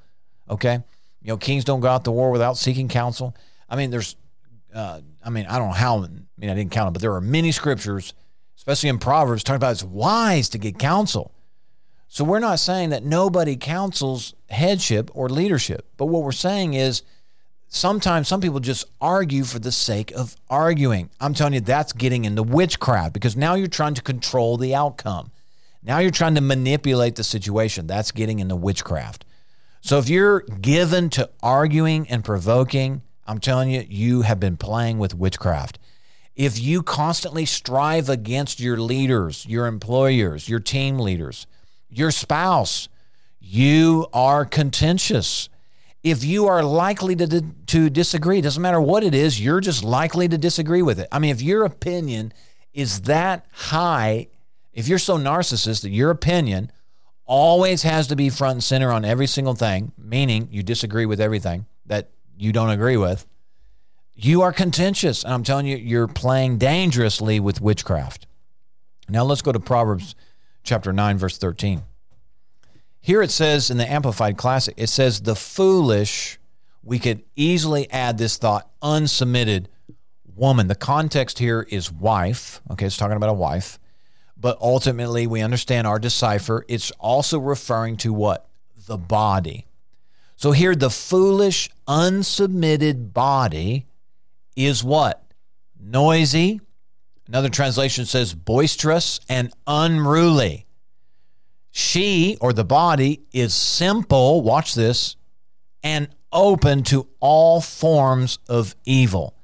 Okay. 0.48 0.82
You 1.22 1.28
know, 1.28 1.36
kings 1.36 1.64
don't 1.64 1.80
go 1.80 1.88
out 1.88 2.04
to 2.04 2.10
war 2.10 2.30
without 2.30 2.56
seeking 2.56 2.88
counsel. 2.88 3.36
I 3.68 3.76
mean, 3.76 3.90
there's, 3.90 4.16
uh, 4.74 5.00
I 5.22 5.30
mean, 5.30 5.46
I 5.46 5.58
don't 5.58 5.68
know 5.68 5.74
how, 5.74 6.04
I 6.04 6.08
mean, 6.38 6.50
I 6.50 6.54
didn't 6.54 6.72
count 6.72 6.86
them, 6.86 6.92
but 6.92 7.02
there 7.02 7.14
are 7.14 7.20
many 7.20 7.52
scriptures, 7.52 8.14
especially 8.66 8.88
in 8.88 8.98
Proverbs, 8.98 9.44
talking 9.44 9.56
about 9.56 9.72
it's 9.72 9.84
wise 9.84 10.48
to 10.48 10.58
get 10.58 10.78
counsel. 10.78 11.32
So 12.08 12.24
we're 12.24 12.38
not 12.38 12.60
saying 12.60 12.90
that 12.90 13.04
nobody 13.04 13.56
counsels 13.56 14.34
headship 14.48 15.10
or 15.14 15.28
leadership, 15.28 15.86
but 15.98 16.06
what 16.06 16.22
we're 16.22 16.32
saying 16.32 16.72
is 16.72 17.02
sometimes 17.68 18.26
some 18.26 18.40
people 18.40 18.60
just 18.60 18.86
argue 19.02 19.44
for 19.44 19.58
the 19.58 19.72
sake 19.72 20.12
of 20.12 20.34
arguing. 20.48 21.10
I'm 21.20 21.34
telling 21.34 21.52
you, 21.52 21.60
that's 21.60 21.92
getting 21.92 22.24
into 22.24 22.42
witchcraft 22.42 23.12
because 23.12 23.36
now 23.36 23.54
you're 23.54 23.66
trying 23.66 23.94
to 23.94 24.02
control 24.02 24.56
the 24.56 24.74
outcome. 24.74 25.30
Now 25.82 25.98
you're 25.98 26.10
trying 26.10 26.36
to 26.36 26.40
manipulate 26.40 27.16
the 27.16 27.24
situation. 27.24 27.86
That's 27.86 28.12
getting 28.12 28.38
into 28.38 28.56
witchcraft. 28.56 29.26
So 29.82 29.98
if 29.98 30.08
you're 30.08 30.40
given 30.40 31.10
to 31.10 31.28
arguing 31.42 32.08
and 32.08 32.24
provoking, 32.24 33.02
I'm 33.26 33.40
telling 33.40 33.70
you, 33.70 33.84
you 33.86 34.22
have 34.22 34.40
been 34.40 34.56
playing 34.56 34.98
with 34.98 35.14
witchcraft. 35.14 35.78
If 36.36 36.58
you 36.58 36.82
constantly 36.82 37.46
strive 37.46 38.08
against 38.08 38.60
your 38.60 38.76
leaders, 38.76 39.46
your 39.46 39.66
employers, 39.66 40.48
your 40.48 40.60
team 40.60 40.98
leaders, 40.98 41.46
your 41.88 42.10
spouse, 42.10 42.88
you 43.40 44.06
are 44.12 44.44
contentious 44.44 45.48
if 46.04 46.22
you 46.22 46.46
are 46.46 46.62
likely 46.62 47.16
to, 47.16 47.40
to 47.66 47.88
disagree, 47.88 48.42
doesn't 48.42 48.62
matter 48.62 48.80
what 48.80 49.02
it 49.02 49.14
is, 49.14 49.40
you're 49.40 49.60
just 49.60 49.82
likely 49.82 50.28
to 50.28 50.36
disagree 50.36 50.82
with 50.82 51.00
it. 51.00 51.08
I 51.10 51.18
mean, 51.18 51.30
if 51.30 51.40
your 51.40 51.64
opinion 51.64 52.34
is 52.74 53.02
that 53.02 53.46
high, 53.52 54.28
if 54.74 54.86
you're 54.86 54.98
so 54.98 55.16
narcissist 55.16 55.80
that 55.80 55.90
your 55.90 56.10
opinion 56.10 56.70
always 57.24 57.84
has 57.84 58.06
to 58.08 58.16
be 58.16 58.28
front 58.28 58.52
and 58.52 58.64
center 58.64 58.92
on 58.92 59.06
every 59.06 59.26
single 59.26 59.54
thing, 59.54 59.92
meaning 59.96 60.48
you 60.50 60.62
disagree 60.62 61.06
with 61.06 61.22
everything 61.22 61.64
that 61.86 62.10
you 62.36 62.52
don't 62.52 62.70
agree 62.70 62.98
with, 62.98 63.26
you 64.14 64.42
are 64.42 64.52
contentious. 64.52 65.24
And 65.24 65.32
I'm 65.32 65.42
telling 65.42 65.66
you, 65.66 65.76
you're 65.76 66.08
playing 66.08 66.58
dangerously 66.58 67.40
with 67.40 67.60
witchcraft. 67.60 68.26
Now 69.08 69.24
let's 69.24 69.42
go 69.42 69.52
to 69.52 69.60
Proverbs 69.60 70.14
chapter 70.62 70.92
9, 70.92 71.18
verse 71.18 71.38
13. 71.38 71.82
Here 73.00 73.20
it 73.20 73.30
says 73.30 73.70
in 73.70 73.76
the 73.76 73.90
Amplified 73.90 74.38
Classic, 74.38 74.74
it 74.78 74.88
says, 74.88 75.20
the 75.20 75.36
foolish, 75.36 76.38
we 76.82 76.98
could 76.98 77.22
easily 77.36 77.90
add 77.90 78.16
this 78.16 78.38
thought, 78.38 78.70
unsubmitted 78.80 79.66
woman. 80.34 80.68
The 80.68 80.74
context 80.74 81.38
here 81.38 81.66
is 81.68 81.92
wife. 81.92 82.62
Okay, 82.70 82.86
it's 82.86 82.96
talking 82.96 83.16
about 83.16 83.28
a 83.28 83.34
wife. 83.34 83.78
But 84.36 84.58
ultimately, 84.60 85.26
we 85.26 85.42
understand 85.42 85.86
our 85.86 85.98
decipher. 85.98 86.64
It's 86.68 86.90
also 86.92 87.38
referring 87.38 87.98
to 87.98 88.12
what? 88.12 88.48
The 88.86 88.96
body. 88.96 89.66
So 90.36 90.52
here, 90.52 90.74
the 90.74 90.90
foolish, 90.90 91.70
unsubmitted 91.86 93.12
body 93.12 93.86
is 94.56 94.82
what? 94.82 95.22
Noisy. 95.78 96.60
Another 97.26 97.48
translation 97.48 98.04
says 98.04 98.34
boisterous 98.34 99.20
and 99.28 99.52
unruly. 99.66 100.66
She 101.70 102.36
or 102.40 102.52
the 102.52 102.64
body 102.64 103.22
is 103.32 103.54
simple, 103.54 104.42
watch 104.42 104.74
this, 104.74 105.16
and 105.82 106.08
open 106.32 106.82
to 106.84 107.08
all 107.20 107.60
forms 107.60 108.38
of 108.48 108.74
evil. 108.84 109.34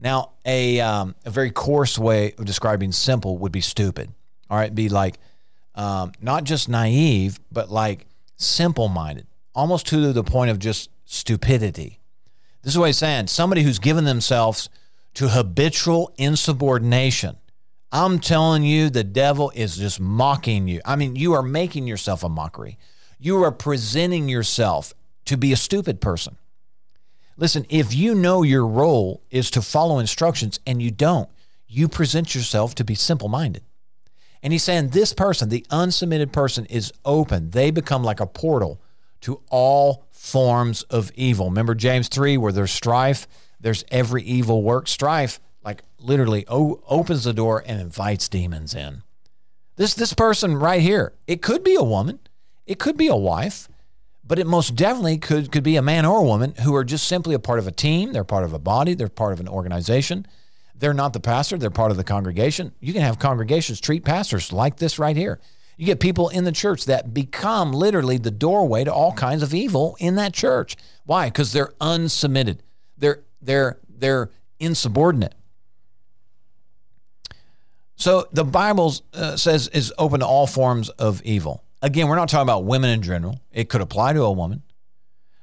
Now, 0.00 0.32
a, 0.44 0.80
um, 0.80 1.14
a 1.24 1.30
very 1.30 1.50
coarse 1.50 1.98
way 1.98 2.32
of 2.38 2.44
describing 2.44 2.92
simple 2.92 3.38
would 3.38 3.52
be 3.52 3.60
stupid. 3.60 4.10
All 4.48 4.56
right, 4.56 4.74
be 4.74 4.88
like 4.88 5.18
um, 5.74 6.12
not 6.20 6.44
just 6.44 6.68
naive, 6.68 7.38
but 7.52 7.70
like 7.70 8.06
simple 8.36 8.88
minded, 8.88 9.26
almost 9.54 9.86
to 9.88 10.12
the 10.12 10.24
point 10.24 10.50
of 10.50 10.58
just 10.58 10.90
stupidity. 11.04 12.00
This 12.62 12.74
is 12.74 12.78
what 12.78 12.86
he's 12.86 12.98
saying 12.98 13.28
somebody 13.28 13.62
who's 13.62 13.78
given 13.78 14.04
themselves 14.04 14.68
to 15.14 15.28
habitual 15.28 16.12
insubordination. 16.16 17.36
I'm 17.90 18.18
telling 18.18 18.64
you, 18.64 18.90
the 18.90 19.04
devil 19.04 19.50
is 19.54 19.76
just 19.76 19.98
mocking 19.98 20.68
you. 20.68 20.80
I 20.84 20.96
mean, 20.96 21.16
you 21.16 21.32
are 21.32 21.42
making 21.42 21.86
yourself 21.86 22.22
a 22.22 22.28
mockery. 22.28 22.78
You 23.18 23.42
are 23.42 23.52
presenting 23.52 24.28
yourself 24.28 24.92
to 25.24 25.36
be 25.36 25.52
a 25.52 25.56
stupid 25.56 26.00
person. 26.00 26.36
Listen, 27.36 27.64
if 27.68 27.94
you 27.94 28.14
know 28.14 28.42
your 28.42 28.66
role 28.66 29.22
is 29.30 29.50
to 29.52 29.62
follow 29.62 29.98
instructions 29.98 30.60
and 30.66 30.82
you 30.82 30.90
don't, 30.90 31.28
you 31.66 31.88
present 31.88 32.34
yourself 32.34 32.74
to 32.74 32.84
be 32.84 32.94
simple 32.94 33.28
minded. 33.28 33.62
And 34.42 34.52
he's 34.52 34.62
saying 34.62 34.90
this 34.90 35.12
person, 35.12 35.48
the 35.48 35.66
unsubmitted 35.70 36.32
person, 36.32 36.66
is 36.66 36.92
open. 37.04 37.50
They 37.50 37.70
become 37.70 38.04
like 38.04 38.20
a 38.20 38.26
portal 38.26 38.80
to 39.22 39.42
all 39.50 40.06
forms 40.10 40.82
of 40.84 41.10
evil. 41.14 41.48
Remember 41.48 41.74
James 41.74 42.08
3, 42.08 42.36
where 42.36 42.52
there's 42.52 42.70
strife, 42.70 43.26
there's 43.60 43.84
every 43.90 44.22
evil 44.22 44.62
work. 44.62 44.88
Strife, 44.88 45.40
like 45.64 45.82
literally, 45.98 46.44
o- 46.48 46.82
opens 46.88 47.24
the 47.24 47.32
door 47.32 47.62
and 47.66 47.80
invites 47.80 48.28
demons 48.28 48.74
in. 48.74 49.02
This, 49.76 49.94
this 49.94 50.12
person 50.12 50.56
right 50.56 50.82
here, 50.82 51.12
it 51.26 51.42
could 51.42 51.62
be 51.62 51.74
a 51.74 51.82
woman, 51.82 52.18
it 52.66 52.78
could 52.78 52.96
be 52.96 53.08
a 53.08 53.16
wife, 53.16 53.68
but 54.24 54.38
it 54.38 54.46
most 54.46 54.74
definitely 54.76 55.18
could, 55.18 55.50
could 55.52 55.62
be 55.62 55.76
a 55.76 55.82
man 55.82 56.04
or 56.04 56.20
a 56.20 56.24
woman 56.24 56.54
who 56.62 56.74
are 56.74 56.84
just 56.84 57.06
simply 57.06 57.34
a 57.34 57.38
part 57.38 57.58
of 57.58 57.66
a 57.66 57.72
team. 57.72 58.12
They're 58.12 58.24
part 58.24 58.44
of 58.44 58.52
a 58.52 58.58
body, 58.58 58.94
they're 58.94 59.08
part 59.08 59.32
of 59.32 59.40
an 59.40 59.48
organization 59.48 60.26
they're 60.78 60.94
not 60.94 61.12
the 61.12 61.20
pastor, 61.20 61.58
they're 61.58 61.70
part 61.70 61.90
of 61.90 61.96
the 61.96 62.04
congregation. 62.04 62.72
You 62.80 62.92
can 62.92 63.02
have 63.02 63.18
congregations 63.18 63.80
treat 63.80 64.04
pastors 64.04 64.52
like 64.52 64.76
this 64.76 64.98
right 64.98 65.16
here. 65.16 65.40
You 65.78 65.86
get 65.86 66.00
people 66.00 66.28
in 66.28 66.42
the 66.42 66.52
church 66.52 66.86
that 66.86 67.14
become 67.14 67.72
literally 67.72 68.18
the 68.18 68.32
doorway 68.32 68.82
to 68.82 68.92
all 68.92 69.12
kinds 69.12 69.44
of 69.44 69.54
evil 69.54 69.96
in 70.00 70.16
that 70.16 70.34
church. 70.34 70.76
Why? 71.06 71.28
Because 71.28 71.52
they're 71.52 71.72
unsubmitted. 71.80 72.58
They're 72.98 73.20
they're 73.40 73.78
they're 73.88 74.30
insubordinate. 74.58 75.34
So 77.94 78.26
the 78.32 78.44
Bible 78.44 78.92
uh, 79.14 79.36
says 79.36 79.68
is 79.68 79.92
open 79.98 80.20
to 80.20 80.26
all 80.26 80.48
forms 80.48 80.88
of 80.88 81.22
evil. 81.22 81.62
Again, 81.80 82.08
we're 82.08 82.16
not 82.16 82.28
talking 82.28 82.42
about 82.42 82.64
women 82.64 82.90
in 82.90 83.00
general. 83.00 83.40
It 83.52 83.68
could 83.68 83.80
apply 83.80 84.14
to 84.14 84.22
a 84.22 84.32
woman. 84.32 84.62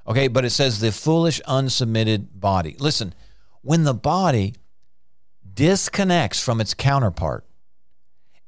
Okay, 0.06 0.28
but 0.28 0.44
it 0.44 0.50
says 0.50 0.82
the 0.82 0.92
foolish 0.92 1.42
unsubmitted 1.48 2.28
body. 2.34 2.76
Listen, 2.78 3.14
when 3.62 3.84
the 3.84 3.94
body 3.94 4.54
disconnects 5.54 6.44
from 6.44 6.60
its 6.60 6.74
counterpart, 6.74 7.46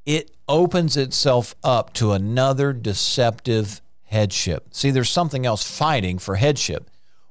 it 0.05 0.36
opens 0.47 0.97
itself 0.97 1.55
up 1.63 1.93
to 1.93 2.11
another 2.11 2.73
deceptive 2.73 3.81
headship. 4.03 4.67
See, 4.71 4.91
there's 4.91 5.09
something 5.09 5.45
else 5.45 5.69
fighting 5.69 6.19
for 6.19 6.35
headship 6.35 6.89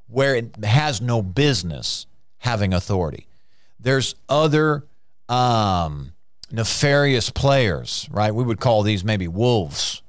where 0.08 0.34
it 0.34 0.64
has 0.64 1.00
no 1.00 1.22
business 1.22 2.06
having 2.38 2.72
authority. 2.72 3.26
There's 3.80 4.14
other 4.28 4.86
um, 5.28 6.12
nefarious 6.50 7.30
players, 7.30 8.08
right? 8.10 8.34
We 8.34 8.44
would 8.44 8.60
call 8.60 8.82
these 8.82 9.04
maybe 9.04 9.28
wolves, 9.28 10.02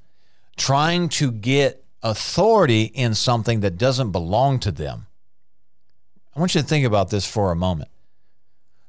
trying 0.56 1.10
to 1.10 1.32
get 1.32 1.84
authority 2.04 2.84
in 2.84 3.16
something 3.16 3.62
that 3.62 3.78
doesn't 3.78 4.12
belong 4.12 4.60
to 4.60 4.72
them. 4.72 5.08
I 6.36 6.40
want 6.40 6.54
you 6.54 6.62
to 6.62 6.68
think 6.68 6.86
about 6.86 7.10
this 7.10 7.26
for 7.26 7.52
a 7.52 7.56
moment. 7.56 7.90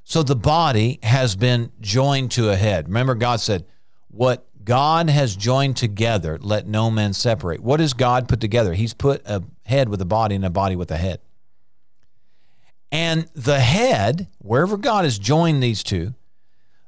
So 0.03 0.23
the 0.23 0.35
body 0.35 0.99
has 1.03 1.35
been 1.35 1.71
joined 1.81 2.31
to 2.31 2.49
a 2.49 2.55
head. 2.55 2.87
Remember, 2.87 3.15
God 3.15 3.39
said, 3.39 3.65
What 4.09 4.45
God 4.63 5.09
has 5.09 5.35
joined 5.35 5.77
together, 5.77 6.37
let 6.39 6.67
no 6.67 6.91
man 6.91 7.13
separate. 7.13 7.61
What 7.61 7.79
has 7.79 7.93
God 7.93 8.27
put 8.27 8.41
together? 8.41 8.73
He's 8.73 8.93
put 8.93 9.21
a 9.25 9.43
head 9.65 9.89
with 9.89 10.01
a 10.01 10.05
body 10.05 10.35
and 10.35 10.45
a 10.45 10.49
body 10.49 10.75
with 10.75 10.91
a 10.91 10.97
head. 10.97 11.21
And 12.91 13.27
the 13.35 13.59
head, 13.59 14.27
wherever 14.39 14.77
God 14.77 15.05
has 15.05 15.19
joined 15.19 15.61
these 15.61 15.83
two, 15.83 16.15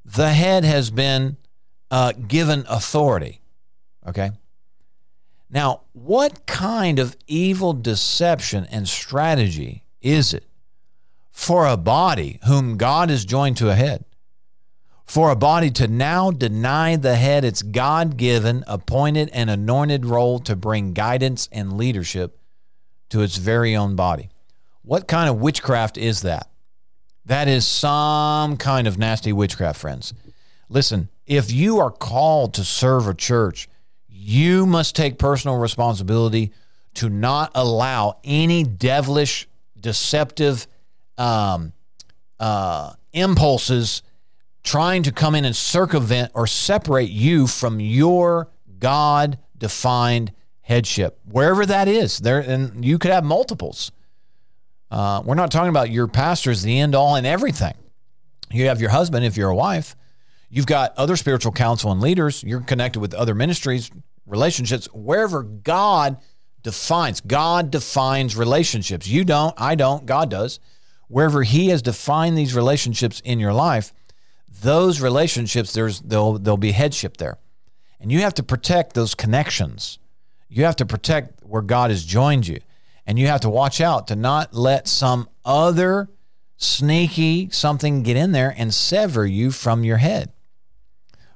the 0.04 0.30
head 0.30 0.64
has 0.64 0.90
been 0.90 1.38
uh, 1.90 2.14
given 2.14 2.66
authority. 2.68 3.42
Okay? 4.08 4.32
Now, 5.50 5.82
what 5.94 6.46
kind 6.46 6.98
of 6.98 7.16
evil 7.28 7.74
deception 7.74 8.66
and 8.72 8.88
strategy 8.88 9.84
is 10.02 10.34
it 10.34 10.46
for 11.30 11.68
a 11.68 11.78
body 11.78 12.40
whom 12.48 12.78
God 12.78 13.10
has 13.10 13.26
joined 13.26 13.58
to 13.58 13.70
a 13.70 13.76
head, 13.76 14.06
for 15.12 15.30
a 15.30 15.36
body 15.36 15.70
to 15.70 15.90
now 15.90 16.32
deny 16.32 16.96
the 16.96 17.18
head 17.18 17.44
its 17.44 17.62
God 17.62 18.16
given, 18.16 18.64
appointed, 18.66 19.30
and 19.34 19.50
anointed 19.50 20.06
role 20.06 20.40
to 20.40 20.56
bring 20.56 20.94
guidance 20.94 21.50
and 21.52 21.74
leadership 21.74 22.40
to 23.10 23.22
its 23.22 23.36
very 23.36 23.76
own 23.76 23.94
body. 23.98 24.30
What 24.84 25.10
kind 25.10 25.30
of 25.30 25.42
witchcraft 25.42 25.98
is 25.98 26.22
that? 26.22 26.50
That 27.26 27.50
is 27.50 27.68
some 27.68 28.56
kind 28.56 28.88
of 28.88 28.98
nasty 28.98 29.34
witchcraft, 29.34 29.82
friends. 29.82 30.14
Listen, 30.70 31.10
if 31.28 31.52
you 31.52 31.80
are 31.80 31.92
called 31.92 32.54
to 32.54 32.64
serve 32.64 33.10
a 33.10 33.14
church, 33.14 33.68
you 34.08 34.66
must 34.66 34.96
take 34.96 35.20
personal 35.20 35.58
responsibility 35.58 36.54
to 36.94 37.10
not 37.10 37.52
allow 37.54 38.18
any 38.24 38.64
devilish, 38.64 39.50
deceptive 39.78 40.68
um, 41.18 41.74
uh, 42.40 42.94
impulses 43.12 44.04
trying 44.64 45.04
to 45.04 45.12
come 45.12 45.36
in 45.36 45.46
and 45.46 45.56
circumvent 45.56 46.32
or 46.34 46.48
separate 46.48 47.10
you 47.10 47.48
from 47.48 47.80
your 47.80 48.50
God 48.80 49.40
defined 49.58 50.32
headship, 50.62 51.20
wherever 51.26 51.66
that 51.66 51.88
is. 51.88 52.20
There, 52.20 52.40
and 52.40 52.84
you 52.84 52.98
could 52.98 53.12
have 53.12 53.24
multiples. 53.24 53.92
Uh, 54.90 55.22
we're 55.26 55.36
not 55.36 55.52
talking 55.52 55.70
about 55.70 55.90
your 55.90 56.08
pastor 56.08 56.52
as 56.52 56.64
the 56.64 56.80
end 56.80 56.96
all 56.96 57.16
and 57.16 57.26
everything. 57.26 57.74
You 58.52 58.68
have 58.68 58.82
your 58.82 58.90
husband 58.90 59.26
if 59.26 59.38
you're 59.38 59.50
a 59.50 59.56
wife. 59.56 59.96
You've 60.50 60.66
got 60.66 60.98
other 60.98 61.16
spiritual 61.16 61.54
counsel 61.54 61.92
and 61.92 62.02
leaders. 62.02 62.44
You're 62.44 62.62
connected 62.62 63.00
with 63.00 63.14
other 63.14 63.34
ministries, 63.34 63.90
relationships, 64.26 64.88
wherever 64.94 65.44
God 65.44 66.18
defines. 66.62 67.22
God 67.22 67.72
defines 67.72 68.36
relationships. 68.36 69.08
You 69.08 69.24
don't, 69.24 69.54
I 69.58 69.76
don't, 69.76 70.06
God 70.06 70.30
does 70.30 70.60
wherever 71.12 71.44
he 71.44 71.68
has 71.68 71.82
defined 71.82 72.38
these 72.38 72.56
relationships 72.56 73.22
in 73.26 73.38
your 73.38 73.52
life, 73.52 73.94
those 74.62 75.02
relationships 75.02 75.74
there's 75.74 76.00
there'll 76.02 76.40
there'll 76.40 76.58
be 76.58 76.72
headship 76.72 77.18
there. 77.18 77.38
And 78.00 78.12
you 78.12 78.22
have 78.22 78.34
to 78.36 78.44
protect 78.44 78.94
those 78.94 79.14
connections. 79.14 80.00
You 80.50 80.66
have 80.66 80.76
to 80.78 80.86
protect 80.86 81.44
where 81.44 81.62
God 81.62 81.92
has 81.92 82.04
joined 82.04 82.48
you. 82.48 82.60
And 83.06 83.20
you 83.20 83.28
have 83.28 83.42
to 83.42 83.50
watch 83.50 83.82
out 83.82 84.08
to 84.08 84.16
not 84.16 84.54
let 84.54 84.88
some 84.88 85.30
other 85.44 86.10
sneaky 86.58 87.50
something 87.52 88.04
get 88.04 88.18
in 88.18 88.32
there 88.32 88.54
and 88.56 88.74
sever 88.74 89.26
you 89.26 89.52
from 89.52 89.84
your 89.84 89.98
head. 89.98 90.32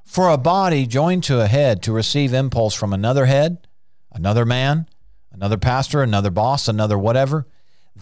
For 0.04 0.30
a 0.30 0.38
body 0.38 0.86
joined 0.86 1.24
to 1.24 1.40
a 1.40 1.48
head 1.48 1.82
to 1.82 1.92
receive 1.92 2.32
impulse 2.32 2.74
from 2.74 2.92
another 2.92 3.26
head, 3.26 3.66
another 4.12 4.44
man, 4.44 4.88
another 5.32 5.58
pastor, 5.58 6.02
another 6.02 6.30
boss, 6.30 6.68
another 6.68 6.96
whatever, 6.96 7.46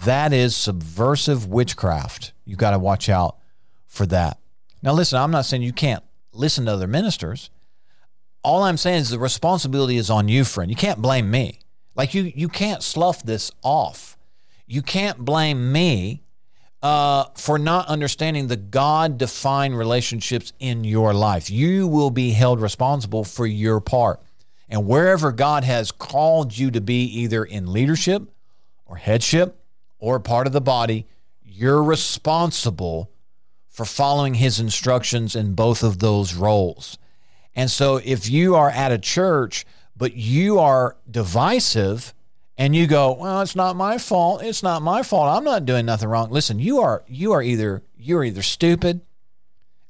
that 0.04 0.32
is 0.32 0.54
subversive 0.54 1.46
witchcraft. 1.46 2.32
You've 2.44 2.58
got 2.58 2.72
to 2.72 2.78
watch 2.78 3.08
out 3.08 3.38
for 3.86 4.04
that. 4.06 4.38
Now, 4.84 4.92
listen, 4.92 5.18
I'm 5.18 5.30
not 5.30 5.46
saying 5.46 5.62
you 5.62 5.72
can't 5.72 6.04
listen 6.34 6.66
to 6.66 6.72
other 6.72 6.86
ministers. 6.86 7.48
All 8.42 8.62
I'm 8.62 8.76
saying 8.76 9.00
is 9.00 9.10
the 9.10 9.18
responsibility 9.18 9.96
is 9.96 10.10
on 10.10 10.28
you, 10.28 10.44
friend. 10.44 10.70
You 10.70 10.76
can't 10.76 11.00
blame 11.00 11.30
me. 11.30 11.60
Like 11.96 12.12
you, 12.12 12.30
you 12.36 12.50
can't 12.50 12.82
slough 12.82 13.22
this 13.22 13.50
off. 13.62 14.18
You 14.66 14.82
can't 14.82 15.18
blame 15.18 15.72
me 15.72 16.22
uh, 16.82 17.24
for 17.34 17.58
not 17.58 17.86
understanding 17.86 18.48
the 18.48 18.58
God 18.58 19.16
defined 19.16 19.78
relationships 19.78 20.52
in 20.58 20.84
your 20.84 21.14
life. 21.14 21.48
You 21.48 21.86
will 21.86 22.10
be 22.10 22.32
held 22.32 22.60
responsible 22.60 23.24
for 23.24 23.46
your 23.46 23.80
part. 23.80 24.20
And 24.68 24.86
wherever 24.86 25.32
God 25.32 25.64
has 25.64 25.92
called 25.92 26.58
you 26.58 26.70
to 26.72 26.82
be, 26.82 27.04
either 27.04 27.42
in 27.42 27.72
leadership 27.72 28.22
or 28.84 28.96
headship 28.96 29.58
or 29.98 30.20
part 30.20 30.46
of 30.46 30.52
the 30.52 30.60
body, 30.60 31.06
you're 31.42 31.82
responsible 31.82 33.10
for 33.74 33.84
following 33.84 34.34
his 34.34 34.60
instructions 34.60 35.34
in 35.34 35.52
both 35.54 35.82
of 35.82 35.98
those 35.98 36.34
roles. 36.36 36.96
And 37.56 37.68
so 37.68 37.96
if 37.96 38.30
you 38.30 38.54
are 38.54 38.70
at 38.70 38.92
a 38.92 38.98
church, 38.98 39.66
but 39.96 40.14
you 40.14 40.60
are 40.60 40.96
divisive 41.10 42.14
and 42.56 42.76
you 42.76 42.86
go, 42.86 43.14
well, 43.14 43.40
it's 43.40 43.56
not 43.56 43.74
my 43.74 43.98
fault. 43.98 44.44
It's 44.44 44.62
not 44.62 44.80
my 44.80 45.02
fault. 45.02 45.36
I'm 45.36 45.42
not 45.42 45.66
doing 45.66 45.86
nothing 45.86 46.08
wrong. 46.08 46.30
Listen, 46.30 46.60
you 46.60 46.78
are 46.78 47.02
you 47.08 47.32
are 47.32 47.42
either 47.42 47.82
you're 47.96 48.22
either 48.22 48.42
stupid 48.42 49.00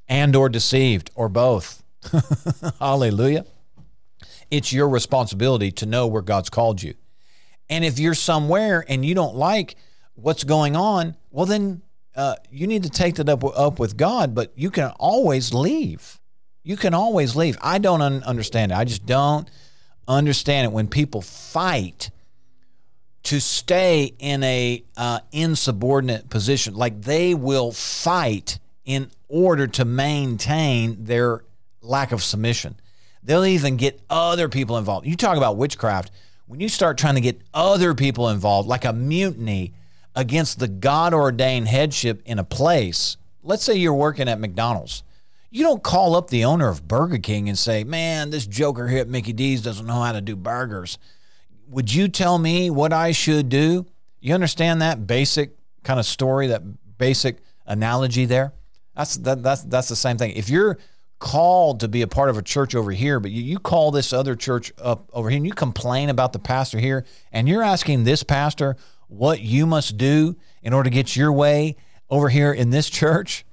and 0.09 0.35
or 0.35 0.49
deceived 0.49 1.11
or 1.14 1.28
both. 1.28 1.82
Hallelujah. 2.80 3.45
It's 4.51 4.72
your 4.72 4.89
responsibility 4.89 5.70
to 5.72 5.85
know 5.85 6.07
where 6.07 6.22
God's 6.22 6.49
called 6.49 6.82
you. 6.82 6.95
And 7.68 7.85
if 7.85 7.99
you're 7.99 8.14
somewhere 8.14 8.82
and 8.89 9.05
you 9.05 9.14
don't 9.14 9.37
like 9.37 9.76
what's 10.14 10.45
going 10.45 10.74
on, 10.74 11.16
well, 11.30 11.45
then 11.45 11.82
uh, 12.17 12.37
you 12.51 12.67
need 12.67 12.85
to 12.85 12.91
take 12.91 13.17
that 13.17 13.29
up, 13.29 13.45
up 13.45 13.79
with 13.79 13.97
God, 13.97 14.35
but 14.35 14.53
you 14.55 14.71
can 14.71 14.93
always 14.99 15.53
leave. 15.53 16.21
You 16.62 16.77
can 16.77 16.95
always 16.95 17.37
leave. 17.37 17.59
I 17.61 17.79
don't 17.79 18.01
un- 18.01 18.23
understand 18.23 18.73
it. 18.73 18.77
I 18.77 18.85
just 18.85 19.05
don't 19.05 19.49
understand 20.07 20.67
it 20.67 20.73
when 20.73 20.89
people 20.89 21.21
fight 21.21 22.11
to 23.25 23.41
stay 23.41 24.15
in 24.19 24.43
a 24.43 24.85
uh, 24.97 25.21
insubordinate 25.33 26.29
position. 26.31 26.75
Like 26.75 27.03
they 27.03 27.35
will 27.35 27.73
fight 27.73 28.59
in 28.85 29.11
order 29.29 29.67
to 29.67 29.85
maintain 29.85 31.05
their 31.05 31.45
lack 31.81 32.12
of 32.12 32.23
submission. 32.23 32.77
They'll 33.23 33.47
even 33.47 33.77
get 33.77 34.01
other 34.11 34.49
people 34.49 34.77
involved. 34.77 35.07
You 35.07 35.17
talk 35.17 35.37
about 35.39 35.57
witchcraft. 35.57 36.11
When 36.47 36.61
you 36.61 36.69
start 36.69 36.99
trying 36.99 37.15
to 37.15 37.23
get 37.23 37.41
other 37.55 37.95
people 37.95 38.29
involved, 38.29 38.69
like 38.69 38.85
a 38.85 38.93
mutiny 38.93 39.73
against 40.15 40.59
the 40.59 40.69
God 40.69 41.12
ordained 41.15 41.69
headship 41.69 42.23
in 42.25 42.39
a 42.39 42.45
place, 42.45 43.17
let's 43.43 43.65
say 43.65 43.75
you're 43.75 43.95
working 43.95 44.29
at 44.29 44.41
McDonald's. 44.41 45.03
You 45.51 45.62
don't 45.62 45.83
call 45.83 46.17
up 46.17 46.31
the 46.31 46.45
owner 46.45 46.69
of 46.69 46.89
Burger 46.89 47.19
King 47.19 47.49
and 47.49 47.57
say, 47.57 47.85
man, 47.85 48.31
this 48.31 48.47
joker 48.47 48.89
here 48.89 49.01
at 49.01 49.09
Mickey 49.09 49.33
D's 49.33 49.62
doesn't 49.62 49.87
know 49.87 50.03
how 50.03 50.12
to 50.12 50.21
do 50.21 50.35
burgers. 50.35 50.99
Would 51.69 51.95
you 51.95 52.09
tell 52.09 52.39
me 52.39 52.71
what 52.71 52.93
I 52.93 53.12
should 53.12 53.49
do? 53.49 53.87
You 54.21 54.35
understand 54.35 54.83
that 54.83 55.07
basic 55.07 55.53
kind 55.85 56.01
of 56.01 56.07
story, 56.07 56.49
that 56.49 56.62
basic 56.99 57.39
analogy 57.67 58.25
there? 58.25 58.53
That's 58.97 59.17
that, 59.19 59.43
that's 59.43 59.62
that's 59.65 59.89
the 59.89 59.97
same 59.97 60.19
thing. 60.19 60.33
If 60.33 60.49
you're 60.49 60.79
called 61.19 61.81
to 61.81 61.89
be 61.89 62.03
a 62.03 62.07
part 62.07 62.31
of 62.31 62.37
a 62.37 62.43
church 62.43 62.75
over 62.75 62.91
here, 62.91 63.21
but 63.21 63.31
you, 63.31 63.43
you 63.43 63.59
call 63.59 63.91
this 63.91 64.12
other 64.12 64.35
church 64.35 64.73
up 64.79 65.09
over 65.12 65.31
here 65.31 65.37
and 65.37 65.47
you 65.47 65.53
complain 65.53 66.11
about 66.11 66.33
the 66.33 66.39
pastor 66.39 66.79
here, 66.79 67.05
and 67.33 67.49
you're 67.49 67.62
asking 67.62 68.05
this 68.05 68.23
pastor 68.23 68.77
what 69.15 69.41
you 69.41 69.67
must 69.67 69.97
do 69.97 70.37
in 70.62 70.73
order 70.73 70.91
to 70.91 70.95
get 70.95 71.17
your 71.17 71.33
way 71.33 71.77
over 72.11 72.29
here 72.29 72.53
in 72.53 72.71
this 72.71 72.91
church, 72.91 73.45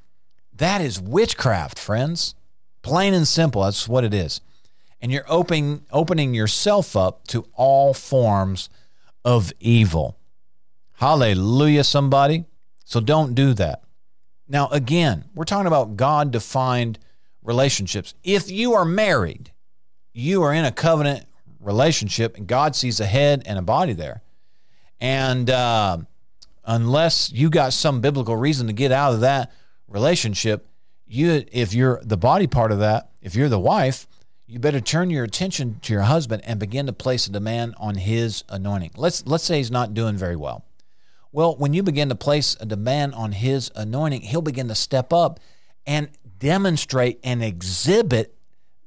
that 0.53 0.82
is 0.82 1.01
witchcraft, 1.01 1.80
friends. 1.80 2.36
Plain 2.82 3.14
and 3.14 3.28
simple, 3.28 3.64
that's 3.64 3.88
what 3.88 4.03
it 4.03 4.14
is. 4.14 4.41
And 5.01 5.12
you're 5.12 5.26
opening 5.28 5.86
opening 5.91 6.34
yourself 6.34 6.95
up 6.95 7.28
to 7.28 7.45
all 7.53 7.93
forms 7.93 8.70
of 9.24 9.51
evil. 9.59 10.18
Hallelujah, 10.93 11.84
somebody. 11.84 12.45
So 12.86 12.99
don't 12.99 13.34
do 13.34 13.53
that. 13.53 13.84
Now, 14.47 14.68
again, 14.70 15.26
we're 15.34 15.45
talking 15.45 15.68
about 15.68 15.95
God 15.95 16.32
defined 16.32 16.99
relationships. 17.41 18.14
If 18.24 18.51
you 18.51 18.74
are 18.74 18.86
married, 18.86 19.51
you 20.14 20.43
are 20.43 20.53
in 20.53 20.66
a 20.66 20.72
covenant 20.72 21.26
relationship, 21.59 22.38
and 22.38 22.47
God 22.47 22.76
sees 22.76 22.99
a 22.99 23.05
head 23.05 23.43
and 23.45 23.57
a 23.57 23.62
body 23.62 23.93
there. 23.93 24.22
And 25.02 25.49
uh, 25.49 25.97
unless 26.64 27.32
you 27.32 27.49
got 27.49 27.74
some 27.74 27.99
biblical 27.99 28.36
reason 28.38 28.68
to 28.68 28.74
get 28.74 28.91
out 28.91 29.14
of 29.14 29.22
that 29.22 29.52
relationship, 29.88 30.68
you 31.08 31.43
if 31.52 31.74
you're 31.74 31.99
the 32.04 32.18
body 32.18 32.47
part 32.47 32.72
of 32.72 32.80
that, 32.80 33.10
if 33.22 33.36
you're 33.36 33.49
the 33.49 33.60
wife, 33.60 34.08
you 34.45 34.60
better 34.60 34.80
turn 34.80 35.10
your 35.10 35.24
attention 35.24 35.80
to 35.82 35.91
your 35.91 36.04
husband 36.04 36.43
and 36.45 36.60
begin 36.60 36.86
to 36.86 36.93
place 36.93 37.26
a 37.26 37.32
demand 37.32 37.74
on 37.78 37.95
his 37.95 38.43
anointing. 38.47 38.91
Let's 38.95 39.26
let's 39.26 39.43
say 39.43 39.58
he's 39.58 39.72
not 39.72 39.95
doing 39.95 40.16
very 40.16 40.36
well. 40.36 40.64
Well, 41.32 41.56
when 41.56 41.74
you 41.74 41.82
begin 41.82 42.10
to 42.10 42.16
place 42.16 42.56
a 42.60 42.66
demand 42.66 43.16
on 43.16 43.32
his 43.32 43.72
anointing, 43.76 44.22
he'll 44.22 44.41
begin 44.41 44.68
to 44.68 44.76
step 44.76 45.12
up 45.12 45.39
and 45.88 46.10
demonstrate 46.38 47.20
and 47.24 47.43
exhibit 47.43 48.36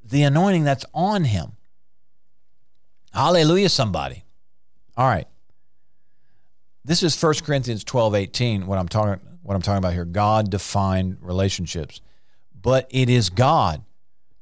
the 0.03 0.23
anointing 0.23 0.65
that's 0.65 0.85
on 0.95 1.25
him. 1.25 1.53
Hallelujah, 3.13 3.69
somebody. 3.69 4.25
All 4.97 5.09
right. 5.09 5.27
This 6.85 7.03
is 7.03 7.21
1 7.21 7.35
Corinthians 7.45 7.83
12, 7.83 8.15
18, 8.15 8.67
what 8.67 8.79
I'm 8.79 8.89
talking 8.89 9.21
what 9.43 9.55
I'm 9.55 9.63
talking 9.63 9.79
about 9.79 9.93
here. 9.93 10.07
God 10.07 10.51
defined 10.51 11.19
relationships. 11.21 12.01
But 12.61 12.87
it 12.91 13.11
is 13.11 13.29
God 13.29 13.85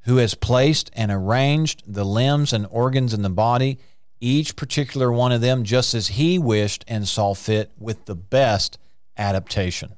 who 0.03 0.17
has 0.17 0.33
placed 0.33 0.89
and 0.93 1.11
arranged 1.11 1.83
the 1.85 2.05
limbs 2.05 2.53
and 2.53 2.65
organs 2.69 3.13
in 3.13 3.21
the 3.21 3.29
body 3.29 3.79
each 4.21 4.55
particular 4.55 5.11
one 5.11 5.33
of 5.33 5.41
them 5.41 5.65
just 5.65 5.93
as 5.93 6.07
he 6.07 6.39
wished 6.39 6.85
and 6.87 7.05
saw 7.05 7.33
fit 7.33 7.71
with 7.77 8.05
the 8.05 8.15
best 8.15 8.77
adaptation. 9.17 9.95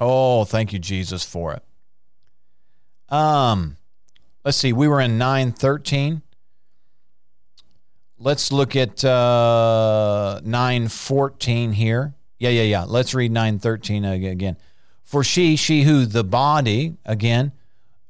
Oh, 0.00 0.44
thank 0.44 0.72
you, 0.72 0.78
Jesus, 0.78 1.24
for 1.24 1.54
it. 1.54 3.12
Um, 3.12 3.76
let's 4.44 4.56
see. 4.56 4.72
We 4.72 4.86
were 4.86 5.00
in 5.00 5.18
nine 5.18 5.50
thirteen. 5.50 6.22
Let's 8.18 8.50
look 8.50 8.74
at 8.74 9.04
uh, 9.04 10.40
nine 10.44 10.88
fourteen 10.88 11.72
here. 11.72 12.14
Yeah, 12.38 12.50
yeah, 12.50 12.62
yeah. 12.62 12.84
Let's 12.84 13.14
read 13.14 13.32
nine 13.32 13.58
thirteen 13.58 14.04
again. 14.04 14.56
For 15.08 15.24
she, 15.24 15.56
she 15.56 15.84
who 15.84 16.04
the 16.04 16.22
body 16.22 16.98
again, 17.06 17.52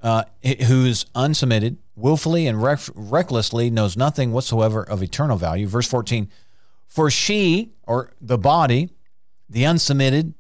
uh, 0.03 0.25
who's 0.67 1.05
unsubmitted, 1.15 1.77
willfully 1.95 2.47
and 2.49 2.61
rec- 2.61 2.91
recklessly 2.93 3.71
knows 3.71 3.97
nothing 3.97 4.33
whatsoever 4.33 4.83
of 4.83 5.01
eternal 5.01 5.37
value. 5.37 5.69
Verse 5.69 5.87
14, 5.87 6.29
for 6.87 7.11
she, 7.11 7.71
or 7.87 8.11
the 8.21 8.37
body, 8.37 8.91
the 9.49 9.63
unsubmitted, 9.63 10.35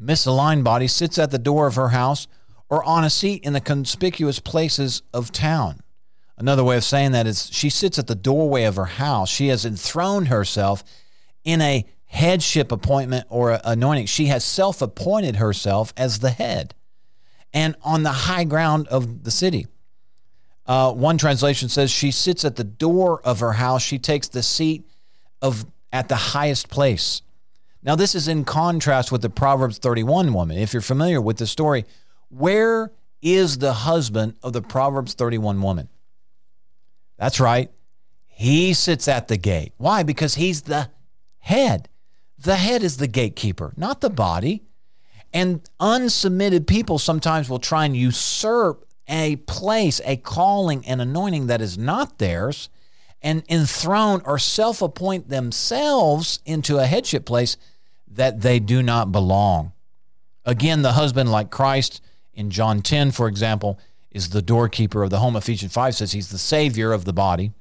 misaligned 0.00 0.62
body, 0.62 0.86
sits 0.86 1.18
at 1.18 1.30
the 1.30 1.38
door 1.38 1.66
of 1.66 1.74
her 1.76 1.88
house 1.88 2.28
or 2.68 2.84
on 2.84 3.04
a 3.04 3.10
seat 3.10 3.42
in 3.44 3.52
the 3.52 3.60
conspicuous 3.60 4.38
places 4.38 5.02
of 5.12 5.32
town. 5.32 5.80
Another 6.36 6.64
way 6.64 6.76
of 6.76 6.84
saying 6.84 7.12
that 7.12 7.26
is 7.26 7.48
she 7.52 7.70
sits 7.70 7.98
at 7.98 8.06
the 8.06 8.14
doorway 8.14 8.64
of 8.64 8.76
her 8.76 8.84
house. 8.84 9.30
She 9.30 9.48
has 9.48 9.64
enthroned 9.64 10.28
herself 10.28 10.82
in 11.44 11.60
a 11.60 11.84
headship 12.06 12.72
appointment 12.72 13.26
or 13.28 13.58
anointing. 13.64 14.06
She 14.06 14.26
has 14.26 14.44
self 14.44 14.82
appointed 14.82 15.36
herself 15.36 15.92
as 15.96 16.18
the 16.18 16.30
head 16.30 16.74
and 17.52 17.76
on 17.82 18.02
the 18.02 18.10
high 18.10 18.44
ground 18.44 18.88
of 18.88 19.22
the 19.22 19.30
city. 19.30 19.66
Uh, 20.66 20.92
one 20.92 21.18
translation 21.18 21.68
says 21.68 21.90
she 21.90 22.10
sits 22.10 22.44
at 22.44 22.56
the 22.56 22.64
door 22.64 23.20
of 23.22 23.40
her 23.40 23.52
house. 23.52 23.82
She 23.82 23.98
takes 23.98 24.28
the 24.28 24.42
seat 24.42 24.84
of 25.40 25.66
at 25.92 26.08
the 26.08 26.16
highest 26.16 26.68
place. 26.68 27.22
Now, 27.82 27.94
this 27.94 28.14
is 28.14 28.28
in 28.28 28.44
contrast 28.44 29.12
with 29.12 29.20
the 29.22 29.30
Proverbs 29.30 29.78
31 29.78 30.32
woman. 30.32 30.56
If 30.56 30.72
you're 30.72 30.82
familiar 30.82 31.20
with 31.20 31.36
the 31.36 31.46
story, 31.46 31.84
where 32.30 32.90
is 33.20 33.58
the 33.58 33.74
husband 33.74 34.34
of 34.42 34.54
the 34.54 34.62
Proverbs 34.62 35.14
31 35.14 35.60
woman? 35.60 35.88
That's 37.16 37.40
right. 37.40 37.70
He 38.26 38.74
sits 38.74 39.06
at 39.08 39.28
the 39.28 39.36
gate. 39.36 39.72
Why? 39.76 40.02
Because 40.02 40.34
he's 40.34 40.62
the 40.62 40.90
head. 41.38 41.88
The 42.38 42.56
head 42.56 42.82
is 42.82 42.96
the 42.96 43.06
gatekeeper, 43.06 43.72
not 43.76 44.00
the 44.00 44.10
body. 44.10 44.64
And 45.32 45.62
unsubmitted 45.80 46.66
people 46.66 46.98
sometimes 46.98 47.48
will 47.48 47.58
try 47.58 47.84
and 47.84 47.96
usurp 47.96 48.84
a 49.08 49.36
place, 49.36 50.00
a 50.04 50.16
calling, 50.16 50.86
an 50.86 51.00
anointing 51.00 51.46
that 51.48 51.60
is 51.60 51.76
not 51.76 52.18
theirs, 52.18 52.68
and 53.22 53.42
enthrone 53.48 54.22
or 54.24 54.38
self 54.38 54.82
appoint 54.82 55.28
themselves 55.28 56.40
into 56.44 56.78
a 56.78 56.86
headship 56.86 57.24
place 57.24 57.56
that 58.06 58.42
they 58.42 58.60
do 58.60 58.82
not 58.82 59.12
belong. 59.12 59.72
Again, 60.44 60.82
the 60.82 60.92
husband, 60.92 61.32
like 61.32 61.50
Christ 61.50 62.00
in 62.34 62.50
John 62.50 62.82
10, 62.82 63.10
for 63.12 63.28
example, 63.28 63.78
is 64.14 64.30
the 64.30 64.40
doorkeeper 64.40 65.02
of 65.02 65.10
the 65.10 65.18
home. 65.18 65.36
Ephesians 65.36 65.72
5 65.72 65.96
says 65.96 66.12
he's 66.12 66.30
the 66.30 66.38
savior 66.38 66.92
of 66.92 67.04
the 67.04 67.12
body. 67.12 67.52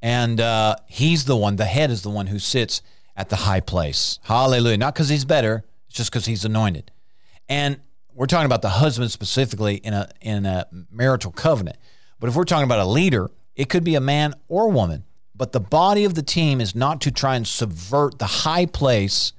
And 0.00 0.40
uh, 0.40 0.76
he's 0.86 1.24
the 1.24 1.36
one, 1.36 1.56
the 1.56 1.64
head 1.64 1.90
is 1.90 2.02
the 2.02 2.10
one 2.10 2.28
who 2.28 2.38
sits 2.38 2.80
at 3.16 3.28
the 3.28 3.36
high 3.36 3.60
place. 3.60 4.20
Hallelujah. 4.22 4.78
Not 4.78 4.94
because 4.94 5.08
he's 5.08 5.24
better, 5.24 5.64
it's 5.88 5.96
just 5.96 6.10
because 6.10 6.26
he's 6.26 6.44
anointed. 6.44 6.92
And 7.48 7.80
we're 8.14 8.26
talking 8.26 8.46
about 8.46 8.62
the 8.62 8.68
husband 8.68 9.10
specifically 9.10 9.76
in 9.76 9.92
a 9.92 10.08
in 10.20 10.46
a 10.46 10.66
marital 10.90 11.32
covenant. 11.32 11.76
But 12.20 12.28
if 12.28 12.36
we're 12.36 12.44
talking 12.44 12.64
about 12.64 12.78
a 12.78 12.84
leader, 12.84 13.30
it 13.56 13.68
could 13.68 13.84
be 13.84 13.96
a 13.96 14.00
man 14.00 14.34
or 14.46 14.68
woman. 14.68 15.04
But 15.34 15.52
the 15.52 15.60
body 15.60 16.04
of 16.04 16.14
the 16.14 16.22
team 16.22 16.60
is 16.60 16.74
not 16.74 17.00
to 17.02 17.10
try 17.10 17.36
and 17.36 17.46
subvert 17.46 18.18
the 18.18 18.26
high 18.26 18.66
place 18.66 19.32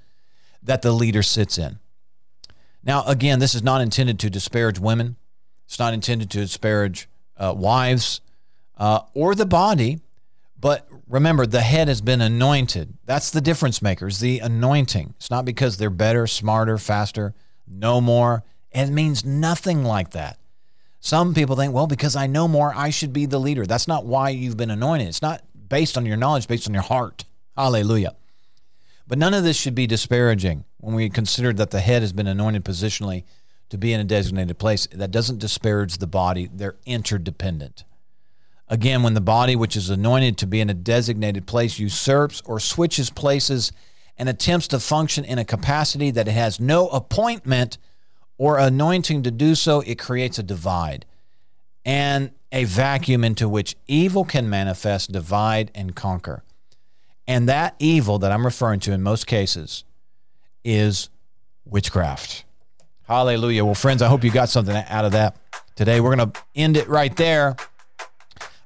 that 0.63 0.82
the 0.82 0.91
leader 0.91 1.23
sits 1.23 1.57
in. 1.57 1.80
Now, 2.84 3.03
again, 3.05 3.39
this 3.39 3.53
is 3.53 3.63
not 3.63 3.82
intended 3.82 4.19
to 4.19 4.30
disparage 4.30 4.80
women. 4.80 5.17
It's 5.70 5.78
not 5.78 5.93
intended 5.93 6.32
to 6.32 6.39
disparage 6.39 7.07
uh, 7.38 7.53
wives 7.55 8.22
uh, 8.76 9.01
or 9.13 9.36
the 9.36 9.45
body. 9.45 9.99
But 10.59 10.89
remember, 11.07 11.45
the 11.45 11.61
head 11.61 11.88
has 11.88 12.01
been 12.01 12.22
anointed. 12.22 12.97
That's 13.05 13.30
the 13.30 13.39
difference 13.39 13.80
makers, 13.80 14.17
the 14.17 14.39
anointing. 14.39 15.13
It's 15.17 15.30
not 15.30 15.45
because 15.45 15.78
they're 15.78 15.91
better, 15.91 16.26
smarter, 16.26 16.80
faster, 16.80 17.36
no 17.67 18.01
more. 18.01 18.43
It 18.72 18.88
means 18.88 19.24
nothing 19.24 19.84
like 19.84 20.09
that. 20.11 20.39
Some 21.01 21.36
people 21.36 21.55
think, 21.55 21.72
well, 21.72 21.86
because 21.86 22.15
I 22.15 22.26
know 22.26 22.47
more, 22.47 22.74
I 22.76 22.89
should 22.89 23.13
be 23.13 23.28
the 23.28 23.39
leader. 23.39 23.67
That's 23.67 23.88
not 23.88 24.07
why 24.07 24.30
you've 24.30 24.57
been 24.57 24.72
anointed. 24.72 25.07
It's 25.07 25.22
not 25.22 25.43
based 25.70 25.99
on 25.99 26.05
your 26.07 26.17
knowledge, 26.17 26.47
based 26.47 26.67
on 26.67 26.74
your 26.74 26.82
heart. 26.82 27.26
Hallelujah. 27.55 28.15
But 29.07 29.20
none 29.20 29.36
of 29.36 29.43
this 29.43 29.55
should 29.55 29.76
be 29.76 29.86
disparaging 29.86 30.65
when 30.80 30.95
we 30.95 31.11
consider 31.11 31.53
that 31.53 31.70
the 31.70 31.80
head 31.80 32.01
has 32.01 32.11
been 32.11 32.28
anointed 32.28 32.65
positionally 32.65 33.24
to 33.70 33.78
be 33.78 33.93
in 33.93 33.99
a 33.99 34.05
designated 34.05 34.57
place. 34.57 34.88
That 34.91 35.11
doesn't 35.11 35.39
disparage 35.39 35.97
the 35.97 36.07
body, 36.07 36.49
they're 36.51 36.78
interdependent. 36.86 37.84
Again, 38.67 39.01
when 39.01 39.15
the 39.15 39.22
body, 39.22 39.55
which 39.55 39.76
is 39.76 39.89
anointed 39.89 40.38
to 40.38 40.47
be 40.47 40.61
in 40.61 40.70
a 40.70 40.76
designated 40.76 41.47
place, 41.47 41.80
usurps 41.80 42.41
or 42.45 42.59
switches 42.59 43.09
places 43.09 43.72
and 44.15 44.30
attempts 44.30 44.67
to 44.67 44.80
function 44.80 45.26
in 45.26 45.39
a 45.39 45.45
capacity 45.45 46.11
that 46.11 46.28
it 46.28 46.34
has 46.34 46.59
no 46.59 46.88
appointment 46.89 47.80
or 48.38 48.59
anointing 48.59 49.24
to 49.24 49.32
do 49.32 49.55
so, 49.55 49.82
it 49.82 49.97
creates 49.97 50.38
a 50.38 50.43
divide 50.43 51.05
and 51.84 52.32
a 52.51 52.65
vacuum 52.65 53.24
into 53.24 53.49
which 53.49 53.76
evil 53.88 54.24
can 54.24 54.49
manifest, 54.49 55.11
divide, 55.11 55.72
and 55.74 55.95
conquer. 55.95 56.43
And 57.28 57.47
that 57.47 57.76
evil 57.80 58.20
that 58.20 58.32
I'm 58.32 58.45
referring 58.45 58.80
to 58.82 58.91
in 58.91 59.01
most 59.01 59.28
cases 59.28 59.84
is 60.63 61.09
witchcraft. 61.65 62.45
Hallelujah. 63.10 63.66
Well, 63.66 63.74
friends, 63.74 64.03
I 64.03 64.07
hope 64.07 64.24
you 64.24 64.30
got 64.30 64.49
something 64.49 64.76
out 64.76 65.03
of 65.03 65.14
that 65.14 65.36
today. 65.76 65.99
We're 65.99 66.16
going 66.16 66.32
to 66.32 66.41
end 66.53 66.78
it 66.78 66.88
right 66.88 67.16
there. 67.16 67.55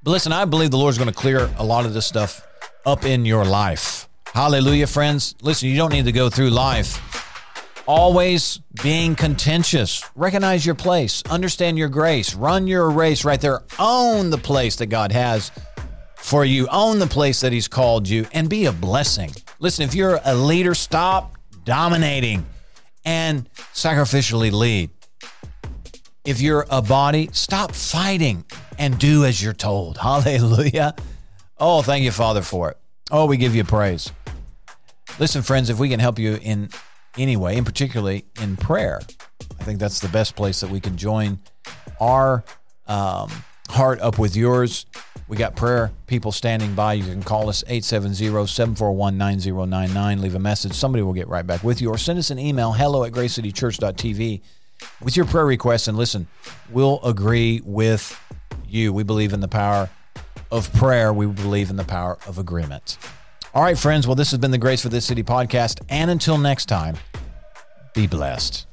But 0.03 0.11
listen, 0.11 0.33
I 0.33 0.43
believe 0.43 0.69
the 0.69 0.77
Lord's 0.77 0.97
going 0.97 1.09
to 1.09 1.15
clear 1.15 1.49
a 1.57 1.63
lot 1.63 1.85
of 1.85 1.93
this 1.93 2.05
stuff 2.05 2.45
up 2.85 3.05
in 3.05 3.23
your 3.23 3.45
life. 3.45 4.09
Hallelujah, 4.33 4.87
friends. 4.87 5.33
Listen, 5.41 5.69
you 5.69 5.77
don't 5.77 5.93
need 5.93 6.03
to 6.05 6.11
go 6.11 6.29
through 6.29 6.49
life 6.49 6.99
always 7.87 8.59
being 8.81 9.15
contentious. 9.15 10.03
Recognize 10.13 10.65
your 10.65 10.75
place, 10.75 11.23
understand 11.29 11.77
your 11.77 11.87
grace, 11.87 12.35
run 12.35 12.67
your 12.67 12.89
race 12.89 13.23
right 13.23 13.39
there, 13.39 13.61
own 13.79 14.29
the 14.29 14.37
place 14.37 14.75
that 14.77 14.87
God 14.87 15.13
has 15.13 15.51
for 16.17 16.43
you, 16.43 16.67
own 16.67 16.99
the 16.99 17.07
place 17.07 17.39
that 17.41 17.53
He's 17.53 17.69
called 17.69 18.09
you, 18.09 18.25
and 18.33 18.49
be 18.49 18.65
a 18.65 18.73
blessing. 18.73 19.31
Listen, 19.59 19.85
if 19.85 19.95
you're 19.95 20.19
a 20.25 20.35
leader, 20.35 20.75
stop 20.75 21.37
dominating 21.63 22.45
and 23.05 23.49
sacrificially 23.73 24.51
lead. 24.51 24.89
If 26.25 26.39
you're 26.39 26.65
a 26.69 26.81
body, 26.81 27.29
stop 27.33 27.73
fighting 27.73 28.45
and 28.77 28.97
do 28.97 29.25
as 29.25 29.43
you're 29.43 29.53
told. 29.53 29.97
Hallelujah. 30.01 30.95
Oh, 31.57 31.81
thank 31.81 32.03
you, 32.03 32.11
Father, 32.11 32.41
for 32.41 32.71
it. 32.71 32.77
Oh, 33.11 33.25
we 33.25 33.37
give 33.37 33.55
you 33.55 33.63
praise. 33.63 34.11
Listen, 35.19 35.41
friends, 35.41 35.69
if 35.69 35.77
we 35.79 35.89
can 35.89 35.99
help 35.99 36.17
you 36.17 36.39
in 36.41 36.69
any 37.17 37.37
way, 37.37 37.57
and 37.57 37.65
particularly 37.65 38.25
in 38.41 38.57
prayer, 38.57 38.99
I 39.59 39.63
think 39.63 39.79
that's 39.79 39.99
the 39.99 40.07
best 40.07 40.35
place 40.35 40.61
that 40.61 40.69
we 40.69 40.79
can 40.79 40.97
join 40.97 41.39
our 41.99 42.43
um, 42.87 43.31
heart 43.69 43.99
up 44.01 44.17
with 44.17 44.35
yours. 44.35 44.85
We 45.33 45.37
got 45.37 45.55
prayer 45.55 45.91
people 46.05 46.31
standing 46.31 46.75
by. 46.75 46.93
You 46.93 47.05
can 47.05 47.23
call 47.23 47.49
us 47.49 47.63
870-741-9099. 47.63 50.21
Leave 50.21 50.35
a 50.35 50.39
message. 50.39 50.73
Somebody 50.73 51.01
will 51.01 51.13
get 51.13 51.27
right 51.27 51.47
back 51.47 51.63
with 51.63 51.81
you. 51.81 51.89
Or 51.89 51.97
send 51.97 52.19
us 52.19 52.29
an 52.29 52.37
email, 52.37 52.71
hello 52.71 53.03
at 53.03 53.13
gracecitychurch.tv 53.13 54.41
with 55.01 55.17
your 55.17 55.25
prayer 55.25 55.47
requests. 55.47 55.87
And 55.87 55.97
listen, 55.97 56.27
we'll 56.69 56.99
agree 57.03 57.63
with 57.65 58.21
you. 58.67 58.93
We 58.93 59.01
believe 59.01 59.33
in 59.33 59.39
the 59.39 59.47
power 59.47 59.89
of 60.51 60.71
prayer. 60.73 61.11
We 61.11 61.25
believe 61.25 61.71
in 61.71 61.77
the 61.77 61.83
power 61.83 62.19
of 62.27 62.37
agreement. 62.37 62.99
All 63.55 63.63
right, 63.63 63.75
friends. 63.75 64.05
Well, 64.05 64.15
this 64.15 64.29
has 64.29 64.39
been 64.39 64.51
the 64.51 64.59
Grace 64.59 64.83
for 64.83 64.89
This 64.89 65.05
City 65.05 65.23
podcast. 65.23 65.81
And 65.89 66.11
until 66.11 66.37
next 66.37 66.67
time, 66.67 66.95
be 67.95 68.05
blessed. 68.05 68.67